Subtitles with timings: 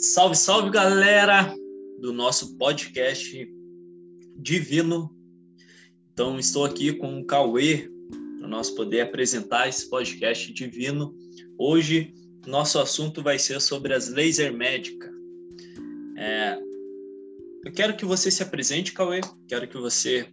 [0.00, 1.54] Salve, salve, galera
[2.00, 3.46] do nosso podcast
[4.34, 5.14] Divino.
[6.10, 7.86] Então, estou aqui com o Cauê
[8.38, 11.14] para nós poder apresentar esse podcast divino.
[11.58, 12.14] Hoje,
[12.46, 15.10] nosso assunto vai ser sobre as leis herméticas.
[16.16, 16.58] É,
[17.66, 19.20] eu quero que você se apresente, Cauê.
[19.48, 20.26] Quero que você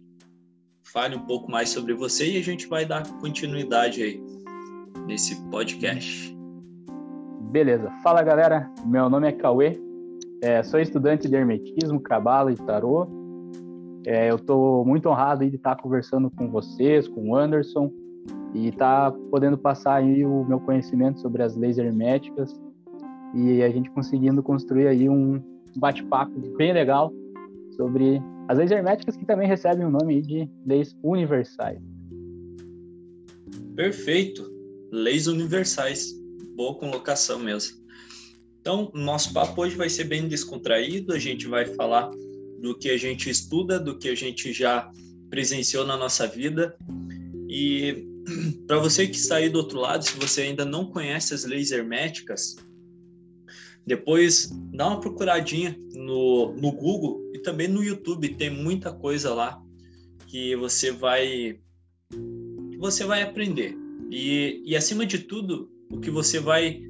[0.82, 4.18] fale um pouco mais sobre você e a gente vai dar continuidade aí
[5.06, 6.37] nesse podcast.
[7.50, 7.90] Beleza.
[8.02, 8.70] Fala, galera.
[8.84, 9.80] Meu nome é Cauê.
[10.42, 13.08] É, sou estudante de Hermetismo, Cabala e Tarô.
[14.06, 17.90] É, eu estou muito honrado de estar conversando com vocês, com o Anderson,
[18.54, 22.52] e estar tá podendo passar aí o meu conhecimento sobre as leis herméticas
[23.34, 25.42] e a gente conseguindo construir aí um
[25.76, 27.10] bate-papo bem legal
[27.76, 31.80] sobre as leis herméticas que também recebem o nome de leis universais.
[33.74, 34.42] Perfeito.
[34.92, 36.17] Leis universais
[36.58, 37.78] boa colocação mesmo.
[38.60, 42.10] Então, nosso papo hoje vai ser bem descontraído, a gente vai falar
[42.60, 44.90] do que a gente estuda, do que a gente já
[45.30, 46.76] presenciou na nossa vida.
[47.48, 48.04] E
[48.66, 51.70] para você que está aí do outro lado, se você ainda não conhece as leis
[51.70, 52.56] herméticas,
[53.86, 59.62] depois dá uma procuradinha no, no Google e também no YouTube, tem muita coisa lá
[60.26, 61.60] que você vai
[62.80, 63.76] você vai aprender.
[64.10, 66.82] E, e acima de tudo, o que você vai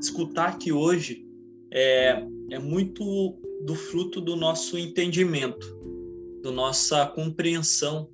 [0.00, 1.26] escutar aqui hoje
[1.70, 5.76] é, é muito do fruto do nosso entendimento,
[6.42, 8.08] da nossa compreensão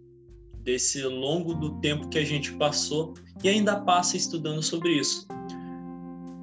[0.62, 5.27] desse longo do tempo que a gente passou e ainda passa estudando sobre isso.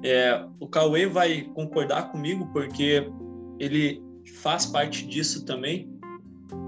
[0.04, 3.06] É, o Cauê vai concordar comigo porque
[3.58, 4.02] ele
[4.36, 5.88] faz parte disso também,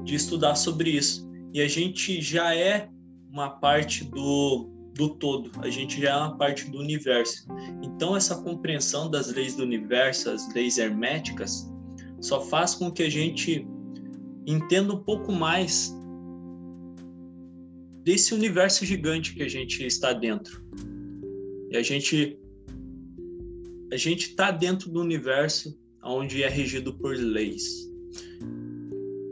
[0.04, 1.28] de estudar sobre isso.
[1.52, 2.88] E a gente já é
[3.30, 7.46] uma parte do, do todo, a gente já é uma parte do universo.
[7.82, 11.68] Então, essa compreensão das leis do universo, as leis herméticas,
[12.20, 13.66] só faz com que a gente
[14.46, 15.94] entenda um pouco mais
[18.02, 20.62] desse universo gigante que a gente está dentro.
[21.70, 22.38] E a gente
[23.92, 27.90] a gente está dentro do universo onde é regido por leis.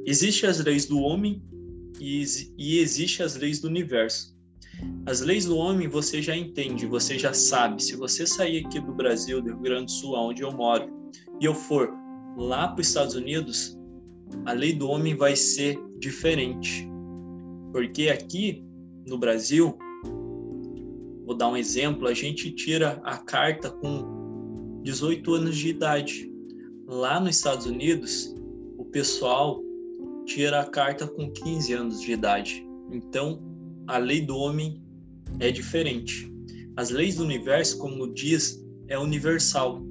[0.07, 1.43] Existem as leis do homem
[2.01, 2.25] e,
[2.57, 4.32] e existem as leis do universo.
[5.05, 7.83] As leis do homem você já entende, você já sabe.
[7.83, 10.89] Se você sair aqui do Brasil, do Rio Grande do Sul, onde eu moro,
[11.41, 11.93] e eu for
[12.37, 13.79] lá para os Estados Unidos,
[14.47, 16.89] a lei do homem vai ser diferente.
[17.73, 18.65] Porque aqui
[19.07, 19.77] no Brasil,
[21.25, 26.31] vou dar um exemplo, a gente tira a carta com 18 anos de idade.
[26.87, 28.35] Lá nos Estados Unidos,
[28.79, 29.63] o pessoal
[30.27, 32.67] tira a carta com 15 anos de idade.
[32.91, 33.52] Então,
[33.87, 34.83] a lei do homem
[35.41, 36.31] é diferente.
[36.77, 39.83] As leis do universo, como diz, é universal.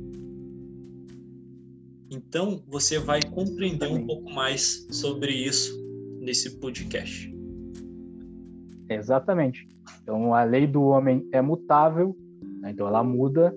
[2.09, 5.71] Então, você vai compreender um pouco mais sobre isso
[6.19, 7.33] nesse podcast.
[8.89, 9.67] Exatamente.
[10.01, 12.15] Então, a lei do homem é mutável,
[12.59, 12.71] né?
[12.71, 13.55] então ela muda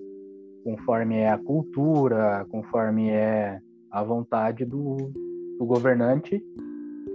[0.63, 4.97] conforme é a cultura, conforme é a vontade do,
[5.59, 6.43] do governante,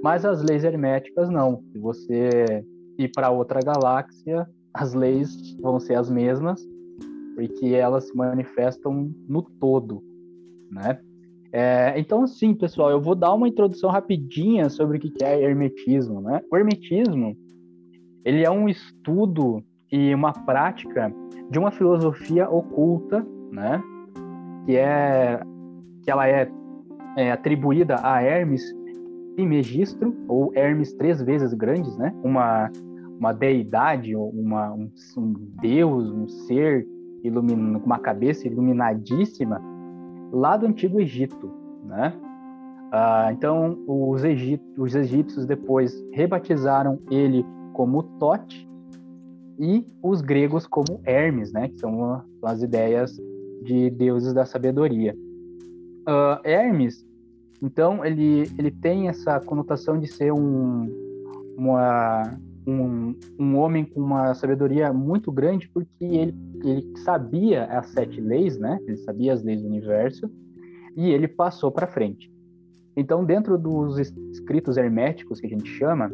[0.04, 1.64] mas as leis herméticas não.
[1.72, 2.64] Se você
[3.00, 6.62] ir para outra galáxia, as leis vão ser as mesmas,
[7.34, 10.04] porque elas se manifestam no todo,
[10.70, 11.00] né?
[11.52, 16.22] É, então, sim, pessoal, eu vou dar uma introdução rapidinha sobre o que é hermetismo,
[16.22, 16.42] né?
[16.52, 17.36] O hermetismo,
[18.24, 21.12] ele é um estudo e uma prática
[21.50, 23.82] de uma filosofia oculta, né?
[24.66, 25.42] Que é
[26.04, 26.52] que ela é,
[27.18, 28.62] é atribuída a Hermes
[29.36, 32.14] Trismegistro ou Hermes três vezes grandes, né?
[32.24, 32.70] Uma
[33.20, 36.88] uma deidade, uma, um, um deus, um ser
[37.22, 39.62] ilumina, com uma cabeça iluminadíssima
[40.32, 41.52] lá do Antigo Egito,
[41.86, 42.14] né?
[42.92, 44.24] Ah, então, os,
[44.78, 48.68] os egípcios depois rebatizaram ele como Tote
[49.60, 51.68] e os gregos como Hermes, né?
[51.68, 53.20] Que são as ideias
[53.64, 55.14] de deuses da sabedoria.
[56.08, 57.06] Uh, Hermes,
[57.62, 60.90] então, ele, ele tem essa conotação de ser um,
[61.58, 68.20] uma, um, um homem com uma sabedoria muito grande porque ele, ele sabia as sete
[68.22, 68.80] leis, né?
[68.88, 70.30] Ele sabia as leis do universo
[70.96, 72.32] e ele passou para frente.
[72.96, 76.12] Então, dentro dos escritos herméticos que a gente chama,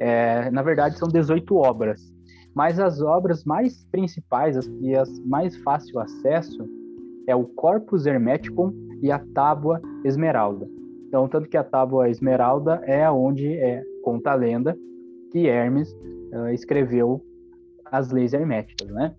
[0.00, 2.12] é, na verdade são 18 obras,
[2.54, 6.68] mas as obras mais principais as, e as mais fácil acesso
[7.26, 8.72] é o Corpus Hermeticum
[9.02, 10.68] e a Tábua Esmeralda.
[11.06, 14.76] Então, tanto que a Tábua Esmeralda é onde é, conta a lenda
[15.30, 15.92] que Hermes
[16.32, 17.22] uh, escreveu
[17.90, 19.14] as leis herméticas, né?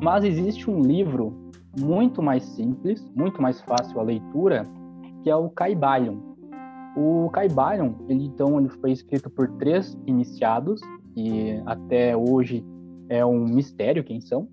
[0.00, 4.66] Mas existe um livro muito mais simples, muito mais fácil a leitura,
[5.22, 6.16] que é o Caibalion.
[6.96, 10.80] O Caibalion, ele então ele foi escrito por três iniciados
[11.16, 12.64] e até hoje
[13.08, 14.48] é um mistério quem são.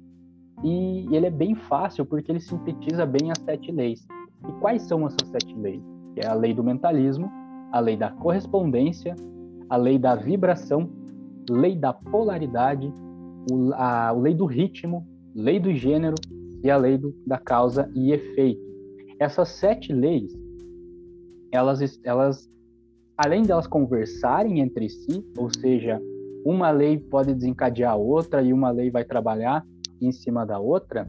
[0.64, 4.06] E ele é bem fácil porque ele sintetiza bem as sete leis.
[4.48, 5.82] E quais são essas sete leis?
[6.14, 7.30] Que é a lei do mentalismo,
[7.72, 9.16] a lei da correspondência,
[9.70, 10.90] a lei da vibração,
[11.50, 12.92] lei da polaridade,
[13.74, 15.06] a lei do ritmo,
[15.36, 16.16] lei do gênero
[16.64, 18.62] e a lei do, da causa e efeito.
[19.20, 20.32] Essas sete leis,
[21.52, 22.50] elas, elas,
[23.18, 26.02] além delas conversarem entre si, ou seja,
[26.46, 29.66] uma lei pode desencadear a outra e uma lei vai trabalhar
[30.02, 31.06] em cima da outra,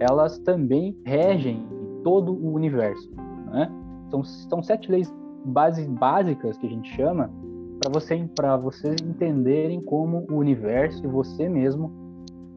[0.00, 1.64] elas também regem
[2.02, 3.10] todo o universo.
[3.52, 3.70] Né?
[4.10, 5.12] São, são sete leis
[5.44, 7.30] base, básicas que a gente chama
[7.80, 8.16] para você,
[8.62, 11.86] vocês entenderem como o universo e você mesmo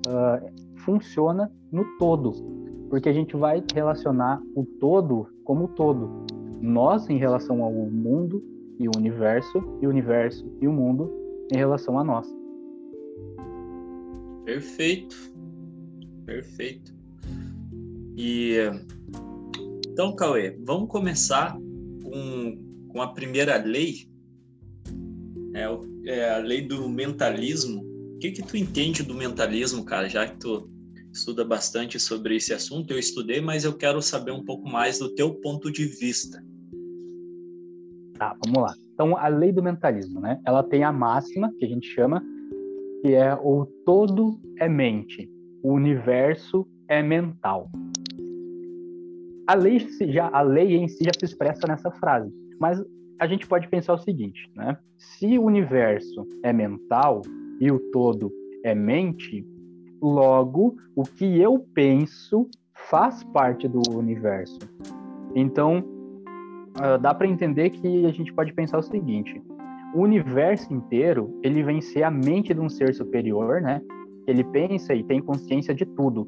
[0.07, 2.33] uh, funciona no todo,
[2.89, 6.25] porque a gente vai relacionar o todo como o todo.
[6.61, 8.43] Nós em relação ao mundo
[8.79, 11.11] e o universo, e o universo e o mundo
[11.51, 12.27] em relação a nós.
[14.45, 15.15] Perfeito.
[16.25, 16.93] Perfeito.
[18.15, 18.57] E
[19.99, 21.57] então, Cauê, vamos começar
[22.03, 22.57] com,
[22.87, 24.08] com a primeira lei,
[25.53, 25.65] é,
[26.05, 27.83] é a lei do mentalismo.
[28.15, 30.09] O que que tu entende do mentalismo, cara?
[30.09, 30.69] Já que tu
[31.13, 35.13] estuda bastante sobre esse assunto, eu estudei, mas eu quero saber um pouco mais do
[35.15, 36.43] teu ponto de vista.
[38.17, 38.73] Tá, vamos lá.
[38.93, 40.39] Então, a lei do mentalismo, né?
[40.45, 42.21] Ela tem a máxima, que a gente chama,
[43.01, 45.29] que é o todo é mente,
[45.63, 47.69] o universo é mental.
[49.47, 49.79] A lei,
[50.09, 52.79] já, a lei em si já se expressa nessa frase, mas
[53.19, 54.77] a gente pode pensar o seguinte, né?
[54.97, 57.21] Se o universo é mental
[57.59, 58.31] e o todo
[58.63, 59.45] é mente,
[60.01, 62.49] logo o que eu penso
[62.89, 64.59] faz parte do universo.
[65.35, 69.41] Então, uh, dá para entender que a gente pode pensar o seguinte:
[69.93, 73.81] o universo inteiro ele vem ser a mente de um ser superior, né?
[74.25, 76.27] Ele pensa e tem consciência de tudo.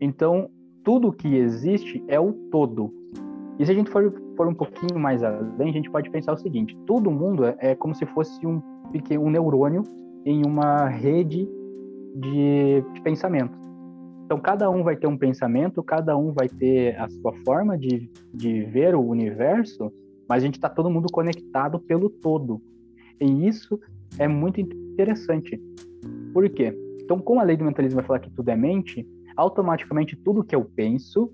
[0.00, 0.50] Então,
[0.82, 2.92] tudo que existe é o todo.
[3.58, 6.36] E se a gente for, for um pouquinho mais além, a gente pode pensar o
[6.36, 8.60] seguinte: todo mundo é, é como se fosse um
[9.18, 9.82] um neurônio
[10.24, 11.48] em uma rede
[12.14, 13.56] de, de pensamento.
[14.24, 18.10] Então, cada um vai ter um pensamento, cada um vai ter a sua forma de,
[18.34, 19.92] de ver o universo,
[20.28, 22.60] mas a gente está todo mundo conectado pelo todo.
[23.20, 23.78] E isso
[24.18, 25.60] é muito interessante.
[26.32, 26.76] Por quê?
[27.02, 29.06] Então, como a lei do mentalismo vai falar que tudo é mente,
[29.36, 31.30] automaticamente tudo que eu penso,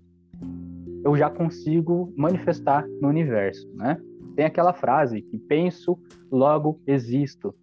[1.04, 3.98] eu já consigo manifestar no universo, né?
[4.36, 5.98] Tem aquela frase que penso,
[6.30, 7.54] logo existo.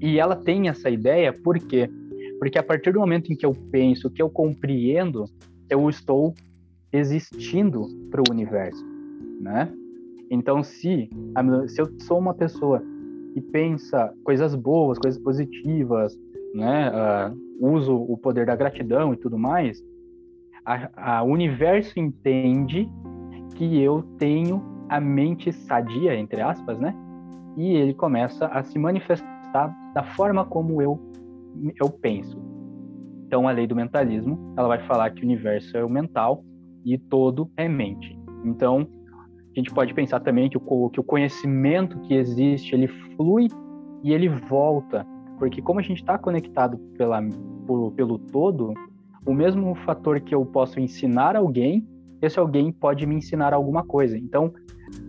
[0.00, 1.90] E ela tem essa ideia por quê?
[2.38, 5.26] Porque a partir do momento em que eu penso, que eu compreendo,
[5.68, 6.34] eu estou
[6.92, 8.84] existindo para o universo,
[9.40, 9.70] né?
[10.30, 11.10] Então, se,
[11.68, 12.82] se eu sou uma pessoa
[13.34, 16.16] que pensa coisas boas, coisas positivas,
[16.54, 16.90] né?
[16.90, 19.84] Uh, uso o poder da gratidão e tudo mais,
[21.24, 22.90] o universo entende
[23.54, 26.94] que eu tenho a mente sadia, entre aspas, né?
[27.56, 30.98] E ele começa a se manifestar da forma como eu
[31.80, 32.38] eu penso.
[33.26, 36.44] Então, a lei do mentalismo, ela vai falar que o universo é o mental
[36.84, 38.18] e todo é mente.
[38.44, 38.88] Então,
[39.54, 43.48] a gente pode pensar também que o, que o conhecimento que existe, ele flui
[44.02, 45.06] e ele volta.
[45.38, 47.20] Porque como a gente está conectado pela,
[47.66, 48.72] por, pelo todo,
[49.26, 51.86] o mesmo fator que eu posso ensinar alguém,
[52.22, 54.16] esse alguém pode me ensinar alguma coisa.
[54.16, 54.52] Então,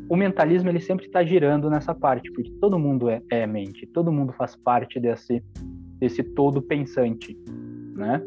[0.10, 4.12] o mentalismo ele sempre está girando nessa parte, porque todo mundo é, é mente, todo
[4.12, 5.44] mundo faz parte desse
[6.00, 7.38] desse todo pensante,
[7.96, 8.24] né?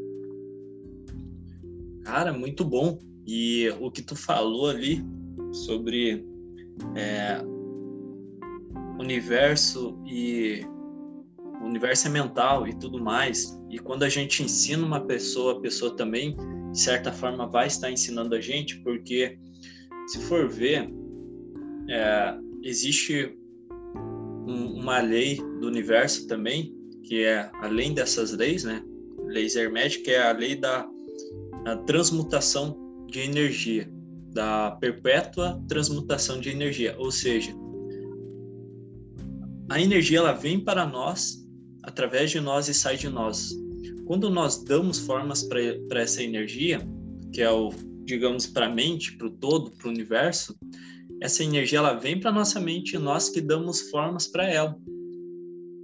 [2.05, 2.99] Cara, muito bom.
[3.27, 5.05] E o que tu falou ali
[5.53, 6.25] sobre
[6.95, 7.41] é,
[8.99, 10.65] universo e
[11.65, 13.59] o universo é mental e tudo mais.
[13.71, 16.37] E quando a gente ensina uma pessoa, a pessoa também,
[16.71, 19.39] de certa forma, vai estar ensinando a gente, porque
[20.07, 20.93] se for ver,
[21.89, 23.35] é, existe
[24.47, 28.83] um, uma lei do universo também que é além dessas leis, né?
[29.27, 30.89] Leis herméticas é a lei da
[31.87, 32.79] transmutação
[33.11, 33.91] de energia,
[34.33, 37.55] da perpétua transmutação de energia, ou seja,
[39.71, 41.44] a energia ela vem para nós
[41.87, 43.55] através de nós e sai de nós.
[44.07, 46.81] Quando nós damos formas para essa energia,
[47.33, 47.71] que é o,
[48.05, 50.55] digamos, para a mente, para o todo, para o universo,
[51.21, 54.77] essa energia ela vem para nossa mente e nós que damos formas para ela.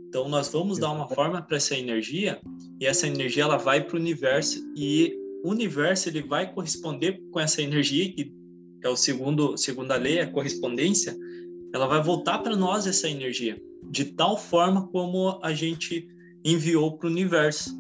[0.09, 2.40] Então nós vamos dar uma forma para essa energia
[2.80, 7.40] e essa energia ela vai para o universo e o universo ele vai corresponder com
[7.40, 8.33] essa energia que
[8.83, 11.16] é o segundo segunda lei, a correspondência,
[11.73, 13.61] ela vai voltar para nós essa energia
[13.91, 16.09] de tal forma como a gente
[16.45, 17.79] enviou para o universo.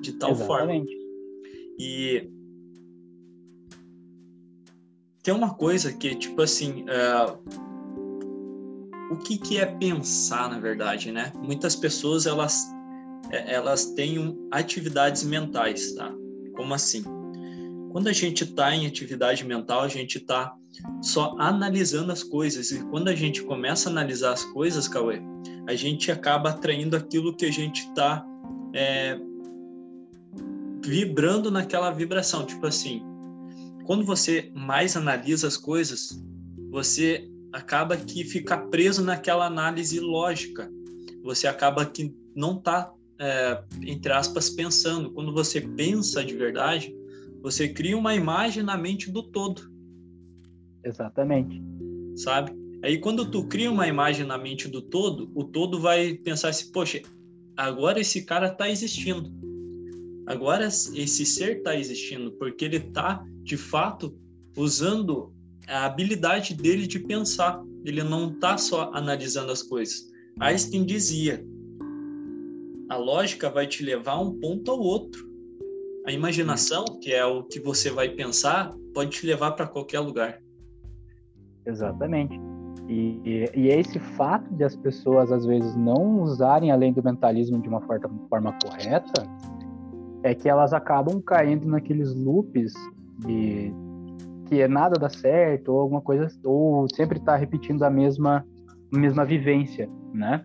[0.00, 0.92] De tal Exatamente.
[0.92, 1.06] forma.
[1.78, 2.30] E
[5.22, 7.38] tem uma coisa que, tipo assim, uh,
[9.10, 11.32] o que, que é pensar, na verdade, né?
[11.36, 12.64] Muitas pessoas, elas,
[13.30, 16.12] é, elas têm atividades mentais, tá?
[16.56, 17.02] Como assim?
[17.90, 20.54] Quando a gente está em atividade mental, a gente está
[21.02, 22.70] só analisando as coisas.
[22.70, 25.20] E quando a gente começa a analisar as coisas, Cauê,
[25.66, 28.24] a gente acaba atraindo aquilo que a gente está
[28.72, 29.18] é,
[30.84, 32.46] vibrando naquela vibração.
[32.46, 33.02] Tipo assim,
[33.84, 36.22] quando você mais analisa as coisas,
[36.70, 40.70] você acaba que fica preso naquela análise lógica.
[41.22, 45.10] Você acaba que não está, é, entre aspas, pensando.
[45.12, 46.94] Quando você pensa de verdade,
[47.42, 49.75] você cria uma imagem na mente do todo.
[50.86, 51.60] Exatamente.
[52.14, 52.52] Sabe?
[52.82, 56.70] Aí quando tu cria uma imagem na mente do todo, o todo vai pensar assim,
[56.70, 57.02] poxa,
[57.56, 59.30] agora esse cara está existindo.
[60.26, 64.16] Agora esse ser está existindo, porque ele está, de fato,
[64.56, 65.32] usando
[65.66, 67.62] a habilidade dele de pensar.
[67.84, 70.08] Ele não está só analisando as coisas.
[70.40, 71.44] Einstein dizia:
[72.88, 75.26] a lógica vai te levar um ponto ao outro.
[76.06, 80.40] A imaginação, que é o que você vai pensar, pode te levar para qualquer lugar.
[81.66, 82.40] Exatamente.
[82.88, 87.02] E, e, é esse fato de as pessoas às vezes não usarem a lei do
[87.02, 89.24] mentalismo de uma forma, forma correta
[90.22, 92.72] é que elas acabam caindo naqueles loops
[93.18, 93.72] de
[94.46, 98.44] que é nada dá certo ou alguma coisa ou sempre está repetindo a mesma
[98.92, 100.44] mesma vivência, né?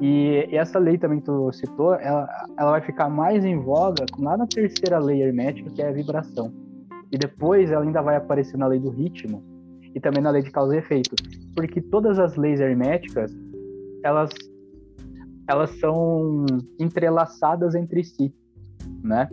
[0.00, 2.26] E, e, essa lei também que tu citou, ela,
[2.58, 6.50] ela vai ficar mais em voga lá na terceira lei hermética, que é a vibração.
[7.12, 9.42] E depois ela ainda vai aparecer na lei do ritmo,
[9.96, 11.16] e também na lei de causa e efeito,
[11.54, 13.34] porque todas as leis herméticas
[14.04, 14.30] elas
[15.48, 16.44] elas são
[16.78, 18.34] entrelaçadas entre si,
[19.02, 19.28] né?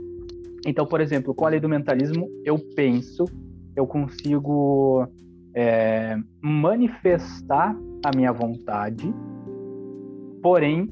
[0.65, 3.25] Então, por exemplo, com a lei do mentalismo, eu penso,
[3.75, 5.05] eu consigo
[5.53, 9.13] é, manifestar a minha vontade,
[10.41, 10.89] porém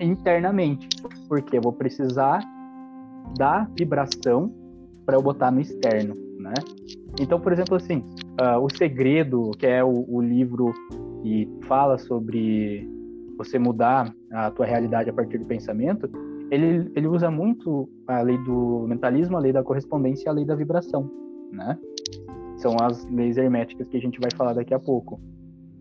[0.00, 0.88] internamente,
[1.28, 2.40] porque eu vou precisar
[3.36, 4.54] da vibração
[5.04, 6.54] para eu botar no externo, né?
[7.20, 8.04] Então, por exemplo, assim,
[8.40, 10.72] uh, o segredo, que é o, o livro
[11.22, 12.88] que fala sobre
[13.36, 16.10] você mudar a tua realidade a partir do pensamento,
[16.50, 20.44] ele, ele usa muito a lei do mentalismo, a lei da correspondência e a lei
[20.44, 21.08] da vibração,
[21.52, 21.78] né?
[22.56, 25.20] São as leis herméticas que a gente vai falar daqui a pouco.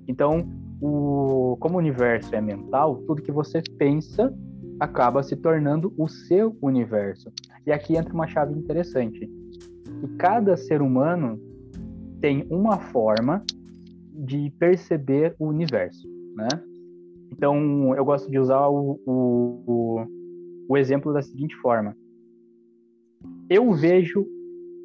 [0.07, 0.47] Então,
[0.81, 4.33] o, como o universo é mental, tudo que você pensa
[4.79, 7.29] acaba se tornando o seu universo.
[7.65, 9.29] E aqui entra uma chave interessante.
[10.03, 11.37] E cada ser humano
[12.19, 13.43] tem uma forma
[14.13, 16.47] de perceber o universo, né?
[17.31, 20.05] Então, eu gosto de usar o, o,
[20.67, 21.95] o, exemplo da seguinte forma.
[23.49, 24.25] Eu vejo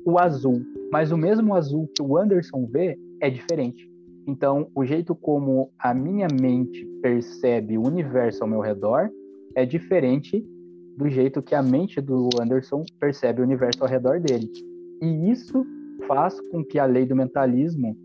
[0.05, 0.61] o azul,
[0.93, 3.91] mas o mesmo azul que o Anderson vê é diferente.
[4.27, 9.11] Então, o jeito como a minha mente percebe o universo ao meu redor
[9.55, 10.45] é diferente
[10.97, 14.51] do jeito que a mente do Anderson percebe o universo ao redor dele.
[15.03, 15.67] E isso
[16.07, 17.97] faz com que a lei do mentalismo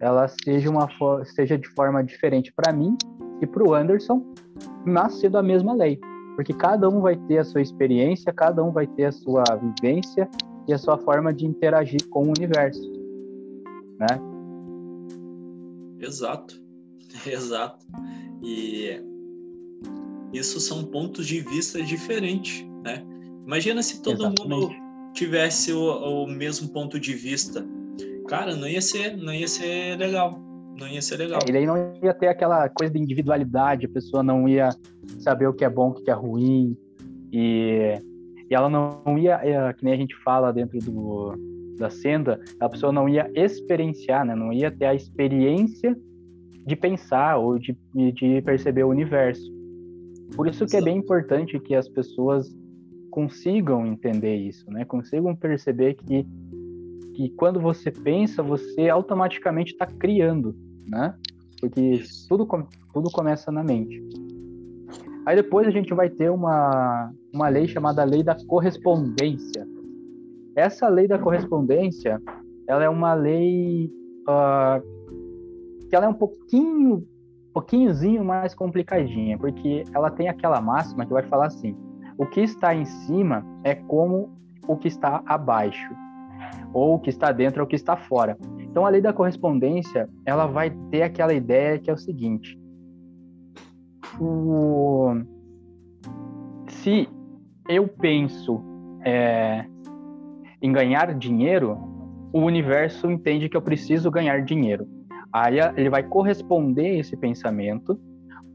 [0.00, 0.88] ela seja uma
[1.24, 2.96] seja de forma diferente para mim
[3.40, 4.24] e para o Anderson,
[4.84, 5.98] mas sendo a mesma lei,
[6.34, 10.28] porque cada um vai ter a sua experiência, cada um vai ter a sua vivência
[10.68, 12.82] e a sua forma de interagir com o universo,
[13.98, 14.06] né?
[15.98, 16.62] Exato,
[17.26, 17.86] exato.
[18.42, 19.02] E
[20.32, 23.02] isso são pontos de vista diferentes, né?
[23.46, 24.48] Imagina se todo Exatamente.
[24.48, 24.85] mundo
[25.16, 27.66] tivesse o, o mesmo ponto de vista.
[28.28, 30.38] Cara, não ia ser, não ia ser legal.
[30.78, 31.40] Não ia ser legal.
[31.44, 34.68] É, e daí não ia ter aquela coisa de individualidade, a pessoa não ia
[35.20, 36.76] saber o que é bom, o que é ruim.
[37.32, 37.98] E,
[38.50, 41.34] e ela não ia, é, que nem a gente fala dentro do,
[41.78, 44.34] da senda, a pessoa não ia experienciar, né?
[44.34, 45.96] Não ia ter a experiência
[46.66, 49.54] de pensar ou de, de perceber o universo.
[50.34, 52.54] Por isso que é bem importante que as pessoas
[53.16, 54.84] consigam entender isso, né?
[54.84, 56.26] Consigam perceber que
[57.14, 60.54] que quando você pensa, você automaticamente está criando,
[60.86, 61.14] né?
[61.58, 62.46] Porque tudo,
[62.92, 64.04] tudo começa na mente.
[65.24, 69.66] Aí depois a gente vai ter uma, uma lei chamada lei da correspondência.
[70.54, 72.20] Essa lei da correspondência,
[72.68, 73.90] ela é uma lei
[74.28, 77.02] uh, que ela é um pouquinho,
[77.54, 81.74] pouquinhozinho mais complicadinha, porque ela tem aquela máxima que vai falar assim:
[82.18, 84.30] o que está em cima é como
[84.66, 85.94] o que está abaixo,
[86.72, 88.36] ou o que está dentro ou o que está fora.
[88.58, 92.58] Então a lei da correspondência, ela vai ter aquela ideia que é o seguinte:
[94.20, 95.14] o...
[96.68, 97.08] se
[97.68, 98.62] eu penso
[99.04, 99.66] é,
[100.60, 101.78] em ganhar dinheiro,
[102.32, 104.86] o universo entende que eu preciso ganhar dinheiro.
[105.32, 107.98] Aí ele vai corresponder esse pensamento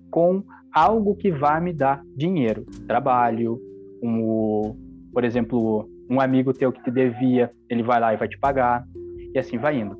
[0.09, 3.59] com algo que vá me dar dinheiro, trabalho,
[4.01, 4.75] um,
[5.13, 8.85] por exemplo, um amigo teu que te devia, ele vai lá e vai te pagar,
[9.33, 9.97] e assim vai indo.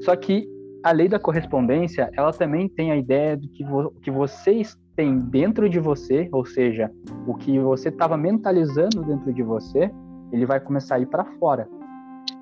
[0.00, 0.48] Só que
[0.82, 5.18] a lei da correspondência, ela também tem a ideia de que, vo que vocês têm
[5.18, 6.90] dentro de você, ou seja,
[7.26, 9.90] o que você estava mentalizando dentro de você,
[10.32, 11.68] ele vai começar a ir para fora.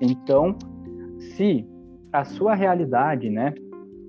[0.01, 0.55] Então,
[1.19, 1.67] se
[2.11, 3.53] a sua realidade, né,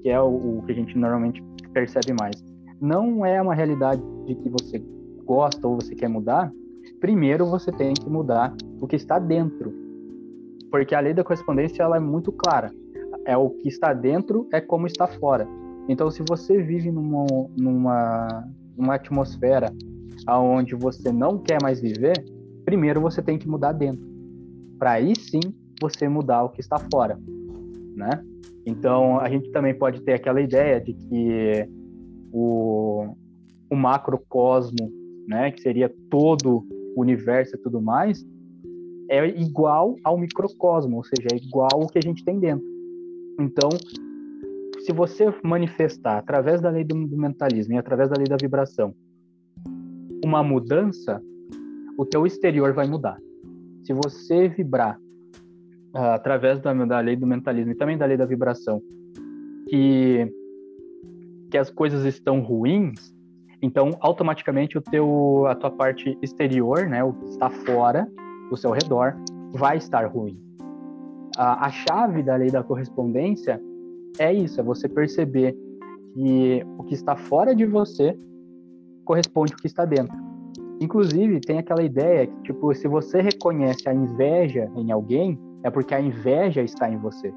[0.02, 2.42] que é o, o que a gente normalmente percebe mais,
[2.82, 4.84] não é uma realidade de que você
[5.24, 6.52] gosta ou você quer mudar,
[7.00, 9.72] primeiro você tem que mudar o que está dentro.
[10.68, 12.72] Porque a lei da correspondência ela é muito clara.
[13.24, 15.46] É o que está dentro é como está fora.
[15.88, 17.24] Então, se você vive numa,
[17.56, 19.72] numa, numa atmosfera
[20.28, 22.24] onde você não quer mais viver,
[22.64, 24.04] primeiro você tem que mudar dentro.
[24.76, 25.40] Para aí sim
[25.80, 27.16] você mudar o que está fora,
[27.94, 28.10] né?
[28.66, 31.68] Então, a gente também pode ter aquela ideia de que
[32.32, 33.14] o,
[33.70, 34.90] o macrocosmo,
[35.28, 38.24] né, que seria todo o universo e tudo mais,
[39.08, 42.66] é igual ao microcosmo, ou seja, é igual ao que a gente tem dentro.
[43.38, 43.68] Então,
[44.80, 48.94] se você manifestar através da lei do mentalismo e através da lei da vibração
[50.24, 51.20] uma mudança,
[51.98, 53.18] o teu exterior vai mudar.
[53.84, 54.96] Se você vibrar
[55.94, 58.80] uh, através da, da lei do mentalismo e também da lei da vibração
[59.68, 60.32] que
[61.52, 63.14] que as coisas estão ruins,
[63.60, 68.08] então automaticamente o teu a tua parte exterior, né, o que está fora,
[68.50, 69.14] o seu redor,
[69.52, 70.40] vai estar ruim.
[71.36, 73.60] A, a chave da lei da correspondência
[74.18, 75.54] é isso, é você perceber
[76.14, 78.18] que o que está fora de você
[79.04, 80.16] corresponde ao que está dentro.
[80.80, 85.94] Inclusive, tem aquela ideia que, tipo, se você reconhece a inveja em alguém, é porque
[85.94, 87.32] a inveja está em você.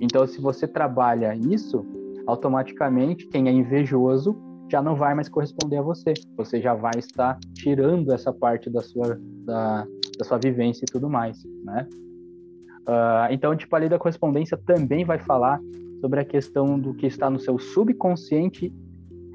[0.00, 1.84] Então, se você trabalha isso,
[2.26, 4.36] automaticamente quem é invejoso
[4.70, 6.14] já não vai mais corresponder a você.
[6.36, 9.86] Você já vai estar tirando essa parte da sua, da,
[10.18, 11.86] da sua vivência e tudo mais, né?
[12.82, 15.60] Uh, então, tipo, a lei da correspondência também vai falar
[16.00, 18.72] sobre a questão do que está no seu subconsciente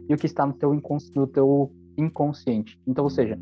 [0.10, 0.82] e o que está no teu,
[1.16, 2.80] no teu inconsciente.
[2.86, 3.40] Então, ou seja,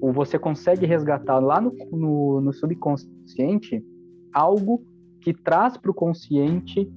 [0.00, 3.84] você consegue resgatar lá no, no, no subconsciente
[4.32, 4.82] algo
[5.20, 6.90] que traz para o consciente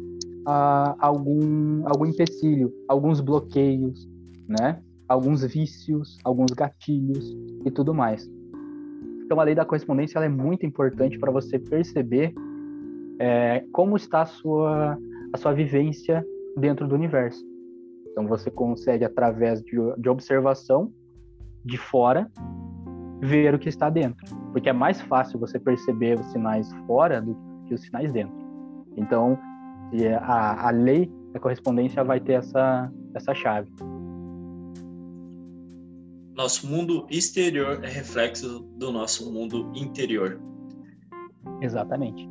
[0.48, 4.08] uh, algum, algum empecilho, alguns bloqueios,
[4.48, 4.82] né?
[5.08, 8.30] alguns vícios, alguns gatilhos e tudo mais.
[9.26, 12.34] Então, a lei da correspondência é muito importante para você perceber
[13.20, 14.98] é, como está a sua,
[15.32, 16.26] a sua vivência
[16.58, 17.44] dentro do universo.
[18.12, 20.92] Então, você consegue, através de, de observação
[21.66, 22.30] de fora,
[23.22, 24.24] ver o que está dentro.
[24.52, 28.36] Porque é mais fácil você perceber os sinais fora do que os sinais dentro.
[28.98, 29.40] Então,
[30.22, 33.70] a, a lei da correspondência vai ter essa, essa chave.
[36.36, 40.40] Nosso mundo exterior é reflexo do nosso mundo interior.
[41.62, 42.28] Exatamente.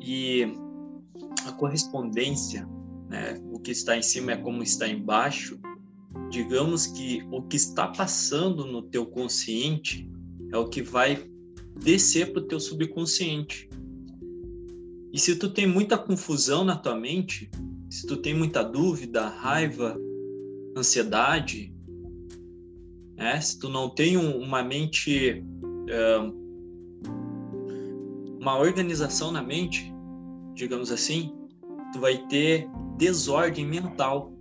[0.00, 0.54] E
[1.46, 2.68] a correspondência,
[3.08, 5.58] né, o que está em cima é como está embaixo.
[6.30, 10.10] Digamos que o que está passando no teu consciente
[10.52, 11.24] é o que vai
[11.82, 13.68] descer para o teu subconsciente.
[15.12, 17.50] E se tu tem muita confusão na tua mente,
[17.90, 19.96] se tu tem muita dúvida, raiva,
[20.76, 21.74] ansiedade,
[23.16, 23.40] né?
[23.40, 25.44] se tu não tem um, uma mente,
[28.38, 29.92] uma organização na mente,
[30.54, 31.34] digamos assim,
[31.92, 34.32] tu vai ter desordem mental.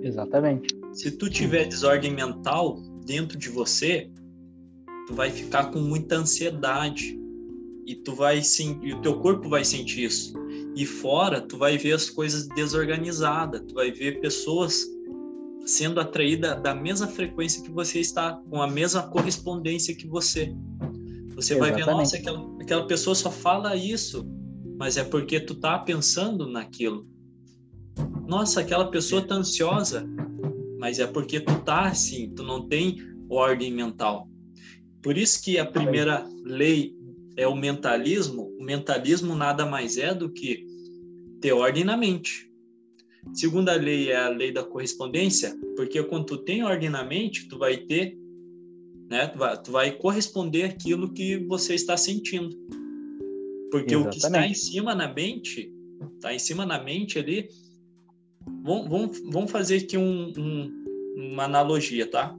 [0.00, 0.74] Exatamente.
[0.92, 4.10] Se tu tiver desordem mental dentro de você,
[5.06, 7.18] tu vai ficar com muita ansiedade,
[7.86, 10.34] e tu vai sim, e o teu corpo vai sentir isso.
[10.74, 14.86] E fora, tu vai ver as coisas desorganizadas, tu vai ver pessoas
[15.64, 20.54] sendo atraídas da mesma frequência que você está, com a mesma correspondência que você.
[21.34, 21.58] Você Exatamente.
[21.58, 24.26] vai ver, nossa, aquela, aquela pessoa só fala isso,
[24.78, 27.06] mas é porque tu tá pensando naquilo.
[28.26, 30.06] Nossa, aquela pessoa tá ansiosa,
[30.78, 34.28] mas é porque tu tá assim, tu não tem ordem mental.
[35.02, 36.94] Por isso que a primeira lei
[37.36, 40.66] é o mentalismo, o mentalismo nada mais é do que
[41.40, 42.50] ter ordem na mente.
[43.32, 47.58] Segunda lei é a lei da correspondência, porque quando tu tem ordem na mente, tu
[47.58, 48.16] vai ter
[49.12, 49.26] né?
[49.26, 52.56] Tu vai, tu vai corresponder aquilo que você está sentindo.
[53.70, 54.06] Porque Exatamente.
[54.06, 55.70] o que está em cima na mente,
[56.14, 57.46] está em cima na mente ali.
[58.64, 62.34] Vamos, vamos, vamos fazer aqui um, um, uma analogia, tá?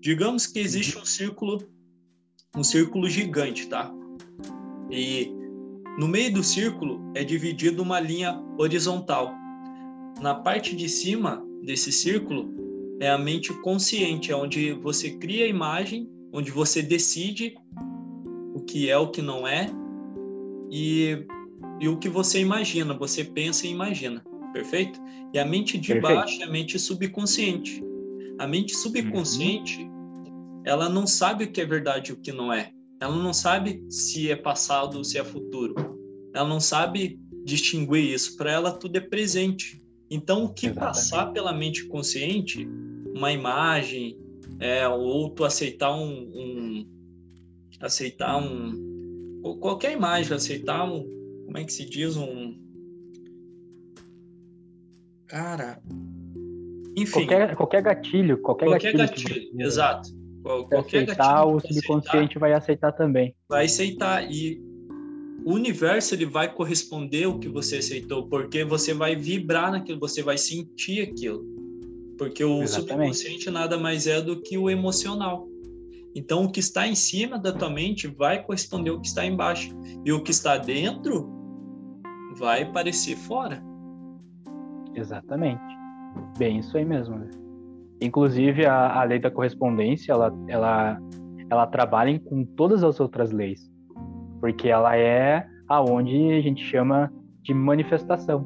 [0.00, 1.62] Digamos que existe um círculo,
[2.56, 3.92] um círculo gigante, tá?
[4.90, 5.32] E
[5.98, 9.32] no meio do círculo é dividido uma linha horizontal.
[10.20, 12.52] Na parte de cima desse círculo
[13.00, 17.54] é a mente consciente, é onde você cria a imagem, onde você decide
[18.54, 19.66] o que é, o que não é,
[20.70, 21.26] e,
[21.80, 25.00] e o que você imagina, você pensa e imagina, perfeito?
[25.32, 26.14] E a mente de perfeito.
[26.14, 27.82] baixo é a mente subconsciente.
[28.38, 29.99] A mente subconsciente, uhum.
[30.64, 32.72] Ela não sabe o que é verdade e o que não é.
[33.00, 35.74] Ela não sabe se é passado ou se é futuro.
[36.34, 38.36] Ela não sabe distinguir isso.
[38.36, 39.82] Para ela, tudo é presente.
[40.10, 40.94] Então, o que Exatamente.
[40.94, 42.68] passar pela mente consciente,
[43.14, 44.18] uma imagem,
[44.58, 46.86] é, ou tu aceitar um, um,
[47.80, 48.90] aceitar um
[49.58, 51.02] qualquer imagem, aceitar um,
[51.46, 52.58] como é que se diz um
[55.26, 55.80] cara,
[56.96, 60.19] enfim, qualquer, qualquer gatilho, qualquer, qualquer gatilho, gatilho exato.
[60.42, 63.34] Qualquer aceitar, gatilho o subconsciente aceitar, vai aceitar também.
[63.48, 64.60] Vai aceitar e
[65.44, 70.22] o universo ele vai corresponder ao que você aceitou, porque você vai vibrar naquilo, você
[70.22, 71.44] vai sentir aquilo.
[72.18, 73.14] Porque o Exatamente.
[73.16, 75.48] subconsciente nada mais é do que o emocional.
[76.14, 79.74] Então, o que está em cima da tua mente vai corresponder ao que está embaixo.
[80.04, 81.30] E o que está dentro
[82.36, 83.62] vai aparecer fora.
[84.94, 85.62] Exatamente.
[86.36, 87.16] Bem, isso aí mesmo.
[87.16, 87.30] Né?
[88.00, 90.98] Inclusive, a, a lei da correspondência, ela, ela,
[91.50, 93.70] ela trabalha com todas as outras leis
[94.40, 98.44] porque ela é aonde a gente chama de manifestação,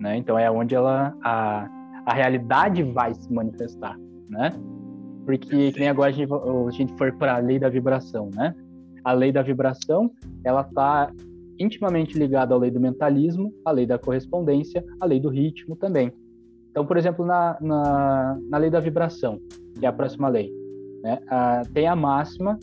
[0.00, 0.16] né?
[0.16, 1.68] Então é onde ela a,
[2.06, 3.98] a realidade vai se manifestar,
[4.30, 4.50] né?
[5.26, 8.54] Porque que nem agora a gente, a gente for para a lei da vibração, né?
[9.04, 10.10] A lei da vibração,
[10.44, 11.10] ela está
[11.58, 16.12] intimamente ligada à lei do mentalismo, à lei da correspondência, à lei do ritmo também.
[16.72, 19.38] Então, por exemplo, na, na, na lei da vibração,
[19.78, 20.50] que é a próxima lei,
[21.04, 21.20] né?
[21.28, 22.58] Ah, tem a máxima,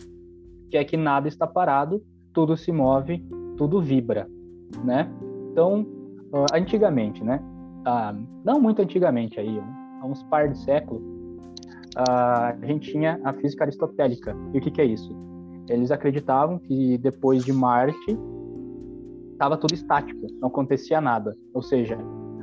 [0.70, 3.24] que é que nada está parado tudo se move,
[3.56, 4.28] tudo vibra,
[4.84, 5.08] né?
[5.52, 5.86] Então,
[6.52, 7.40] antigamente, né?
[7.86, 9.62] Ah, não muito antigamente aí,
[10.02, 11.04] há uns par de séculos,
[11.96, 14.36] a gente tinha a física aristotélica.
[14.54, 15.16] E o que, que é isso?
[15.68, 18.18] Eles acreditavam que depois de Marte
[19.34, 21.36] estava tudo estático, não acontecia nada.
[21.54, 21.98] Ou seja,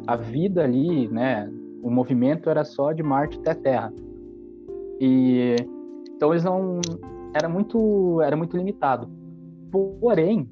[0.06, 1.50] a vida ali, né?
[1.82, 3.92] O movimento era só de Marte até Terra.
[5.00, 5.56] E
[6.14, 6.80] então eles não
[7.34, 9.08] era muito era muito limitado.
[9.70, 10.48] Porém,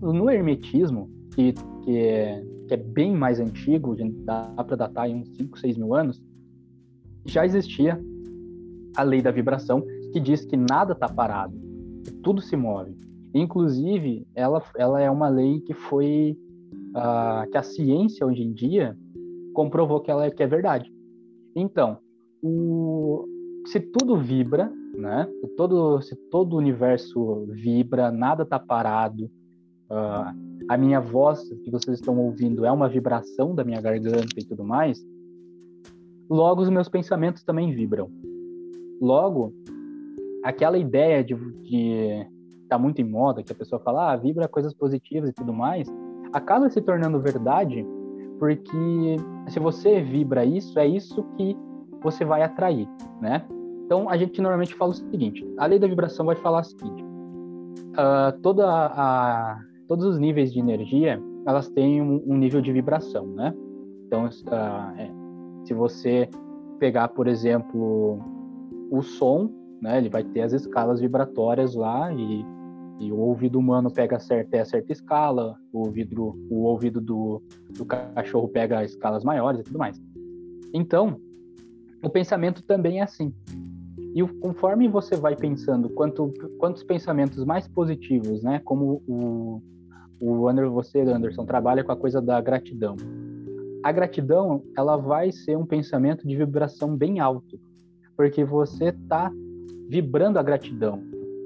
[0.00, 5.28] no hermetismo, que, que, é, que é bem mais antigo, dá para datar em uns
[5.36, 6.22] 5, 6 mil anos,
[7.24, 8.00] já existia
[8.96, 11.56] a lei da vibração, que diz que nada está parado,
[12.04, 12.96] que tudo se move.
[13.34, 16.38] Inclusive, ela, ela é uma lei que foi.
[16.94, 18.96] Uh, que a ciência hoje em dia
[19.52, 20.92] comprovou que ela é, que é verdade.
[21.56, 21.98] Então,
[22.42, 23.24] o,
[23.66, 25.28] se tudo vibra, né?
[25.40, 29.24] Se todo, se todo o universo vibra, nada está parado,
[29.90, 30.34] uh,
[30.68, 34.64] a minha voz que vocês estão ouvindo é uma vibração da minha garganta e tudo
[34.64, 35.04] mais,
[36.28, 38.10] logo os meus pensamentos também vibram.
[39.00, 39.52] Logo,
[40.44, 42.26] aquela ideia de, de
[42.68, 45.88] tá muito em moda, que a pessoa fala, ah, vibra coisas positivas e tudo mais,
[46.34, 47.86] acaba se tornando verdade,
[48.38, 49.16] porque
[49.48, 51.56] se você vibra isso, é isso que
[52.02, 52.88] você vai atrair,
[53.22, 53.46] né?
[53.86, 57.04] Então, a gente normalmente fala o seguinte: a lei da vibração vai falar o seguinte:
[57.92, 63.26] uh, toda a, todos os níveis de energia elas têm um, um nível de vibração,
[63.26, 63.54] né?
[64.06, 65.10] Então, uh, é,
[65.64, 66.28] se você
[66.78, 68.18] pegar, por exemplo,
[68.90, 72.44] o som, né, ele vai ter as escalas vibratórias lá e,
[73.00, 77.42] e o ouvido humano pega certa, a certa escala, o ouvido, o ouvido do,
[77.76, 80.00] do cachorro pega escalas maiores e tudo mais.
[80.72, 81.20] Então,
[82.02, 83.32] o pensamento também é assim.
[84.14, 88.60] E conforme você vai pensando, quanto, quantos pensamentos mais positivos, né?
[88.64, 89.60] Como o,
[90.20, 92.96] o Anderson, você, Anderson, trabalha com a coisa da gratidão.
[93.82, 97.58] A gratidão, ela vai ser um pensamento de vibração bem alto,
[98.16, 99.32] porque você está
[99.88, 101.02] vibrando a gratidão.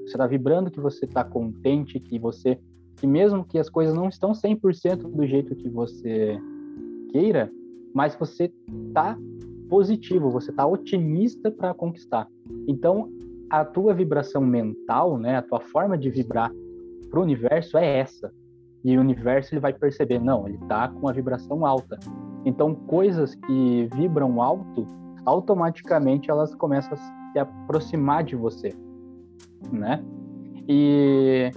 [0.09, 2.59] Você está vibrando que você está contente, que você,
[2.95, 6.35] que mesmo que as coisas não estão 100% do jeito que você
[7.11, 7.51] queira,
[7.93, 8.51] mas você
[8.87, 9.15] está
[9.69, 12.27] positivo, você está otimista para conquistar.
[12.67, 13.11] Então,
[13.51, 16.51] a tua vibração mental, né, a tua forma de vibrar
[17.11, 18.33] para o universo é essa.
[18.83, 21.99] E o universo ele vai perceber, não, ele está com a vibração alta.
[22.43, 24.87] Então, coisas que vibram alto,
[25.23, 28.73] automaticamente elas começam se aproximar de você,
[29.71, 30.03] né?
[30.67, 31.51] E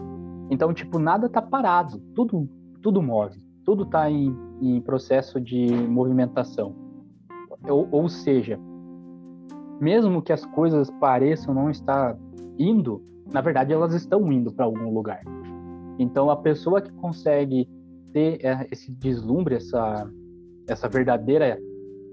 [0.51, 2.49] então, tipo, nada tá parado, tudo,
[2.83, 6.75] tudo move, tudo tá em, em processo de movimentação.
[7.69, 8.59] Ou, ou seja,
[9.81, 12.19] mesmo que as coisas pareçam não estar
[12.59, 15.23] indo, na verdade elas estão indo para algum lugar.
[15.99, 17.69] Então, a pessoa que consegue
[18.13, 20.11] ter é, esse deslumbre, essa,
[20.69, 21.59] essa verdadeira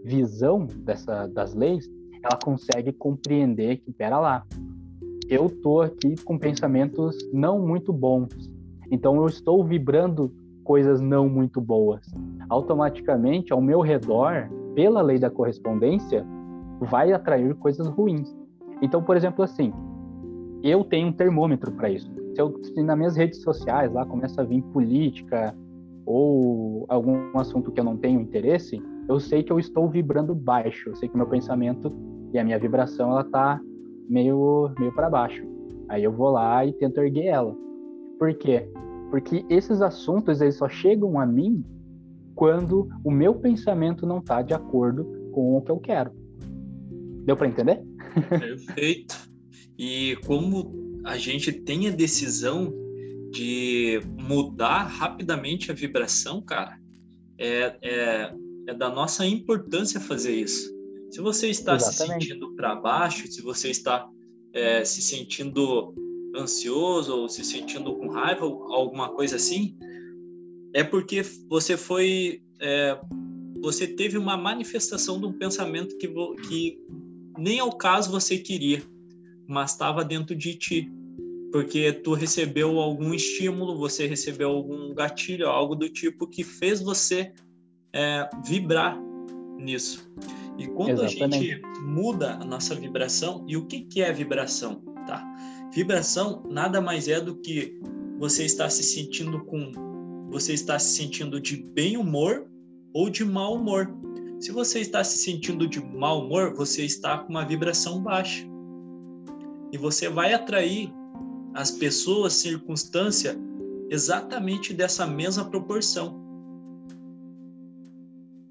[0.04, 1.90] visão dessa, das leis,
[2.24, 4.46] ela consegue compreender que, pera lá,
[5.30, 8.30] eu tô aqui com pensamentos não muito bons.
[8.92, 12.06] Então eu estou vibrando coisas não muito boas.
[12.50, 16.26] Automaticamente, ao meu redor, pela lei da correspondência,
[16.82, 18.36] vai atrair coisas ruins.
[18.82, 19.72] Então, por exemplo, assim,
[20.64, 22.12] eu tenho um termômetro para isso.
[22.34, 25.56] Se, eu, se nas minhas redes sociais lá começa a vir política
[26.06, 30.90] ou algum assunto que eu não tenho interesse, eu sei que eu estou vibrando baixo.
[30.90, 31.92] Eu sei que meu pensamento
[32.34, 33.60] e a minha vibração ela tá
[34.10, 35.44] meio, meio para baixo.
[35.88, 37.56] Aí eu vou lá e tento erguer ela.
[38.18, 38.70] Por quê?
[39.10, 41.64] Porque esses assuntos eles só chegam a mim
[42.36, 46.12] quando o meu pensamento não está de acordo com o que eu quero.
[47.26, 47.84] Deu para entender?
[48.30, 49.30] Perfeito.
[49.78, 52.74] E como a gente tem a decisão
[53.32, 56.78] de mudar rapidamente a vibração, cara,
[57.38, 58.34] é, é,
[58.68, 60.79] é da nossa importância fazer isso.
[61.12, 62.24] Se você está Exatamente.
[62.24, 64.08] se sentindo para baixo, se você está
[64.54, 65.94] é, se sentindo
[66.36, 69.76] ansioso ou se sentindo com raiva, alguma coisa assim,
[70.74, 73.00] é porque você foi, é,
[73.60, 76.08] você teve uma manifestação de um pensamento que,
[76.48, 76.80] que
[77.38, 78.82] nem ao caso você queria,
[79.48, 80.92] mas estava dentro de ti,
[81.52, 87.34] porque tu recebeu algum estímulo, você recebeu algum gatilho, algo do tipo que fez você
[87.92, 89.00] é, vibrar
[89.58, 90.08] nisso.
[90.60, 91.24] E quando Exatamente.
[91.24, 94.82] a gente muda a nossa vibração, e o que, que é vibração?
[95.08, 95.24] Tá?
[95.74, 97.80] Vibração nada mais é do que
[98.20, 99.72] você está se sentindo com.
[100.30, 102.46] Você está se sentindo de bem humor
[102.94, 103.90] ou de mau humor.
[104.42, 108.46] Se você está se sentindo de mau humor, você está com uma vibração baixa.
[109.72, 110.94] E você vai atrair
[111.54, 113.40] as pessoas, circunstância,
[113.90, 116.22] exatamente dessa mesma proporção.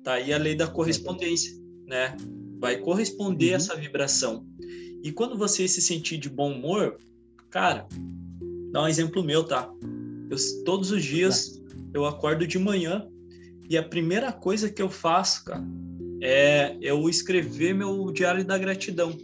[0.02, 2.16] Tá aí a lei da correspondência né?
[2.60, 3.56] Vai corresponder uhum.
[3.56, 4.46] essa vibração.
[5.02, 6.98] E quando você se sentir de bom humor,
[7.50, 7.88] cara,
[8.70, 9.72] dá um exemplo meu, tá?
[10.30, 11.60] Eu, todos os dias
[11.94, 13.08] eu acordo de manhã
[13.68, 15.64] e a primeira coisa que eu faço, cara,
[16.20, 19.16] é eu escrever meu diário da gratidão.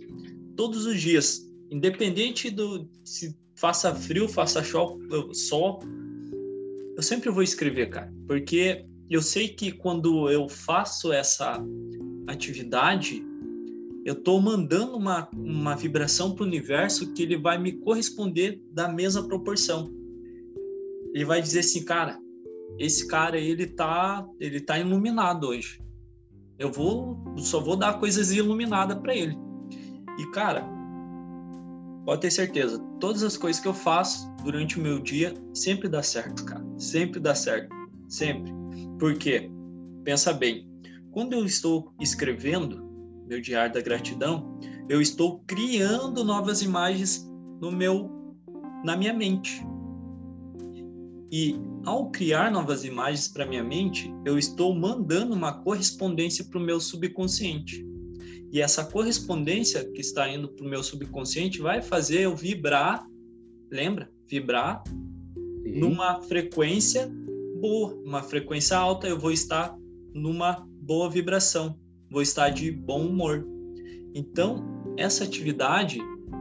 [0.56, 5.80] Todos os dias, independente do se faça frio, faça sol,
[6.96, 11.60] eu sempre vou escrever, cara, porque eu sei que quando eu faço essa
[12.26, 13.24] atividade,
[14.04, 18.88] eu estou mandando uma, uma vibração para o universo que ele vai me corresponder da
[18.88, 19.90] mesma proporção.
[21.14, 22.18] Ele vai dizer assim, cara,
[22.78, 25.80] esse cara ele tá, ele tá iluminado hoje.
[26.58, 29.36] Eu vou, só vou dar coisas iluminadas para ele.
[30.18, 30.68] E cara,
[32.04, 36.02] pode ter certeza, todas as coisas que eu faço durante o meu dia sempre dá
[36.02, 36.64] certo, cara.
[36.78, 37.74] Sempre dá certo,
[38.08, 38.52] sempre.
[38.98, 39.50] Por quê?
[40.04, 40.68] Pensa bem,
[41.14, 42.84] quando eu estou escrevendo
[43.28, 47.24] meu diário da gratidão, eu estou criando novas imagens
[47.60, 48.10] no meu
[48.84, 49.64] na minha mente.
[51.32, 56.62] E ao criar novas imagens para minha mente, eu estou mandando uma correspondência para o
[56.62, 57.86] meu subconsciente.
[58.52, 63.06] E essa correspondência que está indo para o meu subconsciente vai fazer eu vibrar,
[63.70, 64.10] lembra?
[64.28, 65.78] Vibrar Sim.
[65.78, 67.10] numa frequência
[67.60, 69.74] boa, uma frequência alta, eu vou estar
[70.12, 71.78] numa boa vibração,
[72.10, 73.46] vou estar de bom humor.
[74.14, 74.64] Então,
[74.96, 75.98] essa atividade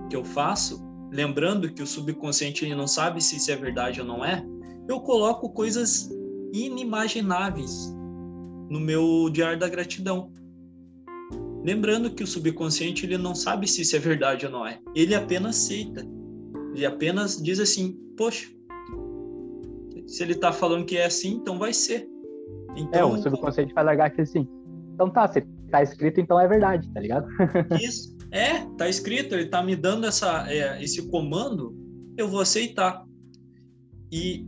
[0.09, 4.07] que eu faço, lembrando que o subconsciente ele não sabe se isso é verdade ou
[4.07, 4.45] não é,
[4.87, 6.09] eu coloco coisas
[6.53, 7.93] inimagináveis
[8.69, 10.31] no meu diário da gratidão.
[11.63, 14.79] Lembrando que o subconsciente ele não sabe se isso é verdade ou não é.
[14.93, 16.05] Ele apenas aceita.
[16.75, 18.49] Ele apenas diz assim: "Poxa,
[20.05, 22.12] se ele está falando que é assim, então vai ser".
[22.75, 24.47] Então, é, o subconsciente vai largar aqui assim.
[24.93, 27.27] Então tá, se tá escrito, então é verdade, tá ligado?
[27.81, 28.15] Isso.
[28.31, 31.75] É, tá escrito, ele tá me dando essa, é, esse comando,
[32.17, 33.03] eu vou aceitar.
[34.11, 34.45] E,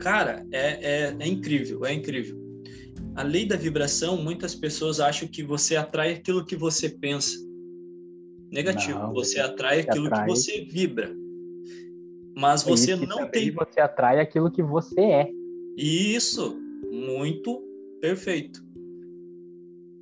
[0.00, 2.42] cara, é, é, é incrível, é incrível.
[3.16, 7.36] A lei da vibração, muitas pessoas acham que você atrai aquilo que você pensa.
[8.50, 10.24] Negativo, não, você atrai aquilo atrai...
[10.24, 11.14] que você vibra.
[12.36, 13.52] Mas você não tem.
[13.52, 15.30] Você atrai aquilo que você é.
[15.76, 16.56] Isso,
[16.94, 17.62] muito
[18.00, 18.62] perfeito.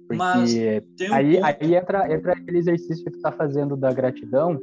[0.09, 1.46] Porque um aí, ponto...
[1.46, 4.59] aí entra, entra aquele exercício que tu tá fazendo da gratidão,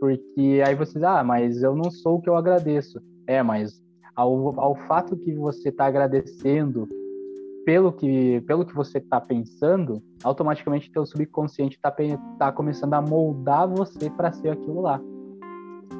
[0.00, 3.00] porque aí você diz, ah, mas eu não sou o que eu agradeço.
[3.26, 3.82] É, mas
[4.16, 6.88] ao, ao fato que você está agradecendo
[7.64, 11.94] pelo que, pelo que você está pensando, automaticamente teu subconsciente está
[12.38, 15.00] tá começando a moldar você para ser aquilo lá.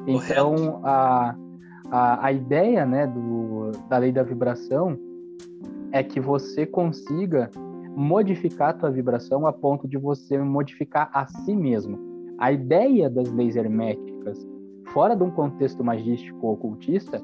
[0.07, 1.35] Então, a,
[1.91, 4.97] a, a ideia né, do, da lei da vibração
[5.91, 7.49] é que você consiga
[7.95, 11.97] modificar a tua vibração a ponto de você modificar a si mesmo.
[12.37, 14.47] A ideia das leis herméticas,
[14.93, 17.21] fora de um contexto magístico ou ocultista,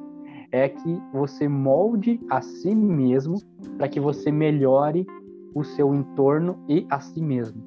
[0.51, 3.35] é que você molde a si mesmo
[3.77, 5.05] para que você melhore
[5.53, 7.63] o seu entorno e a si mesmo,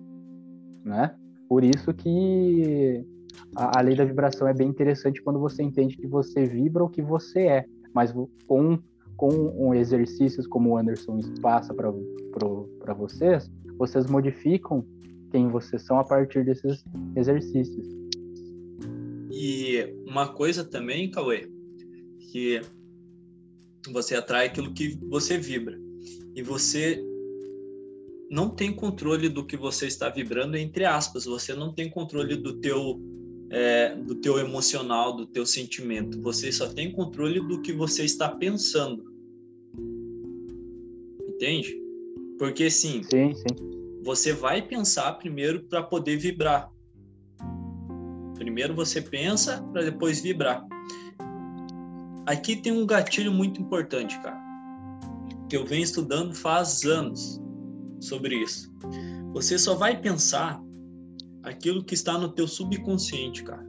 [0.84, 1.14] né?
[1.48, 3.04] Por isso que
[3.56, 6.88] a, a lei da vibração é bem interessante quando você entende que você vibra o
[6.88, 8.14] que você é, mas
[8.46, 8.78] com
[9.18, 9.28] com
[9.58, 14.86] um exercícios como o Anderson passa para vocês, vocês modificam
[15.32, 16.84] quem vocês são a partir desses
[17.16, 17.84] exercícios.
[19.30, 21.50] E uma coisa também, Cauê,
[22.30, 22.62] que
[23.90, 25.76] você atrai aquilo que você vibra.
[26.34, 27.04] E você
[28.30, 31.24] não tem controle do que você está vibrando, entre aspas.
[31.24, 33.00] Você não tem controle do teu
[33.50, 36.20] é, do teu emocional, do teu sentimento.
[36.20, 39.07] Você só tem controle do que você está pensando.
[41.38, 41.80] Entende?
[42.36, 44.00] Porque sim, sim, sim.
[44.02, 46.68] você vai pensar primeiro para poder vibrar.
[48.34, 50.66] Primeiro você pensa para depois vibrar.
[52.26, 54.36] Aqui tem um gatilho muito importante, cara,
[55.48, 57.40] que eu venho estudando faz anos
[58.00, 58.72] sobre isso.
[59.32, 60.60] Você só vai pensar
[61.44, 63.64] aquilo que está no teu subconsciente, cara.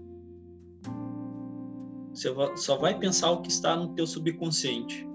[2.15, 5.08] Você só vai pensar o que está no teu subconsciente.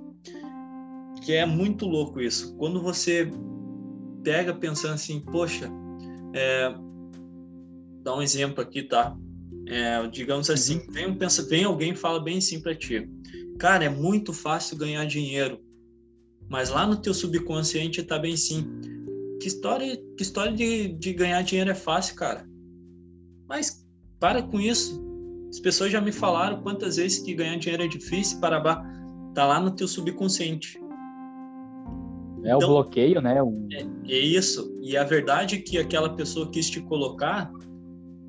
[1.25, 2.55] Que é muito louco isso.
[2.57, 3.31] Quando você
[4.23, 5.71] pega pensando assim, poxa,
[6.35, 6.75] é,
[8.03, 9.17] dá um exemplo aqui, tá?
[9.67, 10.93] É, digamos assim, uhum.
[10.93, 13.09] vem, pensa, vem alguém fala bem assim para ti,
[13.59, 15.59] cara, é muito fácil ganhar dinheiro,
[16.51, 18.67] mas lá no teu subconsciente tá bem sim.
[19.41, 22.47] Que história, que história de, de ganhar dinheiro é fácil, cara?
[23.49, 23.87] Mas
[24.21, 25.03] para com isso.
[25.49, 28.85] As pessoas já me falaram quantas vezes que ganhar dinheiro é difícil, Parabá.
[29.35, 30.79] Tá lá no teu subconsciente.
[32.45, 33.37] É então, o bloqueio, né?
[33.73, 34.77] É, é, isso.
[34.83, 37.51] E a verdade que aquela pessoa quis te colocar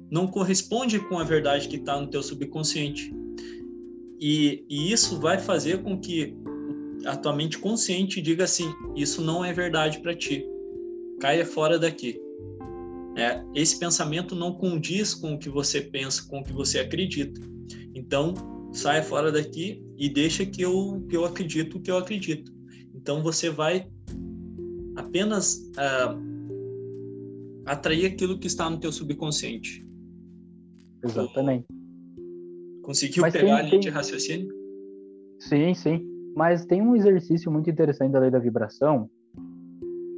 [0.10, 3.14] não corresponde com a verdade que está no teu subconsciente.
[4.20, 6.36] E, e isso vai fazer com que
[7.06, 10.46] a tua mente consciente diga assim: isso não é verdade para ti.
[11.20, 12.20] Caia fora daqui.
[13.18, 17.40] É, esse pensamento não condiz com o que você pensa, com o que você acredita.
[17.94, 18.34] Então,
[18.74, 22.55] saia fora daqui e deixa que eu, que eu acredito o que eu acredito.
[23.06, 23.88] Então, você vai
[24.96, 26.20] apenas uh,
[27.68, 29.88] atrair aquilo que está no teu subconsciente.
[31.04, 31.68] Exatamente.
[32.82, 34.52] Conseguiu Mas pegar tem, a linha de raciocínio?
[35.40, 36.04] Sim, sim.
[36.36, 39.08] Mas tem um exercício muito interessante da lei da vibração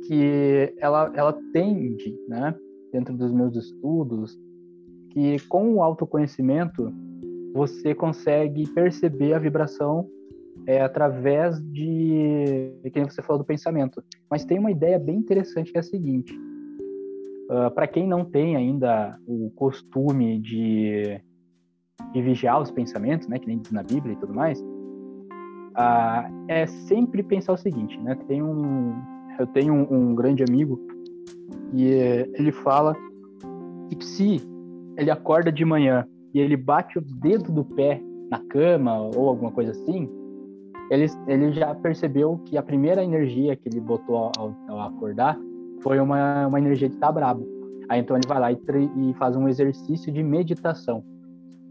[0.08, 2.56] que ela, ela tende, né,
[2.94, 4.40] dentro dos meus estudos,
[5.10, 6.90] que com o autoconhecimento
[7.54, 10.10] você consegue perceber a vibração
[10.68, 14.04] é, através de, de quem você falou do pensamento.
[14.30, 16.38] Mas tem uma ideia bem interessante que é a seguinte:
[17.50, 21.22] uh, ah, para quem não tem ainda o costume de,
[22.14, 26.68] de vigiar os pensamentos, né, que nem diz na Bíblia e tudo mais, uh, é
[26.68, 28.16] sempre pensar o seguinte, né?
[28.28, 28.94] Tem um,
[29.40, 30.86] eu tenho um, um grande amigo
[31.74, 31.86] e
[32.34, 32.94] ele fala
[33.90, 34.42] que se
[34.98, 39.52] ele acorda de manhã e ele bate o dedo do pé na cama ou alguma
[39.52, 40.10] coisa assim,
[40.90, 45.38] ele, ele já percebeu que a primeira energia que ele botou ao, ao acordar
[45.82, 47.48] foi uma, uma energia de tá brabo.
[47.90, 48.58] Aí então ele vai lá e,
[48.98, 51.04] e, faz um exercício de meditação.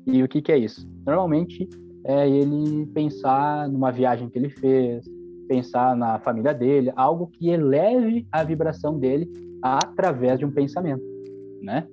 [0.07, 0.89] E o que, que é isso?
[1.05, 1.69] Normalmente
[2.05, 5.05] é ele pensar numa viagem que ele fez,
[5.49, 9.29] pensar na família dele, algo que eleve a vibração dele
[9.63, 11.03] através de um pensamento,
[11.63, 11.87] né?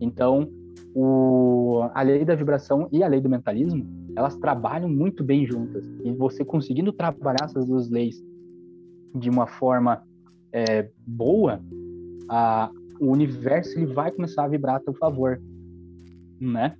[0.00, 0.48] Então,
[0.94, 3.86] o, a lei da vibração e a lei do mentalismo,
[4.18, 5.86] elas trabalham muito bem juntas.
[6.04, 8.20] E você conseguindo trabalhar essas duas leis
[9.14, 10.02] de uma forma
[10.52, 11.62] é, boa,
[12.28, 12.68] a,
[13.00, 15.40] o universo ele vai começar a vibrar a seu favor,
[16.40, 16.76] né?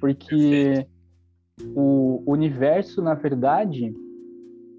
[0.00, 0.84] Porque
[1.76, 3.94] o universo, na verdade,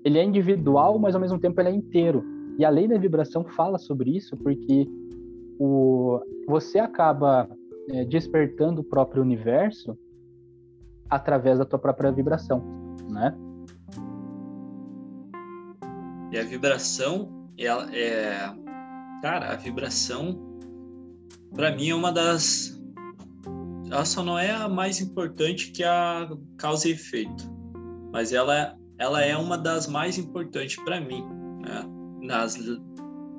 [0.03, 2.26] ele é individual, mas ao mesmo tempo ele é inteiro.
[2.59, 4.86] E a lei da vibração fala sobre isso porque
[5.57, 7.49] o, você acaba
[7.89, 9.97] é, despertando o próprio universo
[11.12, 12.64] através da tua própria vibração,
[13.09, 13.36] né?
[16.32, 18.49] E a vibração, ela é,
[19.22, 20.39] cara, a vibração
[21.53, 22.80] para mim é uma das
[23.91, 27.51] ela só não é a mais importante que a causa e efeito,
[28.14, 31.26] mas ela, ela é uma das mais importantes para mim,
[31.62, 31.84] né?
[32.22, 32.57] Nas,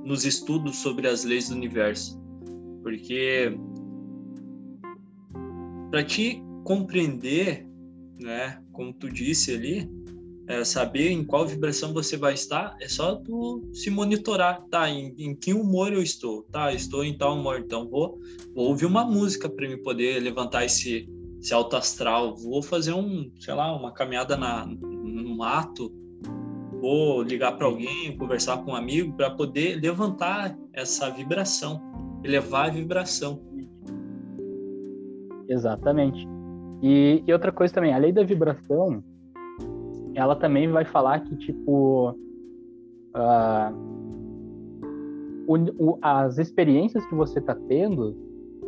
[0.04, 2.20] nos estudos sobre as leis do universo,
[2.82, 3.58] porque
[5.90, 7.66] para te compreender,
[8.20, 9.90] né, como tu disse ali,
[10.46, 14.88] é, saber em qual vibração você vai estar, é só tu se monitorar, tá?
[14.88, 16.72] Em, em que humor eu estou, tá?
[16.72, 18.18] Estou em tal humor, então vou,
[18.54, 21.08] vou ouvir uma música para me poder levantar esse,
[21.40, 25.92] esse alto astral, vou fazer um, sei lá, uma caminhada na, no mato,
[26.80, 31.80] vou ligar para alguém, conversar com um amigo para poder levantar essa vibração,
[32.24, 33.40] elevar a vibração.
[35.48, 36.26] Exatamente.
[36.82, 39.02] E, e outra coisa também, a lei da vibração,
[40.14, 42.10] ela também vai falar que, tipo,
[43.14, 43.72] uh,
[45.46, 48.16] o, o, as experiências que você está tendo,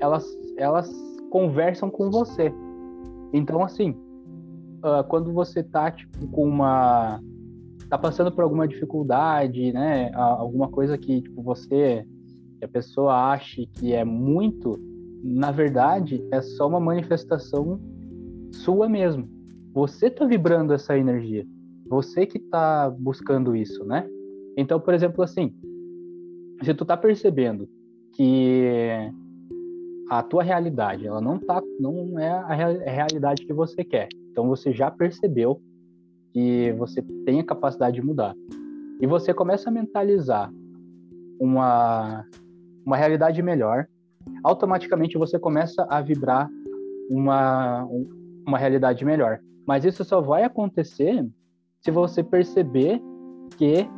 [0.01, 0.25] elas,
[0.57, 0.91] elas
[1.31, 2.55] conversam com você.
[3.33, 7.21] Então, assim, uh, quando você tá, tipo, com uma...
[7.89, 10.13] tá passando por alguma dificuldade, né?
[10.15, 12.07] Alguma coisa que, tipo, você...
[12.59, 14.79] que a pessoa ache que é muito,
[15.23, 17.81] na verdade, é só uma manifestação
[18.55, 19.29] sua mesmo
[19.75, 21.45] você está vibrando essa energia.
[21.89, 24.09] Você que está buscando isso, né?
[24.57, 25.53] Então, por exemplo, assim,
[26.63, 27.69] se tu tá percebendo
[28.13, 28.63] que
[30.09, 34.09] a tua realidade, ela não tá, não é a realidade que você quer.
[34.31, 35.61] Então você já percebeu
[36.33, 38.35] que você tem a capacidade de mudar.
[39.01, 40.53] E você começa a mentalizar
[41.41, 42.25] uma
[42.87, 43.89] uma realidade melhor,
[44.43, 46.51] automaticamente você começa a vibrar
[47.09, 47.89] uma
[48.47, 49.41] uma realidade melhor.
[49.67, 51.27] Mas isso só vai acontecer
[51.81, 53.01] se você perceber
[53.57, 53.89] que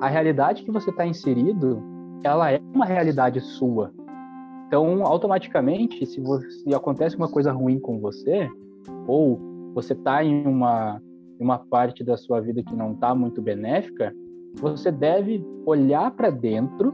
[0.00, 1.82] a realidade que você está inserido,
[2.24, 3.92] ela é uma realidade sua.
[4.66, 8.48] Então, automaticamente, se, você, se acontece uma coisa ruim com você,
[9.06, 9.38] ou
[9.74, 11.00] você está em uma,
[11.38, 14.14] uma parte da sua vida que não está muito benéfica,
[14.54, 16.92] você deve olhar para dentro,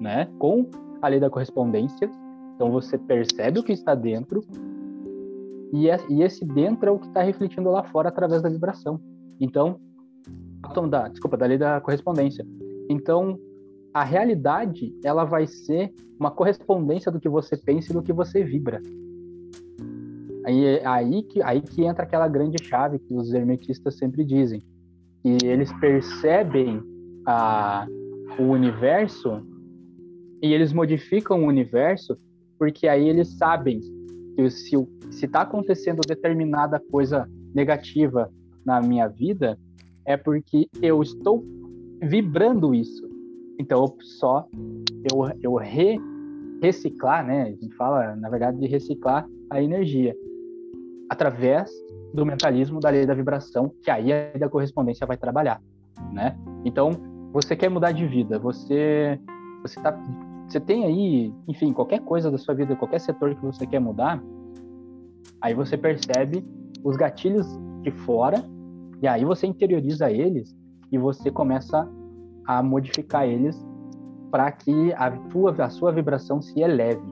[0.00, 0.68] né, com
[1.00, 2.10] a lei da correspondência.
[2.54, 4.42] Então, você percebe o que está dentro,
[5.72, 9.00] e, é, e esse dentro é o que está refletindo lá fora através da vibração.
[9.40, 9.78] Então,
[10.88, 12.46] da, desculpa, da lei da correspondência.
[12.88, 13.38] Então,
[13.92, 18.44] a realidade ela vai ser uma correspondência do que você pensa e do que você
[18.44, 18.80] vibra.
[20.44, 24.62] Aí, aí, que, aí que entra aquela grande chave que os hermetistas sempre dizem,
[25.22, 26.80] que eles percebem
[27.26, 27.86] a,
[28.38, 29.42] o universo
[30.42, 32.16] e eles modificam o universo
[32.58, 33.80] porque aí eles sabem
[34.36, 38.30] que se está acontecendo determinada coisa negativa
[38.64, 39.58] na minha vida,
[40.04, 41.42] é porque eu estou
[42.02, 43.08] vibrando isso.
[43.58, 44.46] Então, eu só
[45.10, 45.98] eu, eu re,
[46.62, 47.44] reciclar, né?
[47.44, 50.14] A gente fala, na verdade, de reciclar a energia
[51.08, 51.70] através
[52.12, 55.60] do mentalismo da lei da vibração, que aí a da correspondência vai trabalhar,
[56.12, 56.36] né?
[56.64, 56.90] Então,
[57.32, 59.18] você quer mudar de vida, você
[59.62, 59.92] você tá
[60.46, 64.22] você tem aí, enfim, qualquer coisa da sua vida, qualquer setor que você quer mudar,
[65.40, 66.46] aí você percebe
[66.84, 67.46] os gatilhos
[67.82, 68.44] de fora
[69.02, 70.56] e aí você interioriza eles
[70.90, 71.88] e você começa
[72.46, 73.60] a modificar eles
[74.30, 77.02] para que a, tua, a sua vibração se eleve.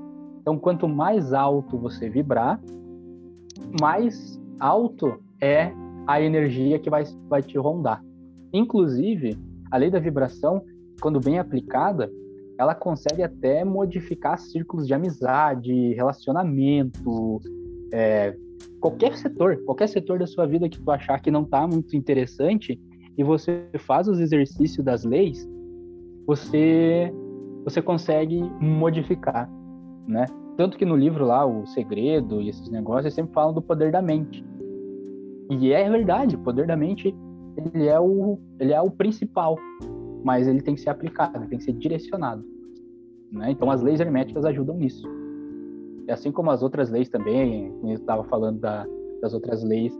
[0.40, 2.60] Então, quanto mais alto você vibrar,
[3.80, 5.72] mais alto é
[6.06, 8.04] a energia que vai, vai te rondar.
[8.52, 9.36] Inclusive,
[9.70, 10.62] a lei da vibração,
[11.00, 12.10] quando bem aplicada,
[12.58, 17.40] ela consegue até modificar círculos de amizade, relacionamento,
[17.92, 18.36] é,
[18.80, 22.80] qualquer setor, qualquer setor da sua vida que tu achar que não está muito interessante
[23.16, 25.48] e você faz os exercícios das leis,
[26.26, 27.12] você
[27.64, 29.50] você consegue modificar,
[30.06, 30.26] né?
[30.56, 34.02] Tanto que no livro lá, o segredo e esses negócios sempre falam do poder da
[34.02, 34.44] mente.
[35.50, 37.14] E é verdade, o poder da mente
[37.56, 39.56] ele é o ele é o principal,
[40.24, 42.44] mas ele tem que ser aplicado, tem que ser direcionado.
[43.30, 43.50] Né?
[43.50, 45.06] Então as leis herméticas ajudam nisso.
[46.08, 48.86] E assim como as outras leis também, eu estava falando da,
[49.20, 49.92] das outras leis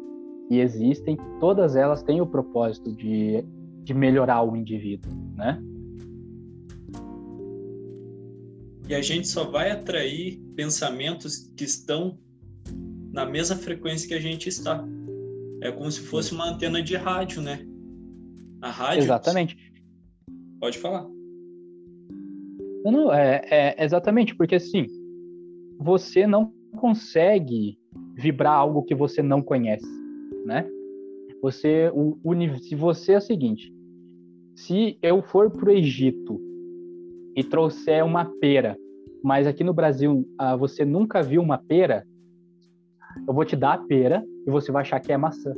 [0.49, 3.45] que existem, todas elas têm o propósito de,
[3.83, 5.63] de melhorar o indivíduo, né?
[8.87, 12.19] E a gente só vai atrair pensamentos que estão
[13.11, 14.85] na mesma frequência que a gente está.
[15.63, 17.67] É como se fosse uma antena de rádio, né?
[18.61, 19.05] A rádio.
[19.05, 19.57] Exatamente.
[20.65, 21.07] Pode falar.
[22.87, 24.87] Não, é, é exatamente, porque assim,
[25.79, 27.79] você não consegue
[28.15, 29.87] vibrar algo que você não conhece,
[30.47, 30.67] né?
[31.43, 33.71] Você, o, o, se você é o seguinte,
[34.57, 36.41] se eu for para o Egito
[37.37, 38.75] e trouxer uma pera
[39.23, 42.07] mas aqui no Brasil uh, você nunca viu uma pera,
[43.29, 45.53] eu vou te dar a pera e você vai achar que é maçã,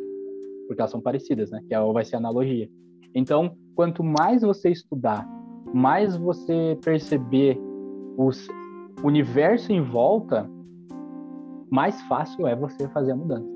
[0.66, 1.60] porque elas são parecidas, né?
[1.68, 2.68] Que é, vai ser a analogia.
[3.16, 5.26] Então, quanto mais você estudar,
[5.72, 7.58] mais você perceber
[8.18, 8.46] os
[9.02, 10.46] universo em volta,
[11.70, 13.48] mais fácil é você fazer a mudança.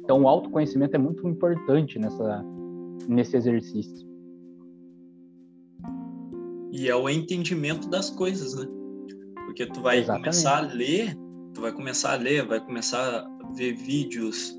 [0.00, 2.44] Então, o autoconhecimento é muito importante nessa,
[3.08, 4.06] nesse exercício.
[6.70, 8.66] E é o entendimento das coisas, né?
[9.46, 10.24] Porque tu vai Exatamente.
[10.24, 11.16] começar a ler,
[11.54, 14.54] tu vai começar a ler, vai começar a ver vídeos,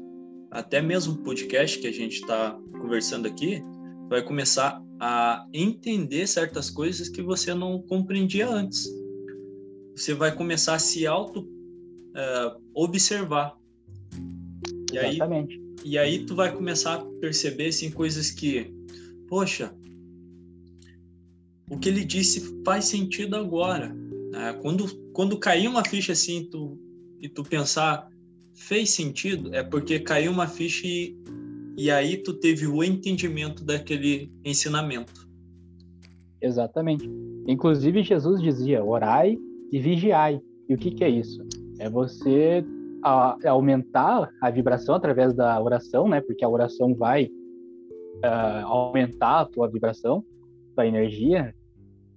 [0.49, 3.63] até mesmo podcast que a gente está conversando aqui,
[4.11, 8.85] vai começar a entender certas coisas que você não compreendia antes.
[9.95, 13.57] Você vai começar a se auto uh, observar.
[14.91, 15.53] E Exatamente.
[15.55, 18.69] Aí, e aí tu vai começar a perceber assim, coisas que,
[19.29, 19.73] poxa,
[21.69, 23.95] o que ele disse faz sentido agora.
[24.29, 24.59] Né?
[24.61, 26.77] Quando, quando cair uma ficha assim tu,
[27.21, 28.09] e tu pensar
[28.53, 31.15] fez sentido, é porque caiu uma ficha e,
[31.77, 35.27] e aí tu teve o entendimento daquele ensinamento.
[36.41, 37.09] Exatamente.
[37.47, 39.37] Inclusive Jesus dizia: orai
[39.71, 40.41] e vigiai.
[40.67, 41.43] E o que, que é isso?
[41.79, 42.63] É você
[43.03, 46.21] a, aumentar a vibração através da oração, né?
[46.21, 50.23] Porque a oração vai uh, aumentar a tua vibração,
[50.75, 51.53] tua energia,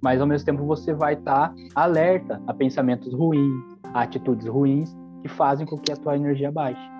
[0.02, 4.94] mas ao mesmo tempo você vai estar tá alerta a pensamentos ruins, a atitudes ruins
[5.22, 6.94] que fazem com que a tua energia baixe.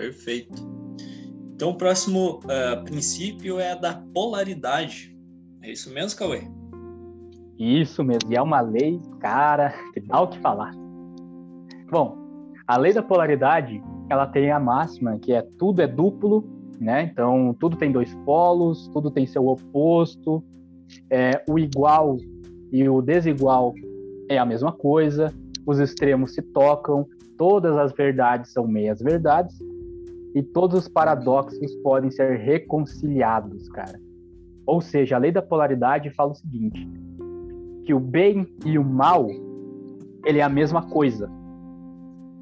[0.00, 0.66] Perfeito.
[1.54, 5.14] Então o próximo uh, princípio é a da polaridade.
[5.62, 6.44] É isso mesmo, Cauê?
[7.58, 8.32] Isso mesmo.
[8.32, 10.72] E é uma lei, cara, que dá o que falar.
[11.90, 12.16] Bom,
[12.66, 16.48] a lei da polaridade, ela tem a máxima que é tudo é duplo,
[16.80, 17.02] né?
[17.02, 20.42] Então, tudo tem dois polos, tudo tem seu oposto,
[21.10, 22.16] é, o igual
[22.72, 23.74] e o desigual
[24.30, 25.30] é a mesma coisa,
[25.66, 29.58] os extremos se tocam, todas as verdades são meias verdades
[30.34, 33.98] e todos os paradoxos podem ser reconciliados, cara.
[34.66, 36.88] Ou seja, a lei da polaridade fala o seguinte:
[37.84, 39.28] que o bem e o mal
[40.24, 41.30] ele é a mesma coisa,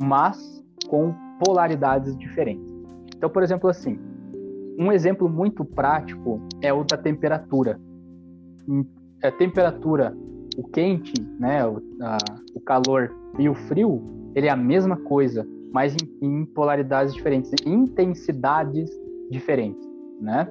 [0.02, 1.14] mas com
[1.44, 2.74] polaridades diferentes.
[3.16, 3.98] Então, por exemplo, assim,
[4.78, 7.78] um exemplo muito prático é o da temperatura
[9.22, 10.16] a temperatura,
[10.56, 12.18] o quente, né, o, a,
[12.54, 14.02] o calor e o frio,
[14.34, 18.90] ele é a mesma coisa, mas em, em polaridades diferentes, intensidades
[19.30, 19.86] diferentes,
[20.20, 20.48] né?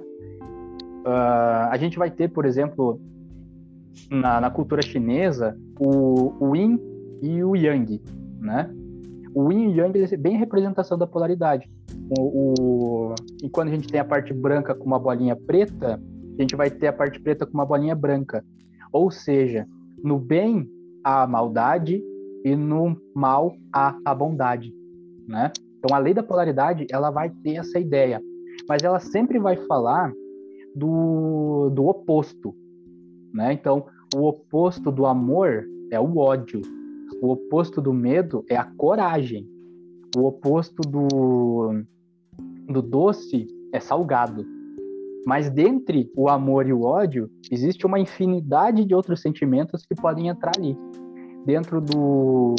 [1.05, 2.99] Uh, a gente vai ter, por exemplo,
[4.11, 6.79] na, na cultura chinesa, o, o Yin
[7.21, 8.01] e o Yang,
[8.39, 8.69] né?
[9.33, 11.69] O Yin e o Yang é bem representação da polaridade.
[12.17, 12.21] O,
[13.11, 16.01] o, e quando a gente tem a parte branca com uma bolinha preta,
[16.37, 18.43] a gente vai ter a parte preta com uma bolinha branca.
[18.91, 19.65] Ou seja,
[20.03, 20.69] no bem
[21.03, 22.01] há a maldade
[22.43, 24.73] e no mal há a bondade,
[25.27, 25.51] né?
[25.77, 28.21] Então a lei da polaridade, ela vai ter essa ideia,
[28.67, 30.11] mas ela sempre vai falar
[30.75, 32.55] do, do oposto,
[33.33, 33.53] né?
[33.53, 36.61] Então, o oposto do amor é o ódio.
[37.21, 39.47] O oposto do medo é a coragem.
[40.15, 41.83] O oposto do,
[42.67, 44.45] do doce é salgado.
[45.25, 50.29] Mas dentre o amor e o ódio, existe uma infinidade de outros sentimentos que podem
[50.29, 50.77] entrar ali.
[51.45, 52.55] Dentro do,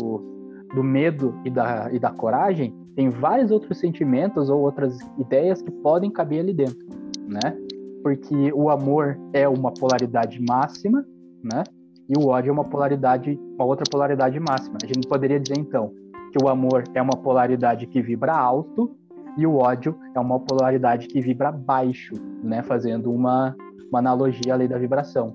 [0.75, 5.71] do medo e da, e da coragem, tem vários outros sentimentos ou outras ideias que
[5.71, 6.87] podem caber ali dentro,
[7.29, 7.57] né?
[8.03, 11.05] Porque o amor é uma polaridade máxima,
[11.43, 11.65] né?
[12.09, 14.79] E o ódio é uma polaridade, uma outra polaridade máxima.
[14.83, 15.93] A gente poderia dizer então
[16.33, 18.97] que o amor é uma polaridade que vibra alto
[19.37, 22.63] e o ódio é uma polaridade que vibra baixo, né?
[22.63, 23.55] Fazendo uma,
[23.89, 25.35] uma analogia à lei da vibração.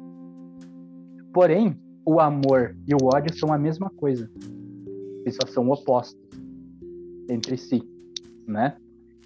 [1.34, 4.30] Porém, o amor e o ódio são a mesma coisa.
[5.48, 6.22] São opostos
[7.30, 7.82] entre si,
[8.48, 8.76] né?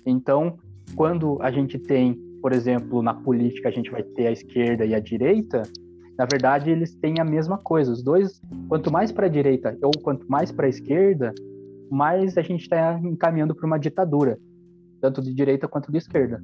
[0.06, 0.58] Então,
[0.96, 4.94] quando a gente tem, por exemplo, na política a gente vai ter a esquerda e
[4.94, 5.64] a direita,
[6.18, 7.92] na verdade eles têm a mesma coisa.
[7.92, 11.34] Os dois, quanto mais para a direita ou quanto mais para a esquerda,
[11.90, 14.38] mais a gente está encaminhando para uma ditadura
[15.02, 16.44] tanto de direita quanto de esquerda.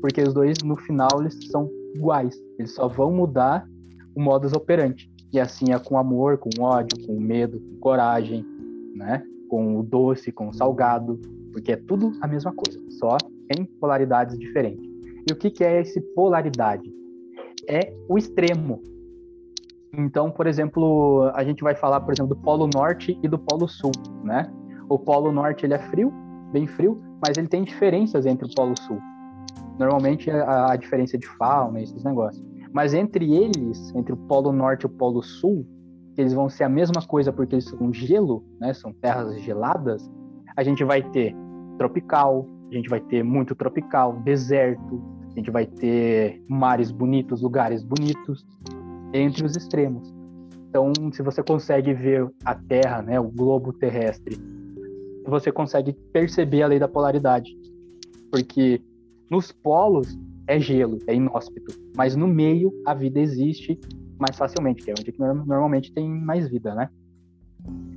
[0.00, 2.36] Porque os dois, no final, eles são iguais.
[2.58, 3.66] Eles só vão mudar
[4.14, 5.10] o modus operandi.
[5.32, 8.44] E assim é com amor, com ódio, com medo, com coragem,
[8.94, 9.22] né?
[9.48, 11.20] Com o doce, com o salgado,
[11.52, 13.16] porque é tudo a mesma coisa, só
[13.56, 14.84] em polaridades diferentes.
[15.28, 16.92] E o que, que é esse polaridade?
[17.68, 18.82] É o extremo.
[19.96, 23.68] Então, por exemplo, a gente vai falar, por exemplo, do Polo Norte e do Polo
[23.68, 23.92] Sul,
[24.22, 24.52] né?
[24.88, 26.12] O Polo Norte ele é frio,
[26.52, 28.98] bem frio, mas ele tem diferenças entre o Polo Sul.
[29.78, 32.44] Normalmente a, a diferença de fauna, esses negócios.
[32.72, 35.64] Mas entre eles, entre o Polo Norte e o Polo Sul,
[36.14, 38.72] que eles vão ser a mesma coisa porque eles são gelo, né?
[38.72, 40.10] São terras geladas.
[40.56, 41.34] A gente vai ter
[41.76, 45.02] tropical, a gente vai ter muito tropical, deserto,
[45.32, 48.46] a gente vai ter mares bonitos, lugares bonitos,
[49.12, 50.14] entre os extremos.
[50.68, 54.36] Então, se você consegue ver a Terra, né, o globo terrestre,
[55.26, 57.50] você consegue perceber a lei da polaridade.
[58.30, 58.80] Porque
[59.30, 63.78] nos polos é gelo, é inóspito, mas no meio a vida existe
[64.18, 66.88] mais facilmente, que é onde normalmente tem mais vida, né?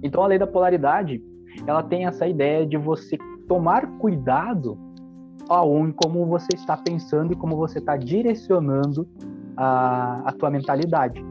[0.02, 1.24] Então a lei da polaridade,
[1.66, 4.78] ela tem essa ideia de você tomar cuidado
[5.50, 9.08] aonde como você está pensando e como você está direcionando
[9.56, 11.24] a, a tua mentalidade.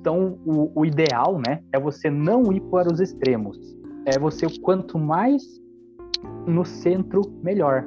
[0.00, 3.58] Então, o, o, ideal, né, é você não ir para os extremos.
[4.06, 5.42] É você, quanto mais
[6.46, 7.84] no centro, melhor.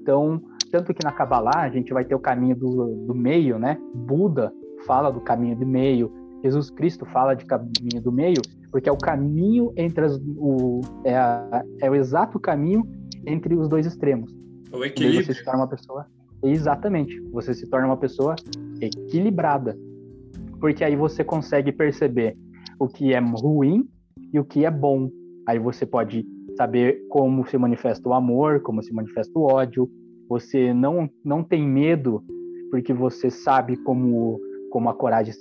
[0.00, 0.40] Então,
[0.70, 3.78] tanto que na Kabbalah a gente vai ter o caminho do, do meio, né?
[3.94, 4.52] Buda
[4.86, 6.12] fala do caminho do meio,
[6.44, 11.16] Jesus Cristo fala de caminho do meio, porque é o caminho entre as, o é,
[11.16, 12.86] a, é o exato caminho
[13.26, 14.30] entre os dois extremos.
[14.70, 15.24] O equilíbrio.
[15.24, 16.06] Você se torna uma pessoa
[16.42, 18.36] exatamente, você se torna uma pessoa
[18.78, 19.74] equilibrada,
[20.60, 22.36] porque aí você consegue perceber
[22.78, 23.88] o que é ruim
[24.30, 25.08] e o que é bom.
[25.46, 26.26] Aí você pode
[26.56, 29.90] saber como se manifesta o amor, como se manifesta o ódio.
[30.28, 32.22] Você não não tem medo
[32.70, 34.40] porque você sabe como
[34.74, 35.32] como a coragem,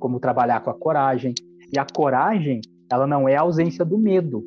[0.00, 1.32] como trabalhar com a coragem.
[1.72, 2.60] E a coragem,
[2.90, 4.44] ela não é a ausência do medo.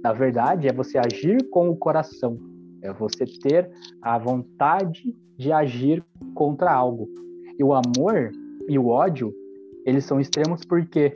[0.00, 2.38] Na verdade, é você agir com o coração.
[2.82, 3.68] É você ter
[4.00, 6.04] a vontade de agir
[6.36, 7.08] contra algo.
[7.58, 8.30] E o amor
[8.68, 9.34] e o ódio,
[9.84, 11.12] eles são extremos por quê?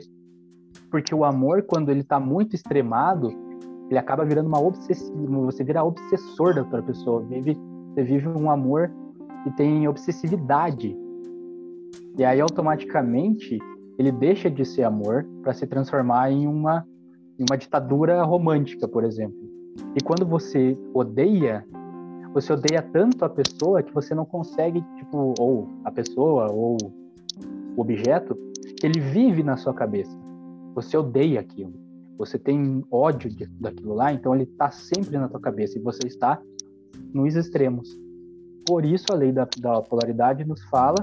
[0.91, 3.29] Porque o amor, quando ele está muito extremado,
[3.89, 5.15] ele acaba virando uma obsessiva.
[5.45, 7.21] Você vira obsessor da outra pessoa.
[7.21, 7.57] Vive,
[7.93, 8.91] você vive um amor
[9.45, 11.04] que tem obsessividade.
[12.17, 13.59] E aí, automaticamente,
[13.97, 16.85] ele deixa de ser amor para se transformar em uma,
[17.39, 19.37] em uma ditadura romântica, por exemplo.
[19.95, 21.65] E quando você odeia,
[22.33, 26.77] você odeia tanto a pessoa que você não consegue, tipo, ou a pessoa, ou
[27.75, 28.35] o objeto,
[28.79, 30.17] que ele vive na sua cabeça.
[30.73, 31.73] Você odeia aquilo.
[32.17, 36.41] Você tem ódio daquilo lá, então ele está sempre na tua cabeça e você está
[37.13, 37.89] nos extremos.
[38.65, 40.95] Por isso a lei da, da polaridade nos fala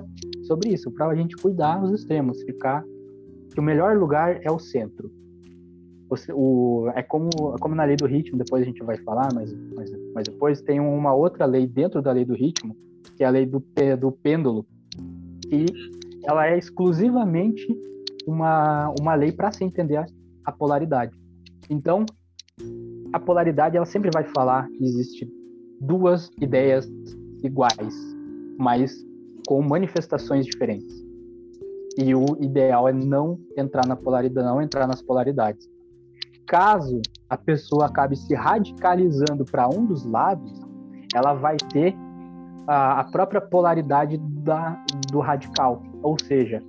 [0.53, 2.85] sobre isso, para a gente cuidar dos extremos, ficar
[3.53, 5.11] que o melhor lugar é o centro.
[6.11, 9.29] O, o, é como, é como na lei do ritmo, depois a gente vai falar,
[9.33, 12.77] mas, mas, mas depois tem uma outra lei dentro da lei do ritmo,
[13.17, 13.65] que é a lei do,
[13.99, 14.67] do pêndulo,
[15.51, 15.67] e
[16.25, 17.67] ela é exclusivamente
[18.27, 20.07] uma, uma lei para se entender a,
[20.45, 21.19] a polaridade.
[21.71, 22.05] Então,
[23.13, 25.27] a polaridade ela sempre vai falar que existe
[25.81, 26.91] duas ideias
[27.43, 27.95] iguais,
[28.59, 29.03] mas
[29.47, 31.03] com manifestações diferentes.
[31.99, 35.69] E o ideal é não entrar na polaridade, não entrar nas polaridades.
[36.47, 40.53] Caso a pessoa acabe se radicalizando para um dos lados,
[41.15, 41.95] ela vai ter
[42.67, 46.63] a, a própria polaridade da, do radical, ou seja,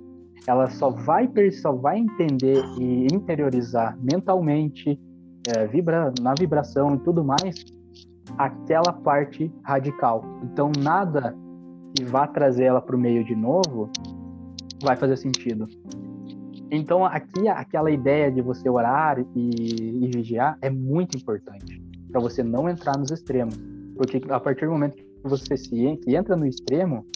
[0.46, 5.00] ela só vai só vai entender e interiorizar mentalmente,
[5.48, 7.64] é, vibra, na vibração e tudo mais,
[8.36, 10.24] aquela parte radical.
[10.42, 11.34] Então, nada
[11.94, 13.90] que vá trazer ela para o meio de novo
[14.82, 15.66] vai fazer sentido.
[16.70, 21.80] Então, aqui, aquela ideia de você orar e, e vigiar é muito importante
[22.10, 23.54] para você não entrar nos extremos.
[23.96, 27.06] Porque a partir do momento que você se que entra no extremo,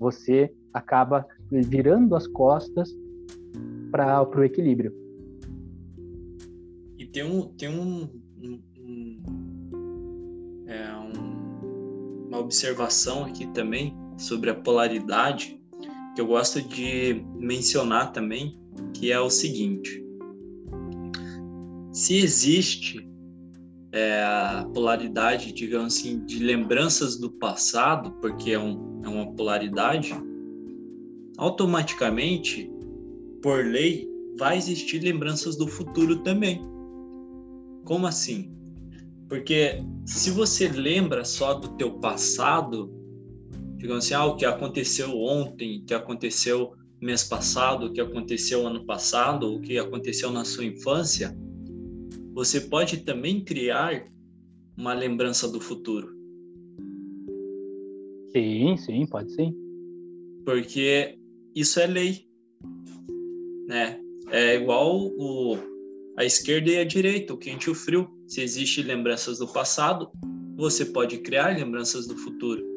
[0.00, 2.90] você acaba virando as costas
[3.92, 4.92] para o equilíbrio.
[6.98, 8.08] E tem um, tem um,
[12.28, 15.60] uma observação aqui também sobre a polaridade
[16.14, 18.58] que eu gosto de mencionar também,
[18.94, 20.04] que é o seguinte:
[21.92, 23.08] se existe
[23.92, 30.14] é, a polaridade, digamos assim, de lembranças do passado, porque é, um, é uma polaridade,
[31.36, 32.70] automaticamente,
[33.42, 34.08] por lei,
[34.38, 36.60] vai existir lembranças do futuro também.
[37.84, 38.52] Como assim?
[39.28, 43.03] Porque se você lembra só do teu passado,
[43.84, 46.72] digamos assim, ah, o que aconteceu ontem, o que aconteceu
[47.02, 51.36] mês passado, o que aconteceu ano passado, o que aconteceu na sua infância,
[52.32, 54.06] você pode também criar
[54.74, 56.08] uma lembrança do futuro.
[58.32, 59.54] Sim, sim, pode sim.
[60.46, 61.18] Porque
[61.54, 62.26] isso é lei,
[63.68, 64.00] né?
[64.30, 65.58] É igual o,
[66.16, 68.08] a esquerda e a direita, o quente e o frio.
[68.26, 70.10] Se existem lembranças do passado,
[70.56, 72.73] você pode criar lembranças do futuro.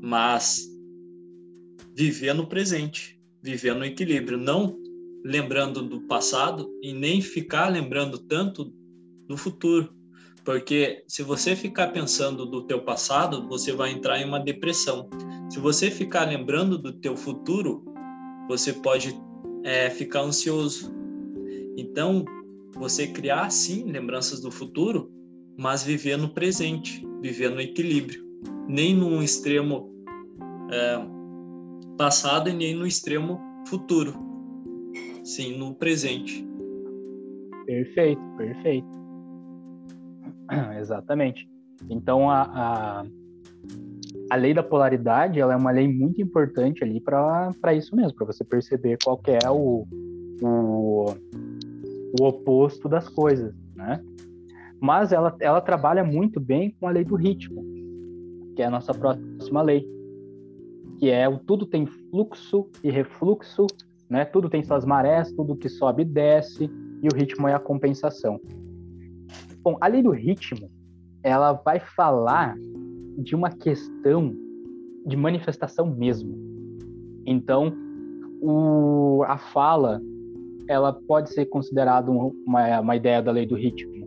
[0.00, 0.68] Mas
[1.94, 4.76] viver no presente, viver no equilíbrio, não
[5.24, 8.72] lembrando do passado e nem ficar lembrando tanto
[9.28, 9.92] do futuro.
[10.44, 15.08] Porque se você ficar pensando do teu passado, você vai entrar em uma depressão.
[15.48, 17.84] Se você ficar lembrando do teu futuro,
[18.48, 19.14] você pode
[19.62, 20.92] é, ficar ansioso.
[21.76, 22.24] Então,
[22.74, 25.12] você criar sim lembranças do futuro,
[25.56, 28.21] mas viver no presente, viver no equilíbrio,
[28.68, 29.92] nem num extremo
[30.70, 30.98] é,
[31.96, 34.14] passado e nem no extremo futuro,
[35.24, 36.46] sim no presente.
[37.66, 38.88] Perfeito, perfeito.
[40.80, 41.48] Exatamente.
[41.90, 43.04] Então a, a,
[44.30, 48.26] a lei da polaridade ela é uma lei muito importante ali para isso mesmo, para
[48.26, 49.86] você perceber qual é o,
[50.42, 51.06] o,
[52.20, 54.02] o oposto das coisas, né?
[54.80, 57.62] Mas ela, ela trabalha muito bem com a lei do ritmo,
[58.54, 59.86] que é a nossa próxima lei,
[60.98, 63.66] que é o tudo tem fluxo e refluxo,
[64.08, 64.24] né?
[64.24, 66.70] Tudo tem suas marés, tudo que sobe e desce,
[67.02, 68.40] e o ritmo é a compensação.
[69.62, 70.70] Bom, a lei do ritmo,
[71.22, 72.56] ela vai falar
[73.18, 74.34] de uma questão
[75.06, 76.36] de manifestação mesmo.
[77.26, 77.72] Então,
[78.40, 80.00] o, a fala,
[80.68, 84.06] ela pode ser considerada uma, uma ideia da lei do ritmo,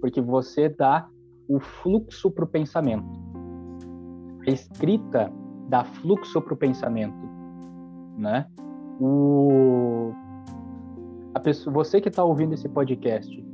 [0.00, 1.08] porque você dá
[1.48, 3.04] o fluxo para o pensamento.
[4.46, 5.32] A escrita
[5.68, 7.16] dá fluxo para o pensamento,
[8.16, 8.46] né?
[9.00, 10.12] O,
[11.34, 13.44] a pessoa, você que está ouvindo esse podcast,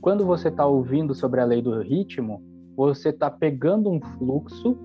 [0.00, 2.42] quando você está ouvindo sobre a lei do ritmo,
[2.74, 4.78] você está pegando um fluxo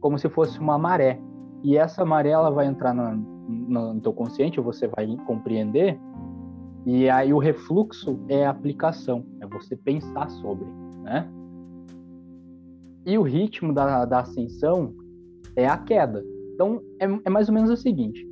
[0.00, 1.18] como se fosse uma maré.
[1.62, 3.16] E essa maré ela vai entrar no,
[3.48, 5.98] no, no teu consciente, você vai compreender.
[6.84, 10.66] E aí o refluxo é a aplicação, é você pensar sobre,
[11.02, 11.30] né?
[13.04, 14.94] E o ritmo da, da ascensão
[15.56, 16.24] é a queda.
[16.54, 18.26] Então é, é mais ou menos o seguinte: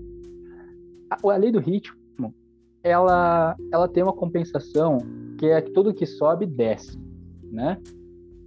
[1.11, 2.35] a, a lei do ritmo,
[2.83, 4.99] ela, ela tem uma compensação
[5.39, 6.99] que é que tudo que sobe desce,
[7.51, 7.79] né?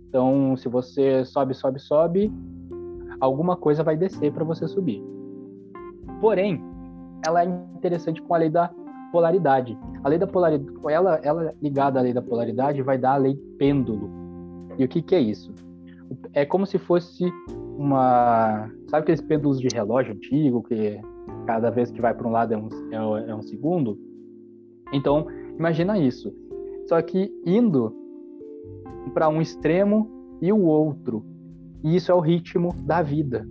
[0.08, 2.32] Então, se você sobe, sobe, sobe,
[3.20, 5.04] alguma coisa vai descer para você subir.
[6.22, 6.64] Porém,
[7.26, 8.72] ela é interessante com a lei da
[9.12, 9.78] polaridade.
[10.04, 13.36] A lei da polaridade, ela, ela ligada à lei da polaridade vai dar a lei
[13.58, 14.10] pêndulo.
[14.78, 15.52] E o que, que é isso?
[16.34, 17.26] É como se fosse
[17.78, 20.99] uma, sabe aqueles pêndulos de relógio antigo que
[21.45, 23.97] cada vez que vai para um lado é um, é, é um segundo?
[24.91, 26.34] Então, imagina isso.
[26.88, 27.95] Só que indo
[29.14, 30.09] para um extremo
[30.41, 31.26] e o outro.
[31.84, 33.47] E isso é o ritmo da vida.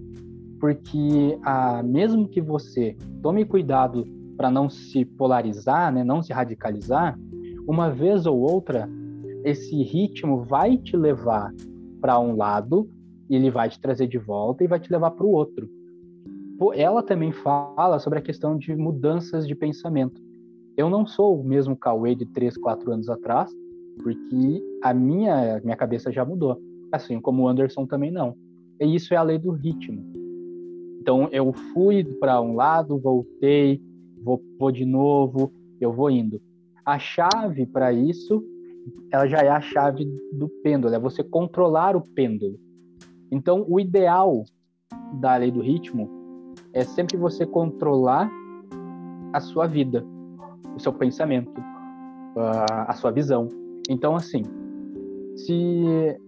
[0.61, 4.05] Porque ah, mesmo que você tome cuidado
[4.37, 7.19] para não se polarizar, né, não se radicalizar,
[7.67, 8.89] uma vez ou outra,
[9.45, 11.53] esse ritmo vai te levar
[12.03, 12.91] para um lado,
[13.31, 15.71] e ele vai te trazer de volta e vai te levar para o outro.
[16.75, 20.21] Ela também fala sobre a questão de mudanças de pensamento.
[20.77, 23.51] Eu não sou o mesmo Cauê de 3, 4 anos atrás,
[24.03, 28.35] porque a minha, minha cabeça já mudou, assim como o Anderson também não.
[28.81, 30.03] E isso é a lei do ritmo.
[31.01, 33.81] Então eu fui para um lado, voltei,
[34.23, 36.41] vou, vou de novo, eu vou indo.
[36.85, 38.45] A chave para isso,
[39.11, 42.59] ela já é a chave do pêndulo, é você controlar o pêndulo.
[43.31, 44.45] Então o ideal
[45.15, 46.09] da lei do ritmo
[46.73, 48.31] é sempre você controlar
[49.33, 50.05] a sua vida
[50.75, 51.53] o seu pensamento,
[52.87, 53.49] a sua visão.
[53.89, 54.43] Então, assim,
[55.37, 56.19] se,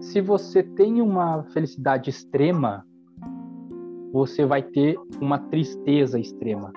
[0.00, 2.84] se você tem uma felicidade extrema,
[4.12, 6.72] você vai ter uma tristeza extrema.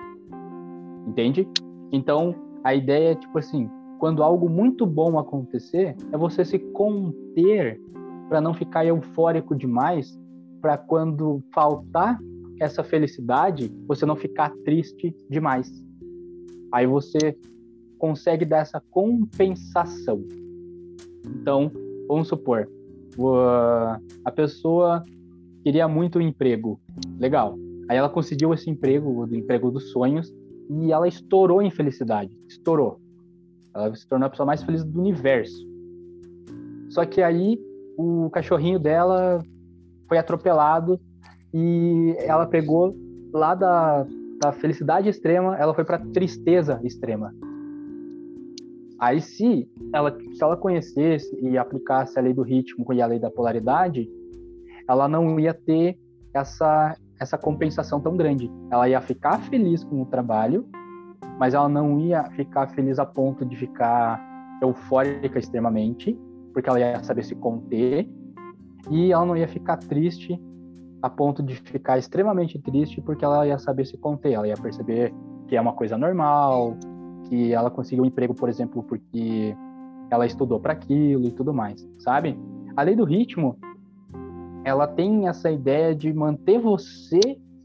[1.06, 1.48] Entende?
[1.92, 3.68] Então, a ideia é tipo assim,
[4.04, 7.80] quando algo muito bom acontecer, é você se conter
[8.28, 10.20] para não ficar eufórico demais,
[10.60, 12.18] para quando faltar
[12.60, 15.72] essa felicidade, você não ficar triste demais.
[16.70, 17.34] Aí você
[17.96, 20.22] consegue dar essa compensação.
[21.24, 21.72] Então,
[22.06, 22.68] vamos supor,
[24.22, 25.02] a pessoa
[25.62, 26.78] queria muito um emprego,
[27.18, 27.56] legal.
[27.88, 30.30] Aí ela conseguiu esse emprego, o emprego dos sonhos,
[30.68, 33.00] e ela estourou em felicidade, estourou.
[33.74, 35.66] Ela se tornou a pessoa mais feliz do universo.
[36.88, 37.58] Só que aí
[37.96, 39.42] o cachorrinho dela
[40.08, 41.00] foi atropelado
[41.52, 42.94] e ela pegou
[43.32, 44.06] lá da,
[44.40, 47.34] da felicidade extrema, ela foi para tristeza extrema.
[48.98, 53.18] Aí se ela, se ela conhecesse e aplicasse a lei do ritmo e a lei
[53.18, 54.08] da polaridade,
[54.88, 55.98] ela não ia ter
[56.32, 58.50] essa essa compensação tão grande.
[58.70, 60.66] Ela ia ficar feliz com o trabalho,
[61.38, 64.20] mas ela não ia ficar feliz a ponto de ficar
[64.62, 66.18] eufórica extremamente,
[66.52, 68.08] porque ela ia saber se conter,
[68.90, 70.40] e ela não ia ficar triste
[71.02, 75.12] a ponto de ficar extremamente triste porque ela ia saber se conter, ela ia perceber
[75.46, 76.76] que é uma coisa normal,
[77.28, 79.54] que ela conseguiu um emprego, por exemplo, porque
[80.10, 82.38] ela estudou para aquilo e tudo mais, sabe?
[82.76, 83.58] A lei do ritmo,
[84.64, 87.20] ela tem essa ideia de manter você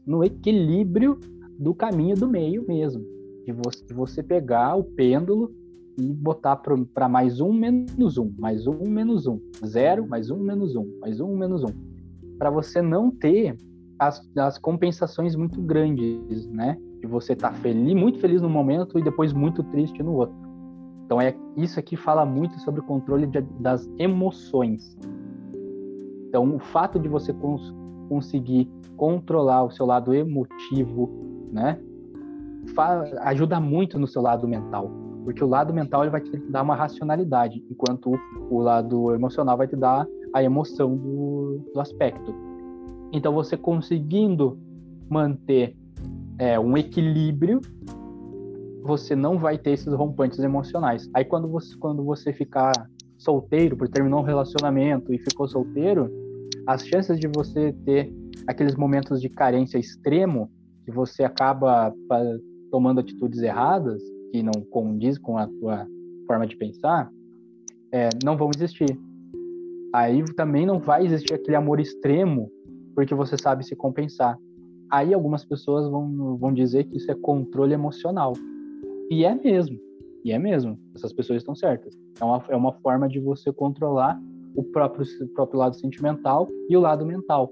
[0.06, 1.18] no equilíbrio
[1.58, 3.02] do caminho do meio mesmo,
[3.52, 5.52] de você, de você pegar o pêndulo
[5.98, 10.74] e botar para mais um, menos um, mais um, menos um, zero, mais um, menos
[10.76, 11.72] um, mais um, menos um,
[12.38, 13.56] para você não ter
[13.98, 16.78] as, as compensações muito grandes, né?
[17.00, 20.36] De você estar tá feliz, muito feliz no momento e depois muito triste no outro.
[21.04, 24.96] Então é isso aqui fala muito sobre o controle de, das emoções.
[26.28, 27.74] Então o fato de você cons
[28.08, 31.08] conseguir controlar o seu lado emotivo,
[31.52, 31.78] né,
[33.20, 34.90] ajuda muito no seu lado mental,
[35.24, 38.12] porque o lado mental ele vai te dar uma racionalidade, enquanto
[38.50, 42.34] o lado emocional vai te dar a emoção do, do aspecto.
[43.12, 44.58] Então, você conseguindo
[45.08, 45.76] manter
[46.38, 47.60] é, um equilíbrio,
[48.82, 51.08] você não vai ter esses rompantes emocionais.
[51.12, 52.72] Aí, quando você, quando você ficar
[53.18, 56.10] solteiro, por terminou um relacionamento e ficou solteiro,
[56.66, 58.12] as chances de você ter
[58.46, 60.50] aqueles momentos de carência extremo,
[60.84, 61.92] que você acaba
[62.70, 64.02] tomando atitudes erradas,
[64.32, 65.86] que não condiz com a tua
[66.26, 67.10] forma de pensar,
[67.92, 68.98] é, não vão existir.
[69.92, 72.50] Aí também não vai existir aquele amor extremo
[72.94, 74.38] porque você sabe se compensar.
[74.90, 78.32] Aí algumas pessoas vão, vão dizer que isso é controle emocional.
[79.10, 79.78] E é mesmo.
[80.24, 80.78] E é mesmo.
[80.94, 81.96] Essas pessoas estão certas.
[82.20, 84.20] É uma, é uma forma de você controlar
[84.54, 87.50] o próprio, o próprio lado sentimental e o lado mental.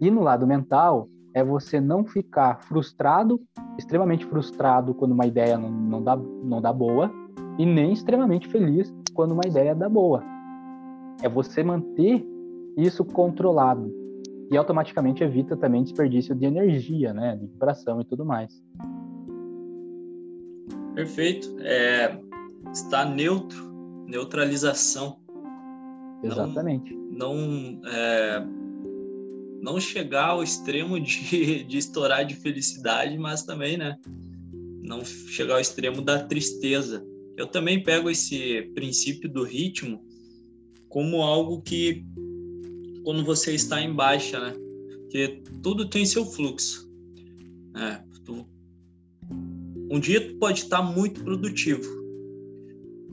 [0.00, 3.40] E no lado mental, é você não ficar frustrado,
[3.78, 7.10] extremamente frustrado quando uma ideia não, não, dá, não dá boa,
[7.58, 10.22] e nem extremamente feliz quando uma ideia dá boa.
[11.22, 12.24] É você manter
[12.76, 13.92] isso controlado
[14.50, 18.62] e automaticamente evita também desperdício de energia, né, de vibração e tudo mais.
[20.94, 21.56] Perfeito.
[21.60, 22.18] É,
[22.72, 23.70] está neutro,
[24.06, 25.18] neutralização.
[26.22, 26.94] Exatamente.
[26.94, 28.46] Não, não, é,
[29.60, 33.96] não chegar ao extremo de, de estourar de felicidade, mas também, né,
[34.82, 37.04] não chegar ao extremo da tristeza.
[37.36, 40.02] Eu também pego esse princípio do ritmo
[40.88, 42.04] como algo que
[43.04, 44.54] quando você está em baixa, né?
[45.02, 46.90] Porque tudo tem seu fluxo.
[47.76, 48.46] É, tu...
[49.90, 51.88] Um dia tu pode estar muito produtivo.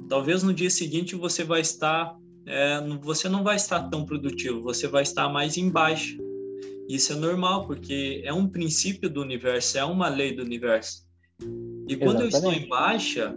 [0.09, 4.87] Talvez no dia seguinte você vai estar, é, você não vai estar tão produtivo, você
[4.87, 6.17] vai estar mais em baixa.
[6.87, 11.05] Isso é normal, porque é um princípio do universo, é uma lei do universo.
[11.87, 12.33] E quando Exatamente.
[12.33, 13.35] eu estou em baixa,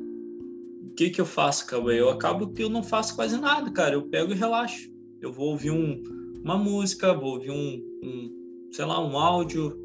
[0.82, 2.00] o que que eu faço, Cauê?
[2.00, 3.94] Eu acabo que eu não faço quase nada, cara.
[3.94, 4.90] Eu pego e relaxo.
[5.20, 6.02] Eu vou ouvir um,
[6.42, 8.38] uma música, vou ouvir um, um
[8.72, 9.76] sei lá, um áudio,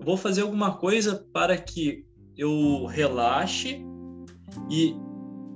[0.00, 2.04] vou fazer alguma coisa para que
[2.36, 3.82] eu relaxe
[4.70, 4.94] e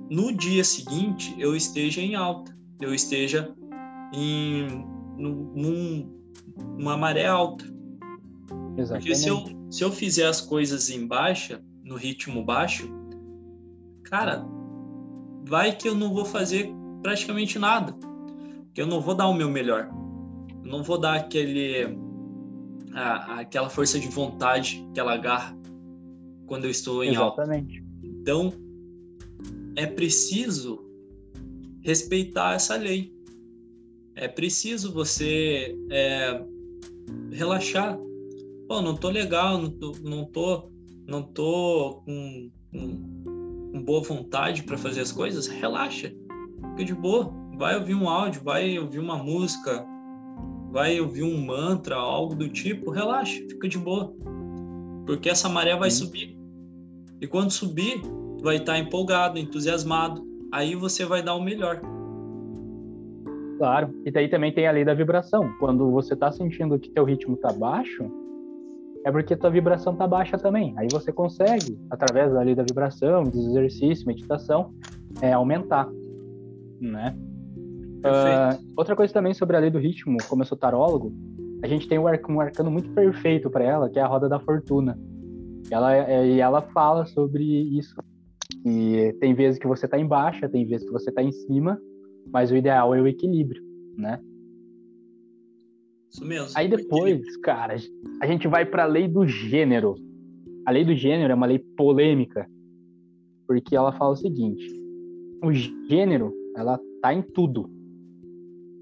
[0.09, 3.53] no dia seguinte eu esteja em alta, eu esteja
[4.13, 4.67] em
[5.17, 6.18] num,
[6.77, 7.65] numa maré alta.
[8.77, 9.05] Exatamente.
[9.07, 12.89] Porque se eu, se eu fizer as coisas em baixa, no ritmo baixo,
[14.03, 14.45] cara,
[15.45, 17.93] vai que eu não vou fazer praticamente nada.
[18.73, 19.89] Que eu não vou dar o meu melhor
[20.69, 21.97] não vou dar aquele
[22.93, 25.57] a, aquela força de vontade, aquela garra
[26.45, 27.79] quando eu estou em Exatamente.
[27.79, 27.89] alta.
[28.03, 28.53] Então
[29.75, 30.85] é preciso
[31.81, 33.13] respeitar essa lei.
[34.21, 36.43] É preciso você é,
[37.31, 37.97] relaxar.
[38.67, 40.69] Pô, não tô legal, não tô, não tô,
[41.07, 45.47] não tô com, com, com boa vontade para fazer as coisas.
[45.47, 46.13] Relaxa,
[46.71, 47.33] fica de boa.
[47.57, 49.85] Vai ouvir um áudio, vai ouvir uma música,
[50.69, 54.13] vai ouvir um mantra, algo do tipo, relaxa, fica de boa.
[55.05, 56.37] Porque essa maré vai subir.
[57.21, 58.01] E quando subir,
[58.41, 60.27] vai estar empolgado, entusiasmado.
[60.51, 61.81] Aí você vai dar o melhor.
[63.59, 63.93] Claro.
[64.05, 65.51] E daí também tem a lei da vibração.
[65.59, 68.09] Quando você está sentindo que teu ritmo está baixo,
[69.05, 70.73] é porque tua vibração está baixa também.
[70.77, 74.73] Aí você consegue, através da lei da vibração, de exercício, meditação,
[75.21, 75.89] é, aumentar,
[76.79, 77.13] né?
[77.99, 81.11] Uh, outra coisa também sobre a lei do ritmo, como eu sou tarólogo,
[81.61, 84.97] a gente tem um, arcano muito perfeito para ela, que é a roda da fortuna.
[85.69, 87.93] Ela, é, e ela fala sobre isso.
[88.65, 91.77] E tem vezes que você está em baixa, tem vezes que você está em cima,
[92.31, 93.61] mas o ideal é o equilíbrio,
[93.97, 94.19] né?
[96.11, 96.49] Isso mesmo.
[96.55, 97.75] Aí depois, cara,
[98.21, 99.95] a gente vai para a lei do gênero.
[100.65, 102.49] A lei do gênero é uma lei polêmica,
[103.47, 104.65] porque ela fala o seguinte:
[105.43, 107.69] o gênero, ela tá em tudo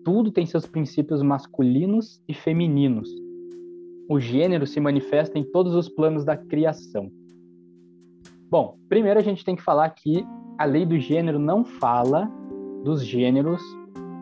[0.07, 3.09] tudo tem seus princípios masculinos e femininos.
[4.09, 7.11] O gênero se manifesta em todos os planos da criação.
[8.49, 10.25] Bom, primeiro a gente tem que falar que
[10.57, 12.31] a lei do gênero não fala
[12.83, 13.61] dos gêneros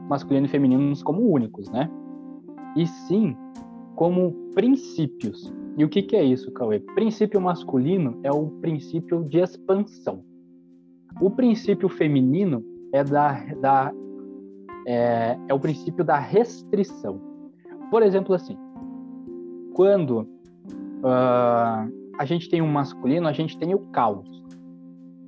[0.09, 1.89] masculino e feminino como únicos, né?
[2.75, 3.35] E sim
[3.95, 5.53] como princípios.
[5.77, 6.79] E o que, que é isso, Cauê?
[6.79, 10.23] Princípio masculino é o princípio de expansão.
[11.19, 13.91] O princípio feminino é, da, da,
[14.87, 17.19] é, é o princípio da restrição.
[17.89, 18.57] Por exemplo, assim,
[19.73, 24.43] quando uh, a gente tem um masculino, a gente tem o caos.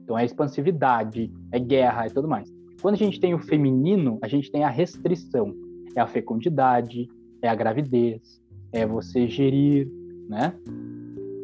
[0.04, 2.57] Então é expansividade, é guerra e tudo mais.
[2.82, 5.54] Quando a gente tem o feminino, a gente tem a restrição.
[5.96, 7.10] É a fecundidade,
[7.42, 9.90] é a gravidez, é você gerir,
[10.30, 10.54] né?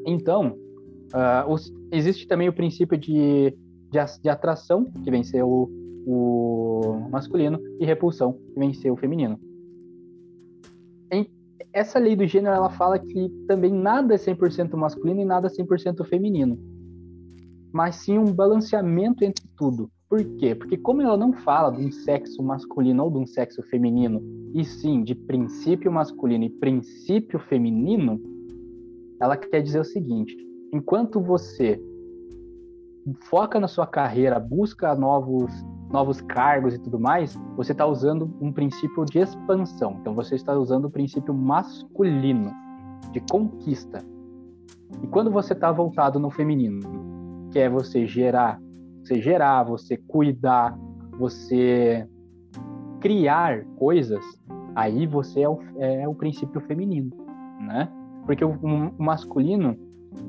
[0.06, 0.58] Então,
[1.14, 3.56] uh, os, existe também o princípio de,
[3.90, 5.70] de, de atração, que vem ser o,
[6.06, 9.40] o masculino, e repulsão, que vem ser o feminino.
[11.12, 11.28] Em,
[11.72, 15.50] essa lei do gênero, ela fala que também nada é 100% masculino e nada é
[15.50, 16.60] 100% feminino.
[17.72, 19.90] Mas sim um balanceamento entre tudo.
[20.14, 20.54] Por quê?
[20.54, 24.22] Porque como ela não fala de um sexo masculino ou de um sexo feminino,
[24.54, 28.22] e sim de princípio masculino e princípio feminino,
[29.20, 30.38] ela quer dizer o seguinte:
[30.72, 31.82] enquanto você
[33.22, 35.52] foca na sua carreira, busca novos
[35.90, 39.98] novos cargos e tudo mais, você está usando um princípio de expansão.
[40.00, 42.52] Então você está usando o princípio masculino
[43.12, 44.06] de conquista.
[45.02, 46.82] E quando você está voltado no feminino,
[47.52, 48.62] que é você gerar
[49.04, 50.78] você gerar, você cuidar,
[51.20, 52.08] você
[53.02, 54.24] criar coisas,
[54.74, 57.12] aí você é o, é o princípio feminino,
[57.60, 57.92] né?
[58.26, 59.78] Porque o, o, masculino,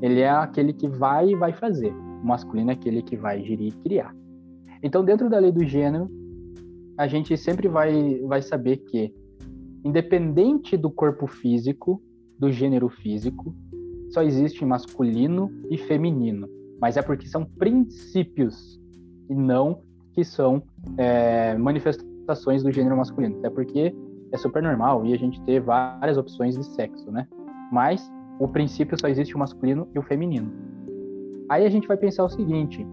[0.01, 1.93] ele é aquele que vai e vai fazer.
[1.93, 4.13] O masculino é aquele que vai gerir e criar.
[4.83, 6.09] Então, dentro da lei do gênero,
[6.97, 9.13] a gente sempre vai, vai saber que,
[9.85, 12.01] independente do corpo físico,
[12.37, 13.55] do gênero físico,
[14.09, 16.49] só existe masculino e feminino
[16.85, 18.79] mas é porque são princípios
[19.27, 19.81] e não
[20.13, 20.61] que são
[20.99, 23.39] é, manifestações do gênero masculino.
[23.39, 23.91] Até porque
[24.31, 27.27] é super normal e a gente ter várias opções de sexo, né?
[27.71, 28.07] Mas
[28.39, 30.53] o princípio só existe o masculino e o feminino.
[31.49, 32.85] Aí a gente vai pensar o seguinte: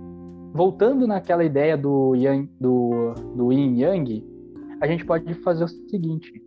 [0.55, 4.27] voltando naquela ideia do yang, do, do yin yang,
[4.81, 6.43] a gente pode fazer o seguinte: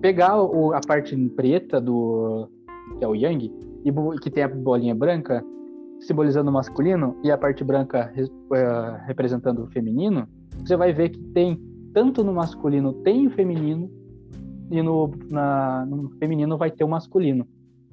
[0.00, 2.48] pegar o, a parte preta do
[2.96, 3.52] que é o yang
[3.84, 5.44] e que tem a bolinha branca
[6.00, 10.28] simbolizando o masculino e a parte branca uh, representando o feminino,
[10.64, 11.60] você vai ver que tem
[11.92, 13.90] tanto no masculino tem o feminino
[14.70, 17.46] e no, na, no feminino vai ter o masculino.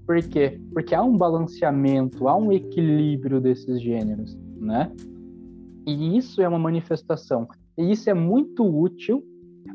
[0.06, 0.60] Por quê?
[0.74, 4.92] Porque há um balanceamento, há um equilíbrio desses gêneros, né?
[5.88, 7.48] E isso é uma manifestação.
[7.78, 9.24] E isso é muito útil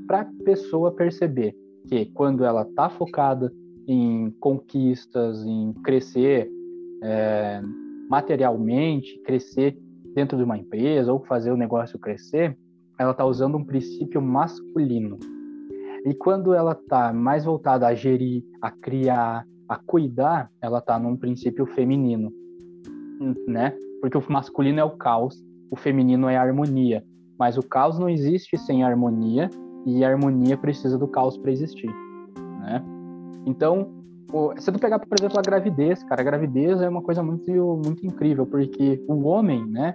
[0.06, 1.54] para a pessoa perceber
[1.88, 3.52] que quando ela está focada
[3.86, 6.50] em conquistas, em crescer,
[7.02, 7.62] é,
[8.08, 9.76] materialmente, crescer
[10.14, 12.56] dentro de uma empresa ou fazer o negócio crescer,
[12.98, 15.18] ela está usando um princípio masculino.
[16.04, 21.16] E quando ela está mais voltada a gerir, a criar, a cuidar, ela está num
[21.16, 22.32] princípio feminino,
[23.46, 23.76] né?
[24.00, 27.04] Porque o masculino é o caos, o feminino é a harmonia.
[27.38, 29.50] Mas o caos não existe sem harmonia
[29.86, 31.90] e a harmonia precisa do caos para existir,
[32.60, 32.82] né?
[33.46, 33.97] Então,
[34.58, 37.50] se tu pegar, por exemplo, a gravidez, cara, a gravidez é uma coisa muito,
[37.84, 39.94] muito incrível, porque o homem, né?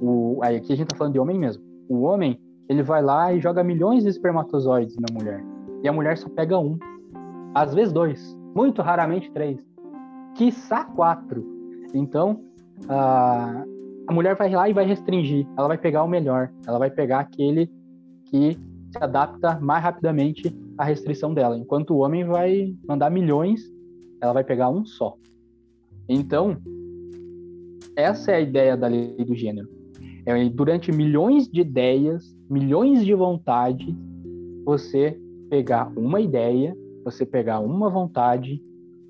[0.00, 1.62] O, aí aqui a gente tá falando de homem mesmo.
[1.88, 5.44] O homem, ele vai lá e joga milhões de espermatozoides na mulher.
[5.82, 6.76] E a mulher só pega um.
[7.54, 8.36] Às vezes dois.
[8.54, 9.58] Muito raramente três.
[10.34, 11.44] Quiçá quatro.
[11.94, 12.40] Então,
[12.88, 13.64] a,
[14.08, 15.46] a mulher vai lá e vai restringir.
[15.56, 16.50] Ela vai pegar o melhor.
[16.66, 17.70] Ela vai pegar aquele
[18.24, 18.58] que
[18.90, 21.58] se adapta mais rapidamente à restrição dela.
[21.58, 23.60] Enquanto o homem vai mandar milhões,
[24.20, 25.16] ela vai pegar um só.
[26.08, 26.56] Então,
[27.96, 29.68] essa é a ideia da lei do gênero.
[30.24, 33.94] É, durante milhões de ideias, milhões de vontades,
[34.64, 35.18] você
[35.50, 38.62] pegar uma ideia, você pegar uma vontade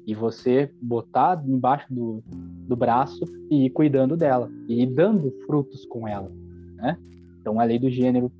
[0.06, 2.22] e você botar embaixo do,
[2.66, 6.32] do braço e ir cuidando dela, e ir dando frutos com ela,
[6.76, 6.96] né?
[7.40, 8.32] Então, a lei do gênero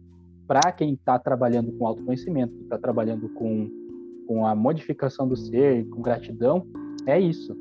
[0.49, 3.71] para quem está trabalhando com autoconhecimento, está trabalhando com,
[4.27, 6.67] com a modificação do ser, com gratidão,
[7.07, 7.55] é isso.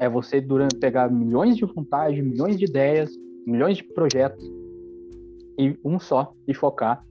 [0.00, 3.16] É você durante pegar milhões de vontades, milhões de ideias,
[3.46, 4.44] milhões de projetos
[5.56, 7.06] e um só e focar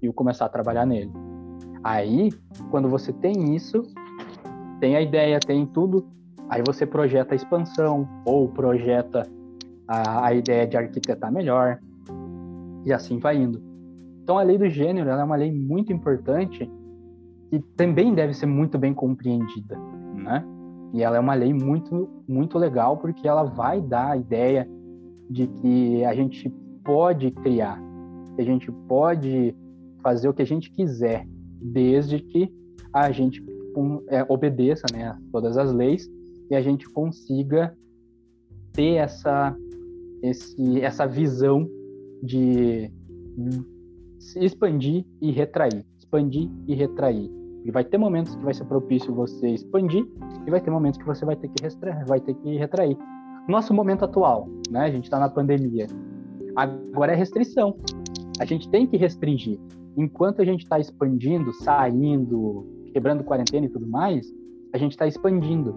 [0.00, 1.10] e começar a trabalhar nele.
[1.82, 2.30] Aí,
[2.70, 3.82] quando você tem isso,
[4.78, 6.06] tem a ideia, tem tudo,
[6.48, 9.24] aí você projeta a expansão ou projeta
[9.88, 11.80] a, a ideia de arquitetar melhor
[12.86, 13.77] e assim vai indo.
[14.28, 16.70] Então, a lei do gênero é uma lei muito importante
[17.50, 19.74] e também deve ser muito bem compreendida,
[20.14, 20.44] né?
[20.92, 24.68] E ela é uma lei muito, muito legal porque ela vai dar a ideia
[25.30, 26.50] de que a gente
[26.84, 27.80] pode criar,
[28.36, 29.56] que a gente pode
[30.02, 31.26] fazer o que a gente quiser,
[31.62, 32.52] desde que
[32.92, 33.42] a gente
[34.08, 36.06] é, obedeça né, todas as leis
[36.50, 37.74] e a gente consiga
[38.74, 39.56] ter essa,
[40.22, 41.66] esse, essa visão
[42.22, 42.92] de
[44.36, 47.30] expandir e retrair, expandir e retrair.
[47.64, 50.06] E vai ter momentos que vai ser propício você expandir
[50.46, 52.96] e vai ter momentos que você vai ter que retrair, vai ter que retrair.
[53.48, 54.82] Nosso momento atual, né?
[54.82, 55.86] A gente está na pandemia.
[56.54, 57.76] Agora é restrição.
[58.40, 59.58] A gente tem que restringir.
[59.96, 64.32] Enquanto a gente está expandindo, saindo, quebrando quarentena e tudo mais,
[64.72, 65.74] a gente está expandindo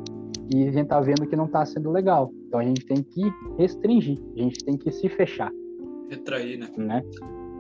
[0.54, 2.32] e a gente está vendo que não está sendo legal.
[2.48, 3.22] Então a gente tem que
[3.58, 5.52] restringir, a gente tem que se fechar.
[6.10, 6.68] Retrair, né?
[6.78, 7.02] né?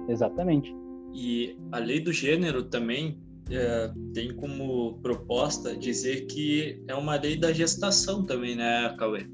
[0.08, 0.74] Exatamente.
[1.14, 7.38] E a lei do gênero também é, tem como proposta dizer que é uma lei
[7.38, 9.26] da gestação também, né, Cauê?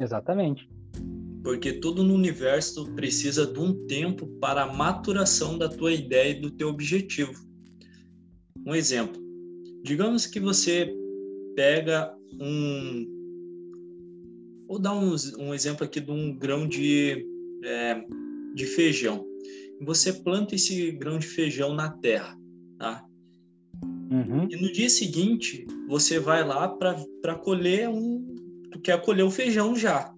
[0.00, 0.68] Exatamente.
[1.42, 6.40] Porque tudo no universo precisa de um tempo para a maturação da tua ideia e
[6.40, 7.46] do teu objetivo.
[8.66, 9.20] Um exemplo.
[9.84, 10.92] Digamos que você
[11.54, 13.06] pega um.
[14.66, 17.24] Vou dar um, um exemplo aqui de um grão de,
[17.64, 18.04] é,
[18.54, 19.24] de feijão.
[19.82, 22.36] Você planta esse grão de feijão na terra,
[22.78, 23.04] tá?
[24.10, 24.46] Uhum.
[24.50, 28.34] E no dia seguinte, você vai lá para colher um.
[28.70, 30.12] Tu quer colher o feijão já.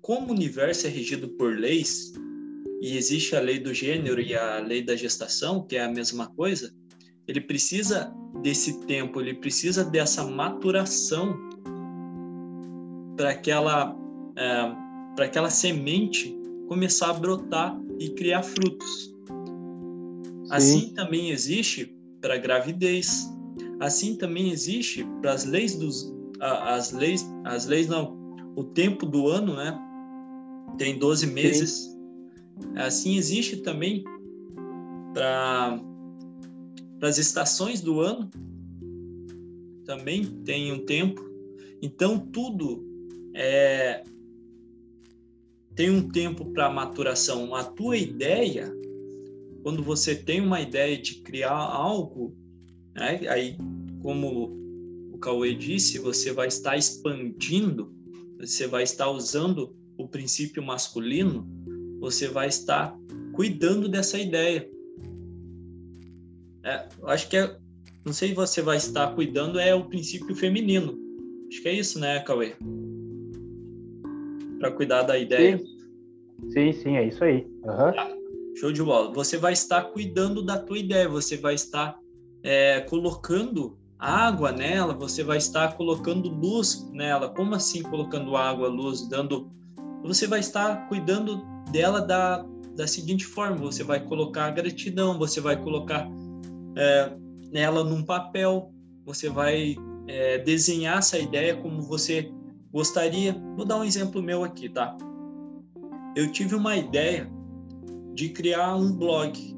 [0.00, 2.12] Como o universo é regido por leis,
[2.80, 6.28] e existe a lei do gênero e a lei da gestação, que é a mesma
[6.28, 6.72] coisa,
[7.26, 11.36] ele precisa desse tempo, ele precisa dessa maturação
[13.16, 13.94] para aquela,
[14.36, 14.72] é,
[15.14, 16.34] para aquela semente
[16.68, 19.14] começar a brotar e criar frutos.
[19.26, 20.46] Sim.
[20.50, 23.28] Assim também existe para a gravidez.
[23.80, 28.16] Assim também existe para as leis dos as leis, as leis não,
[28.54, 29.76] o tempo do ano, né?
[30.78, 31.70] Tem 12 meses.
[31.70, 31.98] Sim.
[32.76, 34.04] Assim existe também
[35.12, 35.80] para
[36.98, 38.28] para as estações do ano
[39.88, 41.24] também tem um tempo.
[41.80, 42.86] Então tudo
[43.34, 44.04] é,
[45.78, 47.54] tem um tempo para maturação.
[47.54, 48.68] A tua ideia,
[49.62, 52.36] quando você tem uma ideia de criar algo,
[52.96, 53.56] né, aí
[54.02, 54.58] como
[55.12, 57.94] o Cauê disse, você vai estar expandindo,
[58.40, 61.48] você vai estar usando o princípio masculino,
[62.00, 62.98] você vai estar
[63.32, 64.68] cuidando dessa ideia.
[66.64, 67.56] É, acho que é,
[68.04, 70.98] não sei se você vai estar cuidando, é o princípio feminino.
[71.48, 72.56] Acho que é isso, né, Cauê?
[74.58, 75.58] Para cuidar da ideia.
[76.52, 77.46] Sim, sim, é isso aí.
[77.64, 78.56] Uhum.
[78.56, 79.12] show de bola.
[79.12, 81.98] Você vai estar cuidando da tua ideia, você vai estar
[82.42, 87.28] é, colocando água nela, você vai estar colocando luz nela.
[87.28, 89.50] Como assim colocando água, luz, dando.
[90.04, 92.44] Você vai estar cuidando dela da,
[92.76, 96.08] da seguinte forma: você vai colocar gratidão, você vai colocar
[96.76, 97.12] é,
[97.52, 98.72] ela num papel,
[99.04, 102.32] você vai é, desenhar essa ideia como você
[102.72, 103.32] gostaria.
[103.56, 104.96] Vou dar um exemplo meu aqui, tá?
[106.16, 107.30] Eu tive uma ideia
[108.14, 109.56] de criar um blog.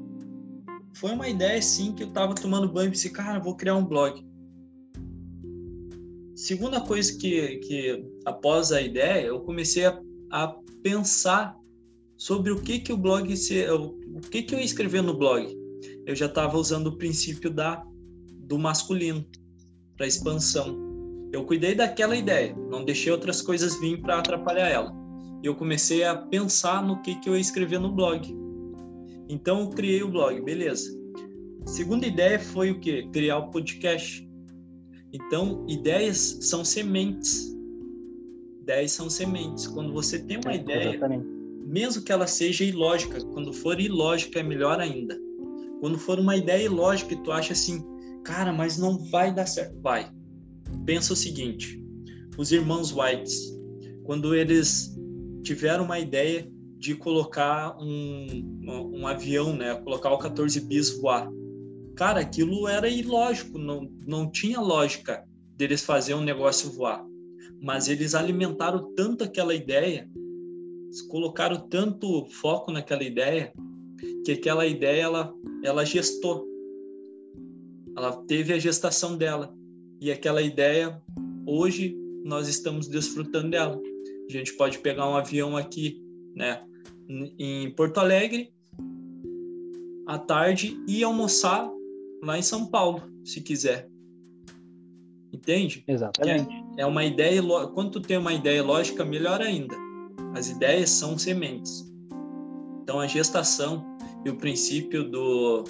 [0.93, 3.85] Foi uma ideia, sim, que eu tava tomando banho e disse, cara, vou criar um
[3.85, 4.25] blog.
[6.35, 9.99] Segunda coisa que, que após a ideia, eu comecei a,
[10.31, 11.55] a pensar
[12.17, 15.59] sobre o que que o blog se, o, que que eu ia escrever no blog
[16.05, 17.83] eu já estava usando o princípio da
[18.47, 19.25] do masculino
[19.95, 20.90] para expansão.
[21.31, 24.93] Eu cuidei daquela ideia, não deixei outras coisas vir para atrapalhar ela.
[25.41, 28.35] E eu comecei a pensar no que que eu ia escrever no blog.
[29.29, 30.99] Então eu criei o blog, beleza.
[31.65, 33.07] Segunda ideia foi o que?
[33.09, 34.27] Criar o podcast.
[35.13, 37.55] Então, ideias são sementes.
[38.61, 39.67] Ideias são sementes.
[39.67, 41.25] Quando você tem uma é, ideia, exatamente.
[41.65, 45.17] mesmo que ela seja ilógica, quando for ilógica é melhor ainda.
[45.79, 47.83] Quando for uma ideia ilógica e tu acha assim,
[48.23, 49.79] cara, mas não vai dar certo.
[49.81, 50.11] Vai.
[50.85, 51.83] Pensa o seguinte:
[52.37, 53.57] os irmãos Whites,
[54.03, 54.95] quando eles
[55.43, 58.25] tiveram uma ideia de colocar um,
[58.63, 61.29] um, um avião, né, colocar o 14 bis voar,
[61.95, 65.23] cara, aquilo era ilógico, não, não tinha lógica
[65.55, 67.05] deles fazer um negócio voar.
[67.61, 70.09] Mas eles alimentaram tanto aquela ideia,
[71.07, 73.53] colocaram tanto foco naquela ideia,
[74.25, 75.33] que aquela ideia ela,
[75.63, 76.47] ela gestou.
[77.95, 79.53] Ela teve a gestação dela.
[80.01, 80.99] E aquela ideia,
[81.45, 81.95] hoje,
[82.25, 83.79] nós estamos desfrutando dela.
[84.27, 86.03] A gente pode pegar um avião aqui,
[86.35, 86.63] né,
[87.37, 88.51] em Porto Alegre,
[90.07, 91.69] à tarde e almoçar
[92.23, 93.87] lá em São Paulo, se quiser.
[95.31, 95.83] Entende?
[95.87, 96.51] Exatamente.
[96.77, 97.39] É, é uma ideia,
[97.75, 99.75] quando tu tem uma ideia lógica, melhor ainda.
[100.33, 101.93] As ideias são sementes.
[102.81, 103.85] Então a gestação
[104.25, 105.63] e o princípio do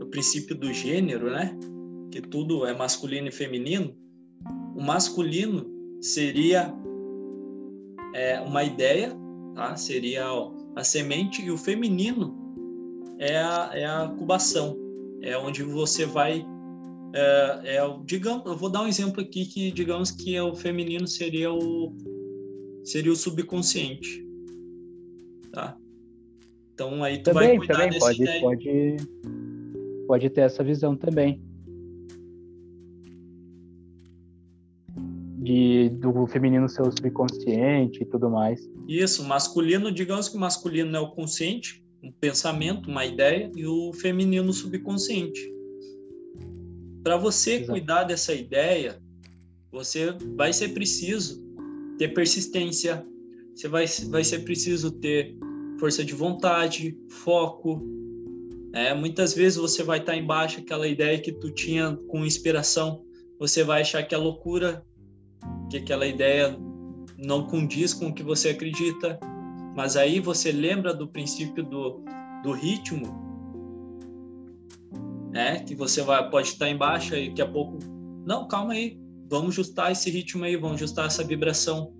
[0.00, 1.58] o princípio do gênero, né?
[2.10, 3.94] Que tudo é masculino e feminino.
[4.74, 5.66] O masculino
[6.00, 6.74] seria
[8.14, 9.12] é, uma ideia,
[9.54, 9.76] tá?
[9.76, 10.24] Seria
[10.74, 12.36] a semente e o feminino
[13.18, 14.76] é a, é a cubação,
[15.22, 16.44] é onde você vai
[17.14, 21.06] é, é, digamos, eu vou dar um exemplo aqui que digamos que é o feminino
[21.06, 21.94] seria o
[22.84, 24.24] seria o subconsciente,
[25.50, 25.76] tá?
[26.74, 28.40] Então aí tu também, vai cuidar também pode, ideia.
[28.40, 28.96] pode
[30.06, 31.40] pode ter essa visão também.
[35.88, 38.60] Do feminino ser o subconsciente e tudo mais.
[38.88, 43.92] Isso, masculino, digamos que o masculino é o consciente, um pensamento, uma ideia, e o
[43.92, 45.52] feminino subconsciente.
[47.02, 47.70] Para você Exato.
[47.70, 49.00] cuidar dessa ideia,
[49.70, 51.44] você vai ser preciso
[51.98, 53.06] ter persistência,
[53.54, 55.36] você vai, vai ser preciso ter
[55.78, 57.82] força de vontade, foco.
[58.72, 63.02] É, muitas vezes você vai estar embaixo aquela ideia que tu tinha com inspiração,
[63.38, 64.84] você vai achar que é loucura,
[65.70, 66.56] que aquela ideia
[67.18, 69.18] não condiz com o que você acredita,
[69.74, 72.02] mas aí você lembra do princípio do,
[72.42, 73.06] do ritmo,
[75.30, 75.60] né?
[75.60, 77.78] Que você vai pode estar embaixo e daqui a pouco,
[78.26, 78.98] não, calma aí,
[79.28, 81.92] vamos ajustar esse ritmo aí, vamos ajustar essa vibração,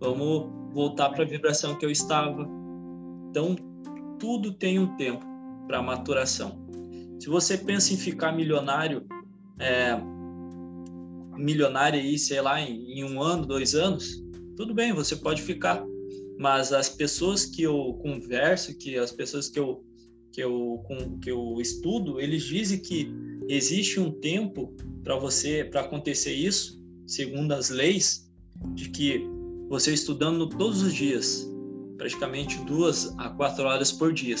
[0.00, 2.48] vamos voltar para a vibração que eu estava.
[3.30, 3.56] Então,
[4.18, 5.24] tudo tem um tempo
[5.66, 6.62] para maturação.
[7.18, 9.06] Se você pensa em ficar milionário,
[9.58, 9.98] é,
[11.36, 14.22] milionário aí, sei lá, em, em um ano, dois anos,
[14.56, 15.84] tudo bem, você pode ficar.
[16.38, 19.84] Mas as pessoas que eu converso, que as pessoas que eu
[20.32, 23.08] que eu com, que eu estudo, eles dizem que
[23.48, 24.74] existe um tempo
[25.04, 28.28] para você para acontecer isso, segundo as leis,
[28.74, 29.24] de que
[29.68, 31.48] você estudando todos os dias,
[31.96, 34.34] praticamente duas a quatro horas por dia,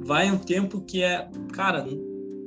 [0.00, 1.86] vai um tempo que é, cara,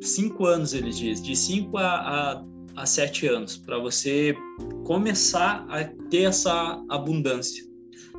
[0.01, 2.45] cinco anos eles dizem, de cinco a, a,
[2.75, 4.35] a sete anos, para você
[4.83, 7.63] começar a ter essa abundância,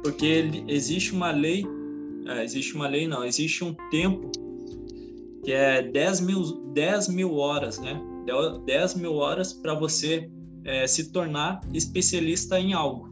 [0.02, 1.64] porque existe uma lei,
[2.26, 4.30] é, existe uma lei não, existe um tempo
[5.44, 6.42] que é 10 mil,
[6.74, 8.00] 10 mil horas, né?
[8.66, 10.30] 10 mil horas para você
[10.64, 13.08] é, se tornar especialista em algo.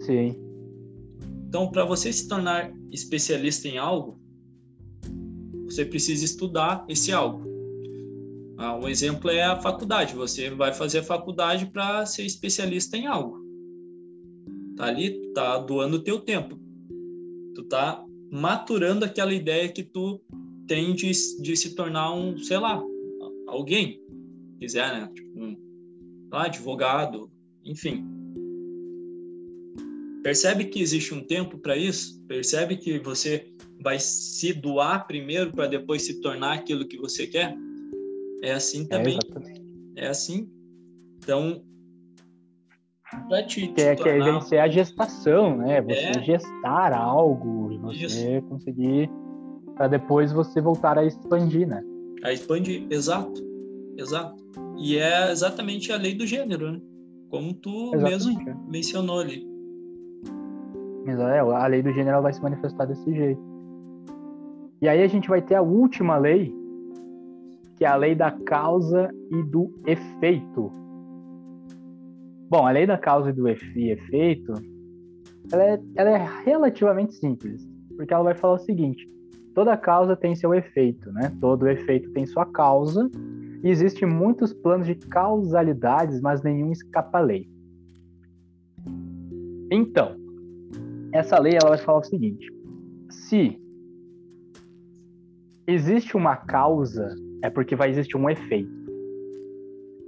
[0.00, 0.36] Sim.
[1.48, 4.20] Então, para você se tornar especialista em algo,
[5.64, 7.45] você precisa estudar esse algo.
[8.58, 10.14] Ah, um exemplo é a faculdade.
[10.14, 13.38] Você vai fazer a faculdade para ser especialista em algo.
[14.76, 16.58] Tá ali, tá doando o teu tempo.
[17.54, 20.20] Tu tá maturando aquela ideia que tu
[20.66, 21.10] tem de,
[21.42, 22.82] de se tornar um, sei lá,
[23.46, 24.00] alguém.
[24.58, 25.10] Quiser, né?
[25.14, 25.56] Tipo, um
[26.32, 27.30] ah, advogado,
[27.64, 28.04] enfim.
[30.22, 32.20] Percebe que existe um tempo para isso?
[32.26, 37.56] Percebe que você vai se doar primeiro para depois se tornar aquilo que você quer?
[38.42, 39.18] É assim é, também.
[39.96, 40.48] É, é assim.
[41.18, 41.62] Então,
[43.28, 44.24] para te, te é, tornar...
[44.24, 45.80] que vencer a gestação, né?
[45.82, 46.22] Você é.
[46.22, 48.42] gestar algo, você Isso.
[48.48, 49.10] conseguir
[49.76, 51.82] para depois você voltar a expandir, né?
[52.24, 53.42] A expandir, exato,
[53.96, 54.42] exato.
[54.78, 56.80] E é exatamente a lei do gênero, né?
[57.30, 58.44] Como tu exatamente.
[58.44, 59.46] mesmo mencionou ali.
[61.06, 63.40] É, a lei do gênero vai se manifestar desse jeito.
[64.80, 66.52] E aí a gente vai ter a última lei,
[67.76, 70.72] que é a lei da causa e do efeito.
[72.48, 74.54] Bom, a lei da causa e do efeito,
[75.52, 79.06] ela é, ela é relativamente simples, porque ela vai falar o seguinte:
[79.54, 81.32] toda causa tem seu efeito, né?
[81.40, 83.10] Todo efeito tem sua causa,
[83.62, 87.48] e existem muitos planos de causalidades, mas nenhum escapa à lei.
[89.70, 90.16] Então,
[91.12, 92.50] essa lei ela vai falar o seguinte:
[93.10, 93.60] se
[95.66, 97.14] existe uma causa
[97.46, 98.70] é porque vai existir um efeito.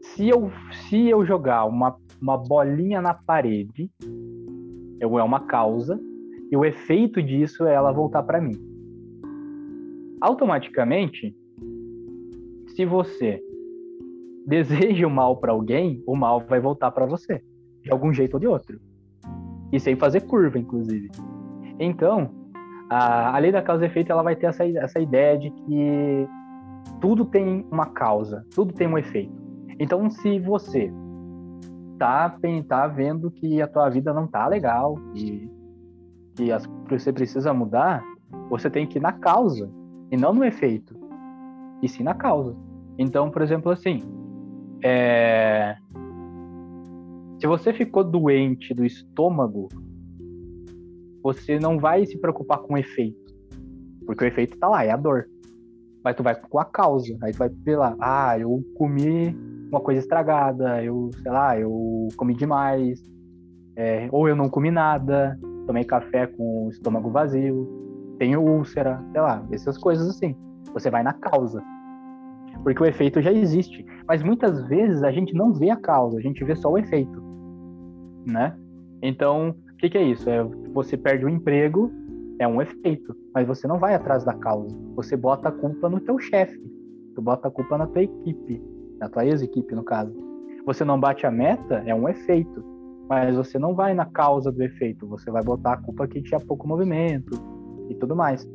[0.02, 0.50] Se eu,
[0.88, 3.88] se eu jogar uma, uma bolinha na parede,
[5.00, 6.00] eu, é uma causa,
[6.50, 8.58] e o efeito disso é ela voltar para mim.
[10.20, 11.32] Automaticamente,
[12.74, 13.40] se você
[14.44, 17.40] deseja o mal para alguém, o mal vai voltar para você,
[17.82, 18.80] de algum jeito ou de outro.
[19.72, 21.08] E sem fazer curva, inclusive.
[21.78, 22.34] Então,
[22.90, 26.26] a, a lei da causa e efeito ela vai ter essa, essa ideia de que
[27.00, 29.32] tudo tem uma causa, tudo tem um efeito.
[29.78, 30.92] Então, se você
[31.98, 32.36] tá,
[32.66, 35.50] tá vendo que a tua vida não tá legal e
[36.34, 36.48] que
[36.88, 38.02] você precisa mudar,
[38.48, 39.70] você tem que ir na causa
[40.10, 40.96] e não no efeito,
[41.82, 42.56] e sim na causa.
[42.96, 44.02] Então, por exemplo, assim,
[44.82, 45.76] é...
[47.40, 49.68] se você ficou doente do estômago,
[51.22, 53.34] você não vai se preocupar com o efeito,
[54.06, 55.28] porque o efeito tá lá, é a dor.
[56.04, 59.36] Mas tu vai com a causa, aí tu vai lá, ah, eu comi
[59.70, 63.02] uma coisa estragada, eu, sei lá, eu comi demais,
[63.76, 67.68] é, ou eu não comi nada, tomei café com o estômago vazio,
[68.18, 70.34] tenho úlcera, sei lá, essas coisas assim.
[70.72, 71.62] Você vai na causa.
[72.62, 73.86] Porque o efeito já existe.
[74.06, 77.22] Mas muitas vezes a gente não vê a causa, a gente vê só o efeito.
[78.26, 78.54] Né?
[79.00, 80.28] Então, o que, que é isso?
[80.28, 80.42] É,
[80.72, 81.92] você perde o emprego,
[82.38, 84.74] é um efeito, mas você não vai atrás da causa.
[84.94, 86.58] Você bota a culpa no teu chefe,
[87.14, 88.62] tu bota a culpa na tua equipe,
[88.98, 90.12] na tua ex-equipe, no caso.
[90.64, 92.64] Você não bate a meta, é um efeito,
[93.08, 96.38] mas você não vai na causa do efeito, você vai botar a culpa que tinha
[96.40, 97.34] pouco movimento
[97.88, 98.46] e tudo mais.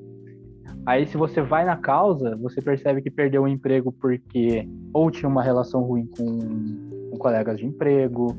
[0.86, 5.30] Aí, se você vai na causa, você percebe que perdeu o emprego porque ou tinha
[5.30, 8.36] uma relação ruim com, com colegas de emprego,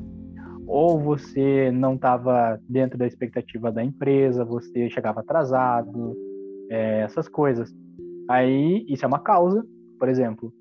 [0.67, 6.15] ou você não estava dentro da expectativa da empresa, você chegava atrasado,
[6.69, 7.73] é, essas coisas.
[8.29, 9.65] Aí, isso é uma causa,
[9.99, 10.51] por exemplo,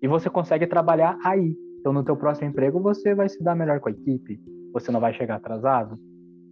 [0.00, 1.56] e você consegue trabalhar aí.
[1.80, 4.40] Então, no teu próximo emprego, você vai se dar melhor com a equipe,
[4.72, 5.98] você não vai chegar atrasado,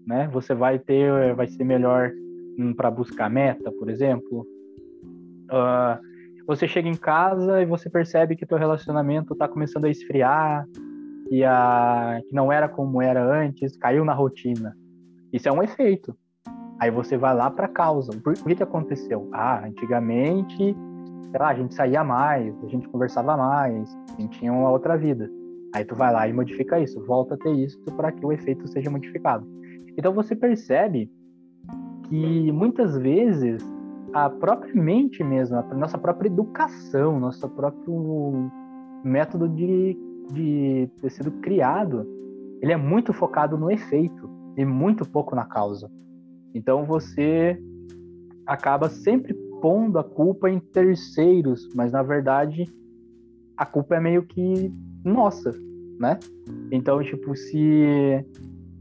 [0.07, 0.29] né?
[0.33, 2.11] Você vai ter, vai ser melhor
[2.59, 4.47] hum, para buscar meta, por exemplo.
[5.51, 6.11] Uh,
[6.47, 10.67] você chega em casa e você percebe que teu relacionamento está começando a esfriar
[11.31, 14.77] e a que não era como era antes, caiu na rotina.
[15.33, 16.15] Isso é um efeito.
[16.81, 18.11] Aí você vai lá para a causa.
[18.13, 19.29] Por, por que que aconteceu?
[19.33, 24.53] Ah, antigamente, sei lá, a gente saía mais, a gente conversava mais, a gente tinha
[24.53, 25.31] uma outra vida.
[25.73, 28.67] Aí tu vai lá e modifica isso, volta a ter isso para que o efeito
[28.67, 29.47] seja modificado.
[29.97, 31.09] Então você percebe
[32.09, 33.63] que muitas vezes
[34.13, 38.51] a própria mente mesmo, a nossa própria educação, nosso próprio
[39.05, 39.97] método de,
[40.33, 42.07] de ter sido criado,
[42.61, 45.91] ele é muito focado no efeito e muito pouco na causa.
[46.55, 47.59] Então você
[48.47, 52.65] acaba sempre pondo a culpa em terceiros, mas na verdade
[53.57, 54.73] a culpa é meio que
[55.05, 55.53] nossa,
[55.99, 56.19] né?
[56.71, 58.25] Então, tipo, se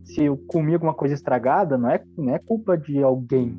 [0.05, 3.55] se eu comi alguma coisa estragada, não é, não é culpa de alguém.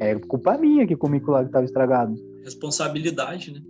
[0.00, 2.14] É culpa minha que comi aquilo lá que estava estragado.
[2.44, 3.62] Responsabilidade, né?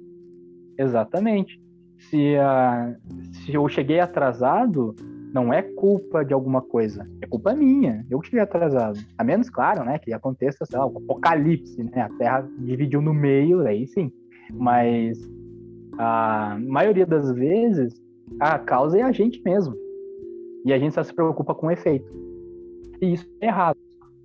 [0.76, 1.60] Exatamente.
[1.98, 2.96] Se, uh,
[3.32, 4.94] se eu cheguei atrasado,
[5.32, 7.08] não é culpa de alguma coisa.
[7.20, 8.06] É culpa minha.
[8.10, 8.98] Eu que cheguei atrasado.
[9.16, 12.02] A menos, claro, né, que aconteça, sei lá, o apocalipse, né?
[12.02, 14.12] A Terra dividiu no meio, aí sim.
[14.52, 15.18] Mas
[15.98, 17.94] a maioria das vezes
[18.40, 19.74] a causa é a gente mesmo.
[20.64, 22.10] E a gente só se preocupa com o efeito.
[23.00, 23.78] E isso é errado.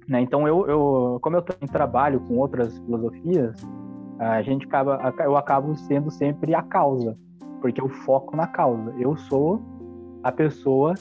[0.08, 0.22] Né?
[0.22, 3.56] Então, eu, eu, como eu também trabalho com outras filosofias,
[4.20, 7.18] a gente acaba, eu acabo sendo sempre a causa,
[7.64, 8.94] porque eu foco na causa.
[9.00, 9.62] Eu sou
[10.22, 10.96] a pessoa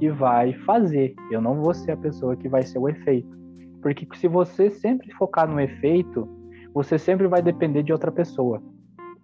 [0.00, 3.38] que vai fazer, eu não vou ser a pessoa que vai ser o efeito.
[3.80, 6.28] Porque se você sempre focar no efeito,
[6.74, 8.60] você sempre vai depender de outra pessoa,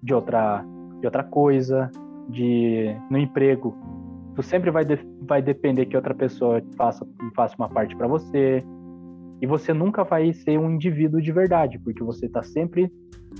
[0.00, 0.64] de outra,
[1.00, 1.90] de outra coisa,
[2.28, 3.76] de no emprego,
[4.36, 7.04] tu sempre vai, de, vai depender que outra pessoa faça,
[7.34, 8.62] faça uma parte para você.
[9.42, 12.88] E você nunca vai ser um indivíduo de verdade, porque você está sempre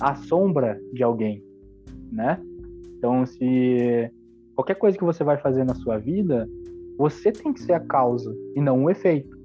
[0.00, 1.40] à sombra de alguém,
[2.10, 2.36] né?
[3.04, 4.10] Então, se
[4.54, 6.48] qualquer coisa que você vai fazer na sua vida,
[6.96, 9.36] você tem que ser a causa e não o efeito.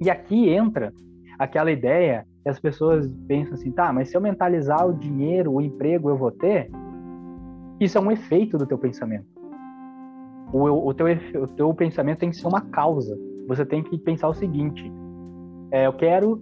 [0.00, 0.94] E aqui entra
[1.40, 5.60] aquela ideia que as pessoas pensam assim, tá, mas se eu mentalizar o dinheiro, o
[5.60, 6.70] emprego eu vou ter,
[7.80, 9.26] isso é um efeito do teu pensamento.
[10.52, 11.06] O, o, teu,
[11.42, 13.18] o teu pensamento tem que ser uma causa.
[13.48, 14.84] Você tem que pensar o seguinte:
[15.72, 16.40] é, eu quero,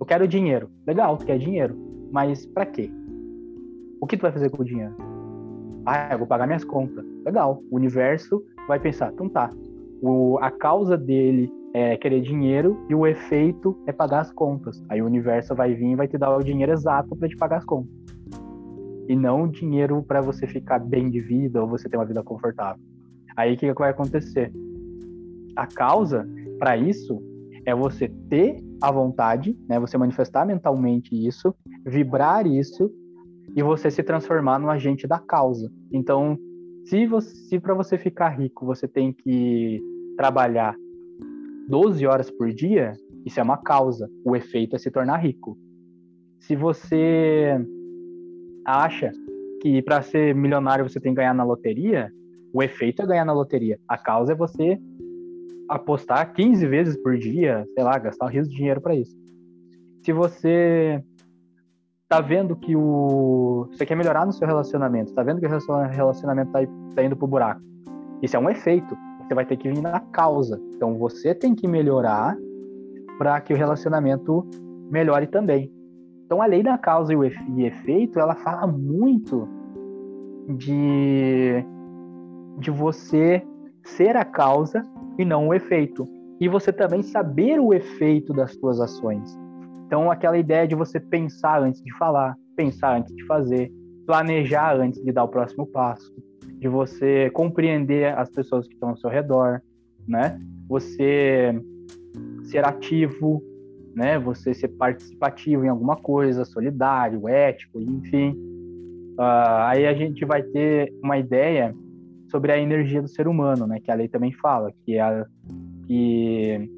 [0.00, 0.70] eu quero dinheiro.
[0.86, 1.76] Legal, tu quer dinheiro,
[2.10, 2.90] mas para quê?
[4.00, 5.07] O que tu vai fazer com o dinheiro?
[5.86, 7.04] Ah, eu vou pagar minhas contas.
[7.24, 7.62] Legal.
[7.70, 9.50] O universo vai pensar, então tá.
[10.02, 14.82] O, a causa dele é querer dinheiro e o efeito é pagar as contas.
[14.88, 17.58] Aí o universo vai vir e vai te dar o dinheiro exato para te pagar
[17.58, 17.98] as contas
[19.08, 22.80] e não dinheiro para você ficar bem de vida ou você ter uma vida confortável.
[23.34, 24.52] Aí o que, que vai acontecer?
[25.56, 26.28] A causa
[26.58, 27.20] para isso
[27.64, 29.80] é você ter a vontade, né?
[29.80, 31.54] Você manifestar mentalmente isso,
[31.86, 32.90] vibrar isso
[33.58, 35.68] e você se transformar no agente da causa.
[35.90, 36.38] Então,
[36.84, 39.82] se para você ficar rico você tem que
[40.16, 40.76] trabalhar
[41.68, 42.92] 12 horas por dia,
[43.26, 44.08] isso é uma causa.
[44.24, 45.58] O efeito é se tornar rico.
[46.38, 47.58] Se você
[48.64, 49.10] acha
[49.60, 52.12] que para ser milionário você tem que ganhar na loteria,
[52.52, 53.76] o efeito é ganhar na loteria.
[53.88, 54.78] A causa é você
[55.68, 59.18] apostar 15 vezes por dia, sei lá, gastar um rios de dinheiro para isso.
[60.04, 61.02] Se você
[62.08, 63.68] tá vendo que o.
[63.70, 66.60] Você quer melhorar no seu relacionamento, tá vendo que o relacionamento tá,
[66.94, 67.60] tá indo pro buraco.
[68.22, 68.96] Isso é um efeito.
[69.22, 70.60] Você vai ter que vir na causa.
[70.74, 72.36] Então você tem que melhorar
[73.18, 74.46] para que o relacionamento
[74.90, 75.70] melhore também.
[76.24, 79.46] Então a lei da causa e efeito, ela fala muito
[80.56, 81.62] de,
[82.58, 83.42] de você
[83.84, 84.82] ser a causa
[85.18, 86.06] e não o efeito.
[86.40, 89.38] E você também saber o efeito das suas ações.
[89.88, 93.72] Então, aquela ideia de você pensar antes de falar, pensar antes de fazer,
[94.06, 96.12] planejar antes de dar o próximo passo,
[96.58, 99.62] de você compreender as pessoas que estão ao seu redor,
[100.06, 100.38] né?
[100.68, 101.58] Você
[102.42, 103.42] ser ativo,
[103.94, 104.18] né?
[104.18, 108.32] Você ser participativo em alguma coisa, solidário, ético, enfim.
[109.18, 111.74] Uh, aí a gente vai ter uma ideia
[112.30, 113.80] sobre a energia do ser humano, né?
[113.80, 115.24] Que a lei também fala, que é, a,
[115.86, 116.70] que,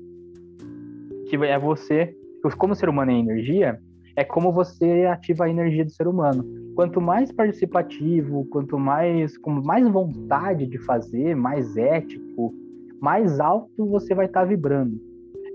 [1.28, 2.15] que é você
[2.57, 3.79] como o ser humano é energia,
[4.17, 6.45] é como você ativa a energia do ser humano.
[6.75, 12.55] Quanto mais participativo, quanto mais com mais vontade de fazer, mais ético,
[13.01, 15.01] mais alto você vai estar tá vibrando.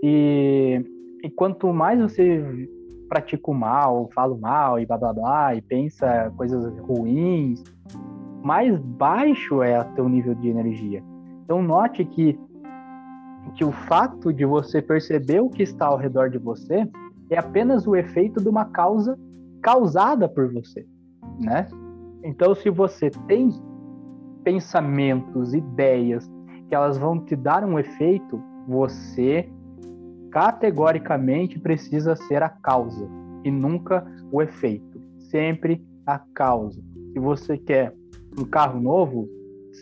[0.04, 0.84] E,
[1.24, 2.70] e quanto mais você
[3.08, 7.64] pratica o mal, fala o mal e blá blá blá, e pensa coisas ruins,
[8.44, 11.04] mais baixo é o teu nível de energia.
[11.44, 12.38] Então note que
[13.54, 16.88] que o fato de você perceber o que está ao redor de você
[17.30, 19.18] é apenas o efeito de uma causa
[19.62, 20.86] causada por você,
[21.40, 21.68] né?
[22.24, 23.50] Então, se você tem
[24.44, 26.30] pensamentos, ideias
[26.68, 29.50] que elas vão te dar um efeito, você
[30.32, 33.08] categoricamente precisa ser a causa
[33.44, 35.00] e nunca o efeito.
[35.32, 36.82] Sempre a causa.
[37.14, 37.94] Se você quer
[38.38, 39.30] um carro novo,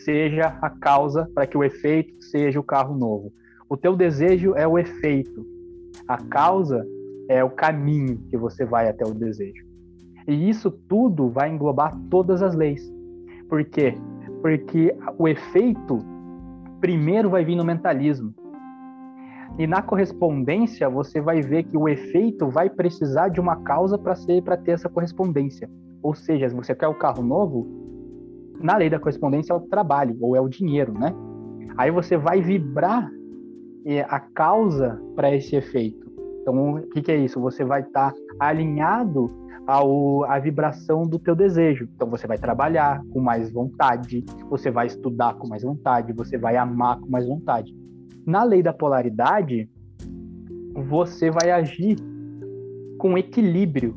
[0.04, 3.32] seja a causa para que o efeito seja o carro novo.
[3.68, 5.44] O teu desejo é o efeito.
[6.06, 6.86] A causa
[7.28, 9.64] é o caminho que você vai até o desejo.
[10.26, 12.92] E isso tudo vai englobar todas as leis.
[13.48, 13.94] Por quê?
[14.42, 15.98] Porque o efeito
[16.80, 18.34] primeiro vai vir no mentalismo.
[19.58, 24.14] E na correspondência você vai ver que o efeito vai precisar de uma causa para
[24.14, 25.70] ser para ter essa correspondência.
[26.02, 27.66] Ou seja, se você quer o carro novo,
[28.60, 31.14] na lei da correspondência é o trabalho ou é o dinheiro, né?
[31.76, 33.10] Aí você vai vibrar
[34.02, 36.04] a causa para esse efeito.
[36.40, 37.40] Então, o que, que, é isso?
[37.40, 39.30] Você vai estar tá alinhado
[39.66, 41.88] ao, à vibração do teu desejo.
[41.94, 46.56] Então, você vai trabalhar com mais vontade, você vai estudar com mais vontade, você vai
[46.56, 47.74] amar com mais vontade.
[48.26, 49.68] Na lei da polaridade,
[50.74, 51.96] você vai agir
[52.98, 53.96] com equilíbrio.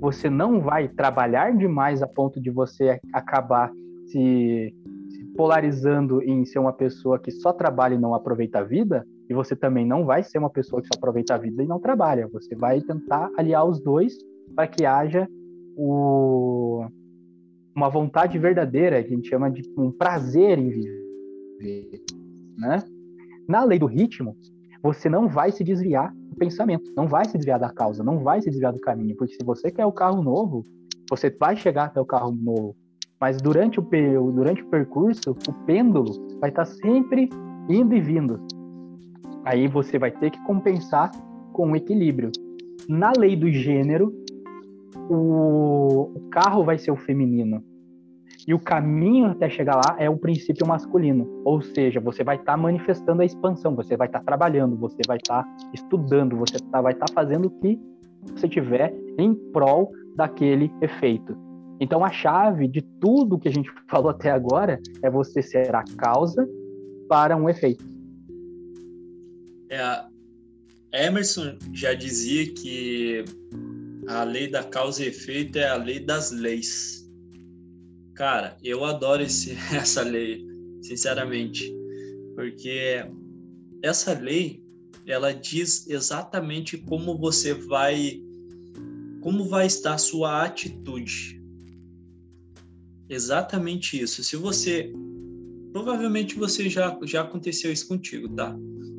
[0.00, 3.70] Você não vai trabalhar demais a ponto de você acabar
[4.06, 4.74] se,
[5.08, 9.34] se polarizando em ser uma pessoa que só trabalha e não aproveita a vida, e
[9.34, 12.28] você também não vai ser uma pessoa que só aproveita a vida e não trabalha.
[12.28, 14.16] Você vai tentar aliar os dois
[14.54, 15.28] para que haja
[15.76, 16.86] o...
[17.74, 22.02] uma vontade verdadeira, que a gente chama de um prazer em viver.
[22.56, 22.82] Né?
[23.48, 24.36] Na lei do ritmo,
[24.82, 28.40] você não vai se desviar do pensamento, não vai se desviar da causa, não vai
[28.40, 30.64] se desviar do caminho, porque se você quer o carro novo,
[31.10, 32.76] você vai chegar até o carro novo.
[33.20, 37.28] Mas durante o, durante o percurso, o pêndulo vai estar sempre
[37.68, 38.40] indo e vindo.
[39.46, 41.12] Aí você vai ter que compensar
[41.52, 42.32] com o equilíbrio.
[42.88, 44.12] Na lei do gênero,
[45.08, 47.62] o, o carro vai ser o feminino.
[48.44, 51.42] E o caminho até chegar lá é o princípio masculino.
[51.44, 54.98] Ou seja, você vai estar tá manifestando a expansão, você vai estar tá trabalhando, você
[55.06, 57.78] vai estar tá estudando, você tá, vai estar tá fazendo o que
[58.34, 61.36] você tiver em prol daquele efeito.
[61.78, 65.84] Então, a chave de tudo que a gente falou até agora é você ser a
[65.96, 66.48] causa
[67.08, 67.95] para um efeito.
[69.70, 70.04] É,
[70.92, 73.24] Emerson já dizia que
[74.06, 77.10] a lei da causa e efeito é a lei das leis.
[78.14, 80.46] Cara, eu adoro esse, essa lei,
[80.82, 81.74] sinceramente,
[82.34, 83.04] porque
[83.82, 84.62] essa lei
[85.06, 88.20] ela diz exatamente como você vai
[89.20, 91.42] como vai estar a sua atitude.
[93.08, 94.22] Exatamente isso.
[94.22, 94.92] Se você
[95.72, 98.56] provavelmente você já já aconteceu isso contigo, tá?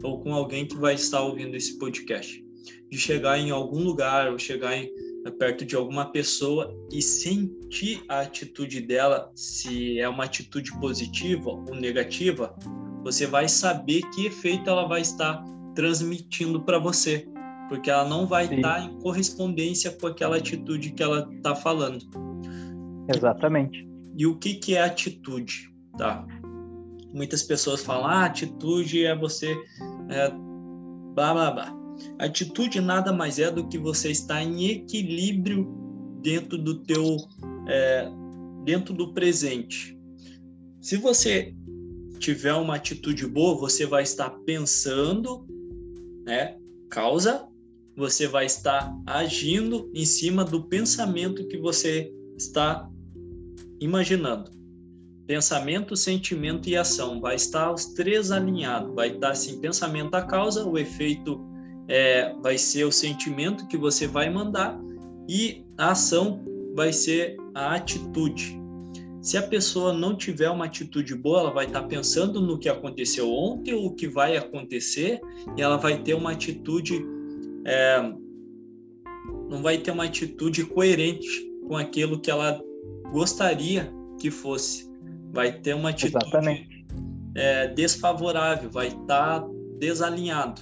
[0.07, 2.43] Ou com alguém que vai estar ouvindo esse podcast.
[2.89, 4.89] De chegar em algum lugar ou chegar em,
[5.25, 11.49] eh, perto de alguma pessoa e sentir a atitude dela, se é uma atitude positiva
[11.49, 12.55] ou negativa,
[13.03, 15.43] você vai saber que efeito ela vai estar
[15.75, 17.27] transmitindo para você,
[17.67, 18.55] porque ela não vai Sim.
[18.55, 21.99] estar em correspondência com aquela atitude que ela está falando.
[23.13, 23.85] Exatamente.
[24.17, 25.69] E o que, que é atitude?
[25.97, 26.25] Tá?
[27.13, 29.57] muitas pessoas falam, ah, atitude é você
[30.09, 30.29] é,
[31.13, 31.77] blá blá blá.
[32.19, 35.67] Atitude nada mais é do que você estar em equilíbrio
[36.21, 37.17] dentro do teu
[37.67, 38.09] é,
[38.63, 39.97] dentro do presente.
[40.81, 41.53] Se você
[42.19, 45.45] tiver uma atitude boa, você vai estar pensando,
[46.25, 46.57] né?
[46.89, 47.47] Causa,
[47.95, 52.89] você vai estar agindo em cima do pensamento que você está
[53.79, 54.51] imaginando.
[55.28, 58.95] Pensamento, sentimento e ação vai estar os três alinhados.
[58.95, 61.45] Vai estar assim, pensamento a causa, o efeito
[61.88, 64.80] é, vai ser o sentimento que você vai mandar
[65.28, 66.44] e a ação
[66.74, 68.58] vai ser a atitude.
[69.22, 73.30] Se a pessoa não tiver uma atitude boa, ela vai estar pensando no que aconteceu
[73.30, 75.20] ontem ou o que vai acontecer
[75.58, 77.06] e ela vai ter uma atitude
[77.66, 78.14] é,
[79.49, 81.28] não vai ter uma atitude coerente
[81.68, 82.62] com aquilo que ela
[83.12, 84.86] gostaria que fosse.
[85.32, 86.78] Vai ter uma atitude
[87.36, 89.48] é, desfavorável, vai estar
[89.78, 90.62] desalinhado.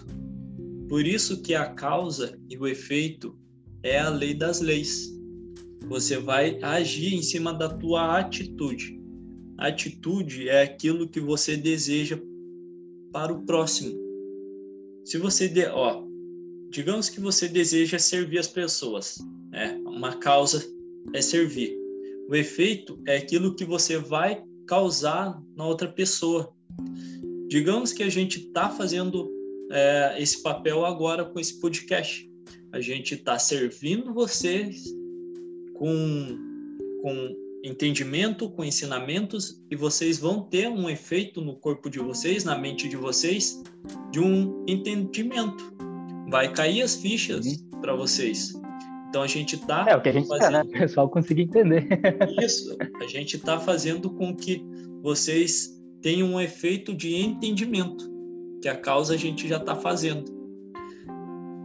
[0.89, 3.35] Por isso que a causa e o efeito
[3.81, 5.09] é a lei das leis.
[5.87, 8.99] Você vai agir em cima da tua atitude.
[9.57, 12.19] atitude é aquilo que você deseja
[13.13, 13.95] para o próximo.
[15.05, 16.03] Se você, de, ó,
[16.71, 19.17] digamos que você deseja servir as pessoas,
[19.49, 19.79] né?
[19.85, 20.61] Uma causa
[21.13, 21.73] é servir.
[22.27, 26.53] O efeito é aquilo que você vai causar na outra pessoa.
[27.47, 29.31] Digamos que a gente está fazendo
[29.71, 32.29] é, esse papel agora com esse podcast.
[32.71, 34.83] A gente está servindo vocês
[35.75, 36.37] com,
[37.01, 42.57] com entendimento, com ensinamentos, e vocês vão ter um efeito no corpo de vocês, na
[42.57, 43.61] mente de vocês,
[44.11, 45.73] de um entendimento.
[46.29, 47.81] Vai cair as fichas uhum.
[47.81, 48.53] para vocês.
[49.15, 49.85] Então a gente está.
[49.87, 50.51] É o que a gente fazendo...
[50.51, 50.61] quer, né?
[50.63, 51.87] O pessoal conseguir entender.
[52.43, 52.75] Isso.
[52.99, 54.61] A gente está fazendo com que
[55.01, 58.11] vocês tenham um efeito de entendimento,
[58.61, 60.25] que a causa a gente já está fazendo.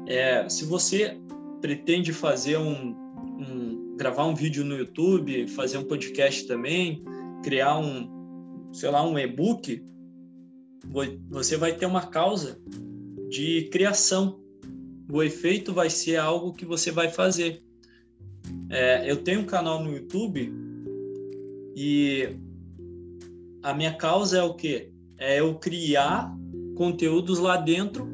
[0.07, 1.21] É, se você
[1.61, 2.95] pretende fazer um,
[3.41, 7.03] um gravar um vídeo no YouTube, fazer um podcast também,
[7.43, 9.85] criar um, sei lá, um e-book,
[11.29, 12.61] você vai ter uma causa
[13.29, 14.40] de criação.
[15.13, 17.63] O efeito vai ser algo que você vai fazer.
[18.69, 20.53] É, eu tenho um canal no YouTube
[21.75, 22.37] e
[23.63, 24.91] a minha causa é o quê?
[25.19, 26.35] É eu criar
[26.77, 28.09] conteúdos lá dentro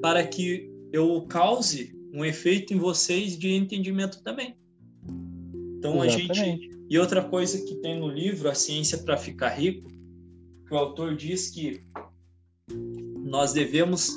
[0.00, 4.56] para que eu cause um efeito em vocês de entendimento também.
[5.78, 6.30] Então Exatamente.
[6.30, 6.78] a gente.
[6.90, 9.88] E outra coisa que tem no livro, A Ciência para Ficar Rico,
[10.66, 11.80] que o autor diz que
[13.24, 14.16] nós devemos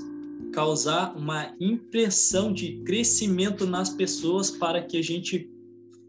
[0.52, 5.50] causar uma impressão de crescimento nas pessoas para que a gente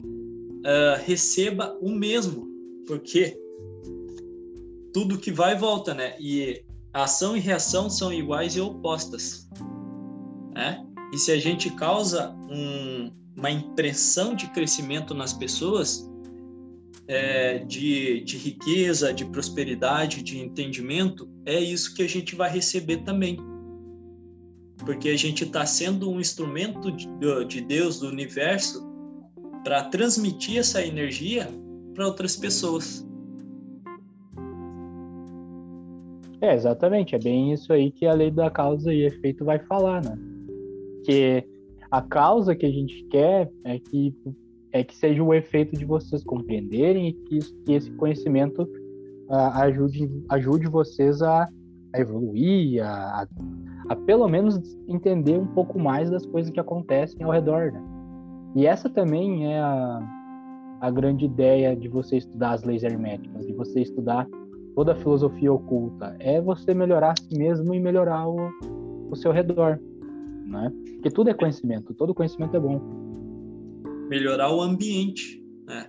[0.02, 2.48] uh, receba o mesmo,
[2.86, 3.38] porque
[4.92, 6.14] tudo que vai volta, né?
[6.20, 9.48] E ação e reação são iguais e opostas,
[10.54, 10.86] né?
[11.12, 16.08] E se a gente causa um, uma impressão de crescimento nas pessoas,
[17.06, 22.98] é, de, de riqueza, de prosperidade, de entendimento, é isso que a gente vai receber
[22.98, 23.38] também.
[24.84, 27.08] Porque a gente está sendo um instrumento de,
[27.46, 28.84] de Deus, do universo,
[29.62, 31.48] para transmitir essa energia
[31.94, 33.06] para outras pessoas.
[36.40, 37.14] É, exatamente.
[37.14, 40.18] É bem isso aí que a lei da causa e efeito vai falar, né?
[41.04, 41.44] Que
[41.90, 44.14] a causa que a gente quer é que
[44.74, 48.62] é que seja o efeito de vocês compreenderem e que, que esse conhecimento
[49.28, 51.46] uh, ajude ajude vocês a,
[51.92, 53.28] a evoluir, a, a,
[53.94, 57.82] pelo menos entender um pouco mais das coisas que acontecem ao redor, né?
[58.54, 60.00] E essa também é a,
[60.80, 64.26] a grande ideia de você estudar as leis herméticas, de você estudar
[64.74, 68.50] toda a filosofia oculta, é você melhorar a si mesmo e melhorar o,
[69.10, 69.78] o seu redor
[70.52, 70.72] né?
[70.94, 72.80] Porque tudo é conhecimento, todo conhecimento é bom.
[74.08, 75.88] Melhorar o ambiente, né?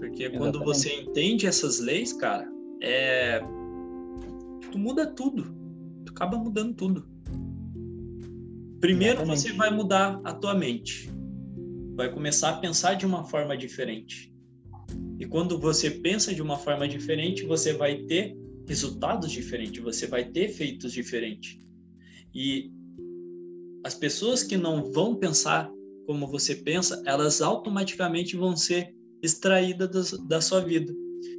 [0.00, 0.38] Porque Exatamente.
[0.38, 2.46] quando você entende essas leis, cara,
[2.82, 3.40] é
[4.70, 5.44] tu muda tudo.
[6.04, 7.06] Tu acaba mudando tudo.
[8.84, 9.40] Primeiro Exatamente.
[9.40, 11.10] você vai mudar a tua mente.
[11.96, 14.30] Vai começar a pensar de uma forma diferente.
[15.18, 18.36] E quando você pensa de uma forma diferente, você vai ter
[18.68, 21.58] resultados diferentes, você vai ter efeitos diferentes.
[22.34, 22.70] E
[23.86, 25.72] as pessoas que não vão pensar
[26.06, 30.92] como você pensa, elas automaticamente vão ser extraídas da, sua vida.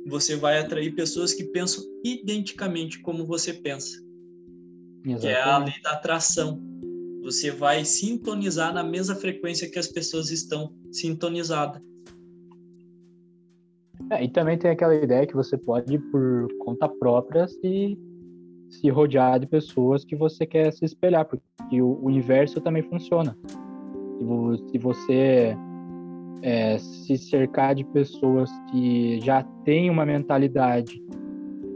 [0.07, 4.03] Você vai atrair pessoas que pensam identicamente como você pensa.
[5.05, 5.21] Exatamente.
[5.21, 6.74] Que é a lei da atração.
[7.25, 11.81] Você vai sintonizar na mesma frequência que as pessoas estão sintonizadas.
[14.11, 17.97] É, e também tem aquela ideia que você pode, por conta própria, se
[18.69, 23.35] se rodear de pessoas que você quer se espelhar, porque o, universo também funciona.
[24.71, 25.55] Se você
[26.41, 31.01] é, se cercar de pessoas que já têm uma mentalidade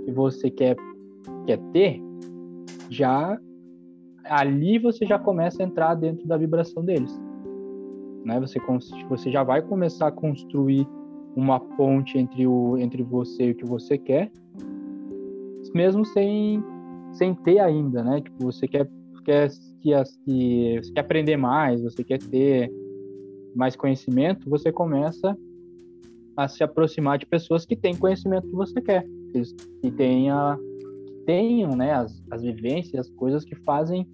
[0.06, 0.76] que você quer,
[1.46, 2.02] quer ter,
[2.90, 3.40] já
[4.30, 7.20] ali você já começa a entrar dentro da vibração deles.
[8.24, 8.40] Né?
[8.40, 8.60] Você,
[9.10, 10.88] você já vai começar a construir
[11.36, 14.32] uma ponte entre, o, entre você e o que você quer,
[15.74, 16.64] mesmo sem,
[17.12, 18.22] sem ter ainda, né?
[18.22, 18.90] Tipo, você quer,
[19.24, 19.50] quer,
[19.82, 19.92] que,
[20.26, 22.72] que, você quer aprender mais, você quer ter
[23.56, 25.38] mais conhecimento, você começa
[26.36, 29.06] a se aproximar de pessoas que têm conhecimento que você quer,
[29.82, 30.58] que tenha,
[31.26, 34.08] tenham né, as, as vivências, as coisas que fazem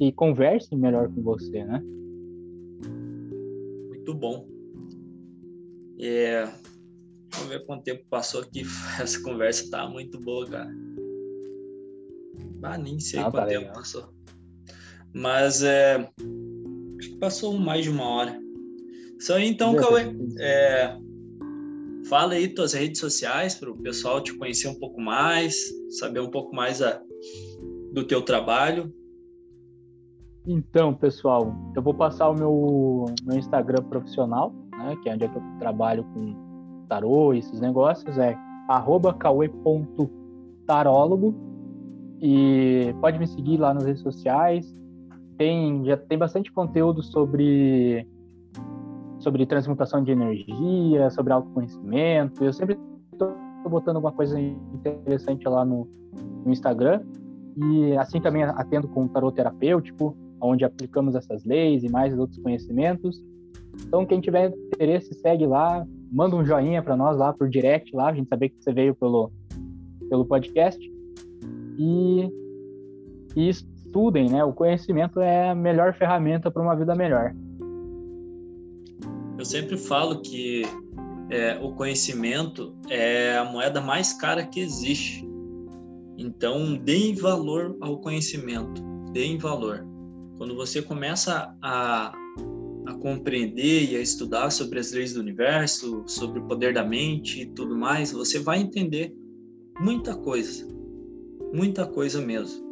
[0.00, 1.82] e conversem melhor com você, né?
[3.88, 4.46] Muito bom.
[6.00, 6.44] É,
[7.32, 8.62] vamos ver quanto tempo passou aqui.
[9.00, 10.70] Essa conversa tá muito boa, cara.
[12.62, 14.08] Ah, nem sei ah, quanto tá tempo passou.
[15.12, 18.40] Mas é, acho que passou mais de uma hora.
[19.18, 20.04] Isso aí, então, Cauê.
[20.38, 20.96] É,
[22.08, 25.56] fala aí tuas redes sociais para o pessoal te conhecer um pouco mais,
[25.90, 27.02] saber um pouco mais a,
[27.92, 28.92] do teu trabalho.
[30.50, 35.28] Então, pessoal, eu vou passar o meu, meu Instagram profissional, né, que é onde é
[35.28, 36.34] que eu trabalho com
[36.88, 38.34] tarô e esses negócios, é
[39.18, 41.34] cauê.tarólogo
[42.18, 44.74] e pode me seguir lá nas redes sociais.
[45.36, 48.08] Tem, já tem bastante conteúdo sobre
[49.18, 52.42] sobre transmutação de energia, sobre autoconhecimento.
[52.42, 52.80] Eu sempre
[53.12, 53.36] estou
[53.68, 55.86] botando alguma coisa interessante lá no,
[56.42, 57.02] no Instagram.
[57.54, 62.38] E assim também atendo com o tarot terapêutico, onde aplicamos essas leis e mais outros
[62.40, 63.22] conhecimentos.
[63.86, 68.08] Então, quem tiver interesse, segue lá, manda um joinha para nós lá por direct lá,
[68.08, 69.30] a gente saber que você veio pelo,
[70.08, 70.78] pelo podcast.
[71.78, 72.28] E,
[73.36, 74.42] e estudem, né?
[74.44, 77.34] O conhecimento é a melhor ferramenta para uma vida melhor.
[79.38, 80.62] Eu sempre falo que
[81.30, 85.26] é, o conhecimento é a moeda mais cara que existe.
[86.16, 88.82] Então, deem valor ao conhecimento,
[89.12, 89.87] deem valor.
[90.38, 92.12] Quando você começa a,
[92.86, 97.42] a compreender e a estudar sobre as leis do universo, sobre o poder da mente
[97.42, 99.12] e tudo mais, você vai entender
[99.80, 100.64] muita coisa,
[101.52, 102.64] muita coisa mesmo.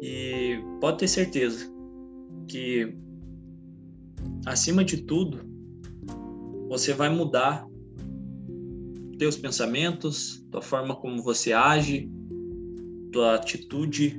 [0.00, 1.70] E pode ter certeza
[2.48, 2.96] que,
[4.46, 5.40] acima de tudo,
[6.66, 7.66] você vai mudar
[9.18, 12.10] teus pensamentos, tua forma como você age,
[13.12, 14.18] tua atitude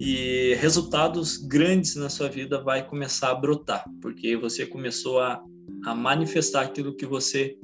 [0.00, 5.44] e resultados grandes na sua vida vai começar a brotar, porque você começou a,
[5.84, 7.58] a manifestar aquilo que você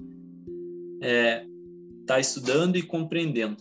[1.01, 1.47] está é,
[2.07, 3.57] tá estudando e compreendendo.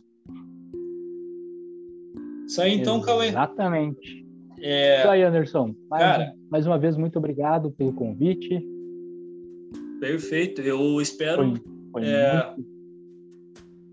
[2.45, 3.29] Isso aí então, Cauê.
[3.29, 4.25] Exatamente.
[4.59, 4.99] É...
[4.99, 5.73] Isso aí, Anderson.
[5.89, 8.61] Mais, Cara, mais uma vez, muito obrigado pelo convite.
[10.01, 10.61] Perfeito.
[10.61, 11.61] Eu espero foi,
[11.93, 12.55] foi é,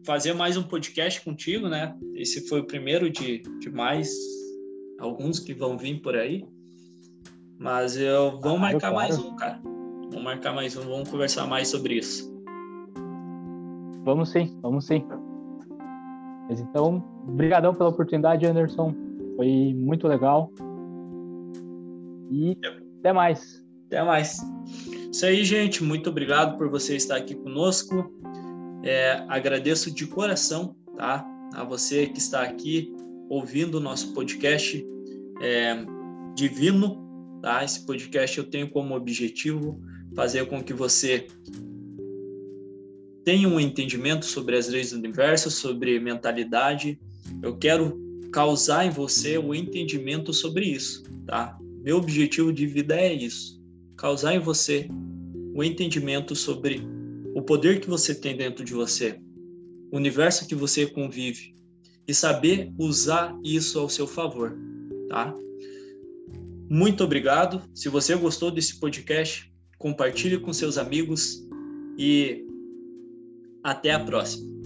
[0.04, 1.96] fazer mais um podcast contigo, né?
[2.16, 4.10] Esse foi o primeiro de, de mais
[5.02, 6.46] alguns que vão vir por aí.
[7.58, 8.94] Mas eu vou marcar claro.
[8.94, 9.60] mais um, cara.
[10.10, 12.32] Vamos marcar mais um, vamos conversar mais sobre isso.
[14.04, 15.04] Vamos sim, vamos sim.
[16.48, 18.94] Mas então, brigadão pela oportunidade, Anderson.
[19.36, 20.50] Foi muito legal.
[22.30, 22.56] E
[22.98, 23.64] até mais.
[23.86, 24.38] Até mais.
[25.12, 25.84] Isso aí, gente.
[25.84, 28.12] Muito obrigado por você estar aqui conosco.
[28.82, 31.24] É, agradeço de coração, tá?
[31.54, 32.92] A você que está aqui
[33.28, 34.84] ouvindo o nosso podcast
[35.42, 35.84] é,
[36.34, 36.96] divino,
[37.42, 37.64] tá?
[37.64, 39.78] Esse podcast eu tenho como objetivo
[40.14, 41.26] fazer com que você
[43.24, 46.98] tenha um entendimento sobre as leis do universo, sobre mentalidade.
[47.42, 48.00] Eu quero
[48.32, 51.58] causar em você o entendimento sobre isso, tá?
[51.82, 53.60] Meu objetivo de vida é isso:
[53.96, 54.88] causar em você
[55.54, 56.80] o entendimento sobre
[57.34, 59.18] o poder que você tem dentro de você,
[59.90, 61.54] o universo que você convive,
[62.06, 64.56] e saber usar isso ao seu favor,
[65.12, 65.36] tá?
[66.70, 67.62] Muito obrigado.
[67.74, 71.46] Se você gostou desse podcast, compartilhe com seus amigos
[71.98, 72.46] e
[73.62, 74.61] até a próxima.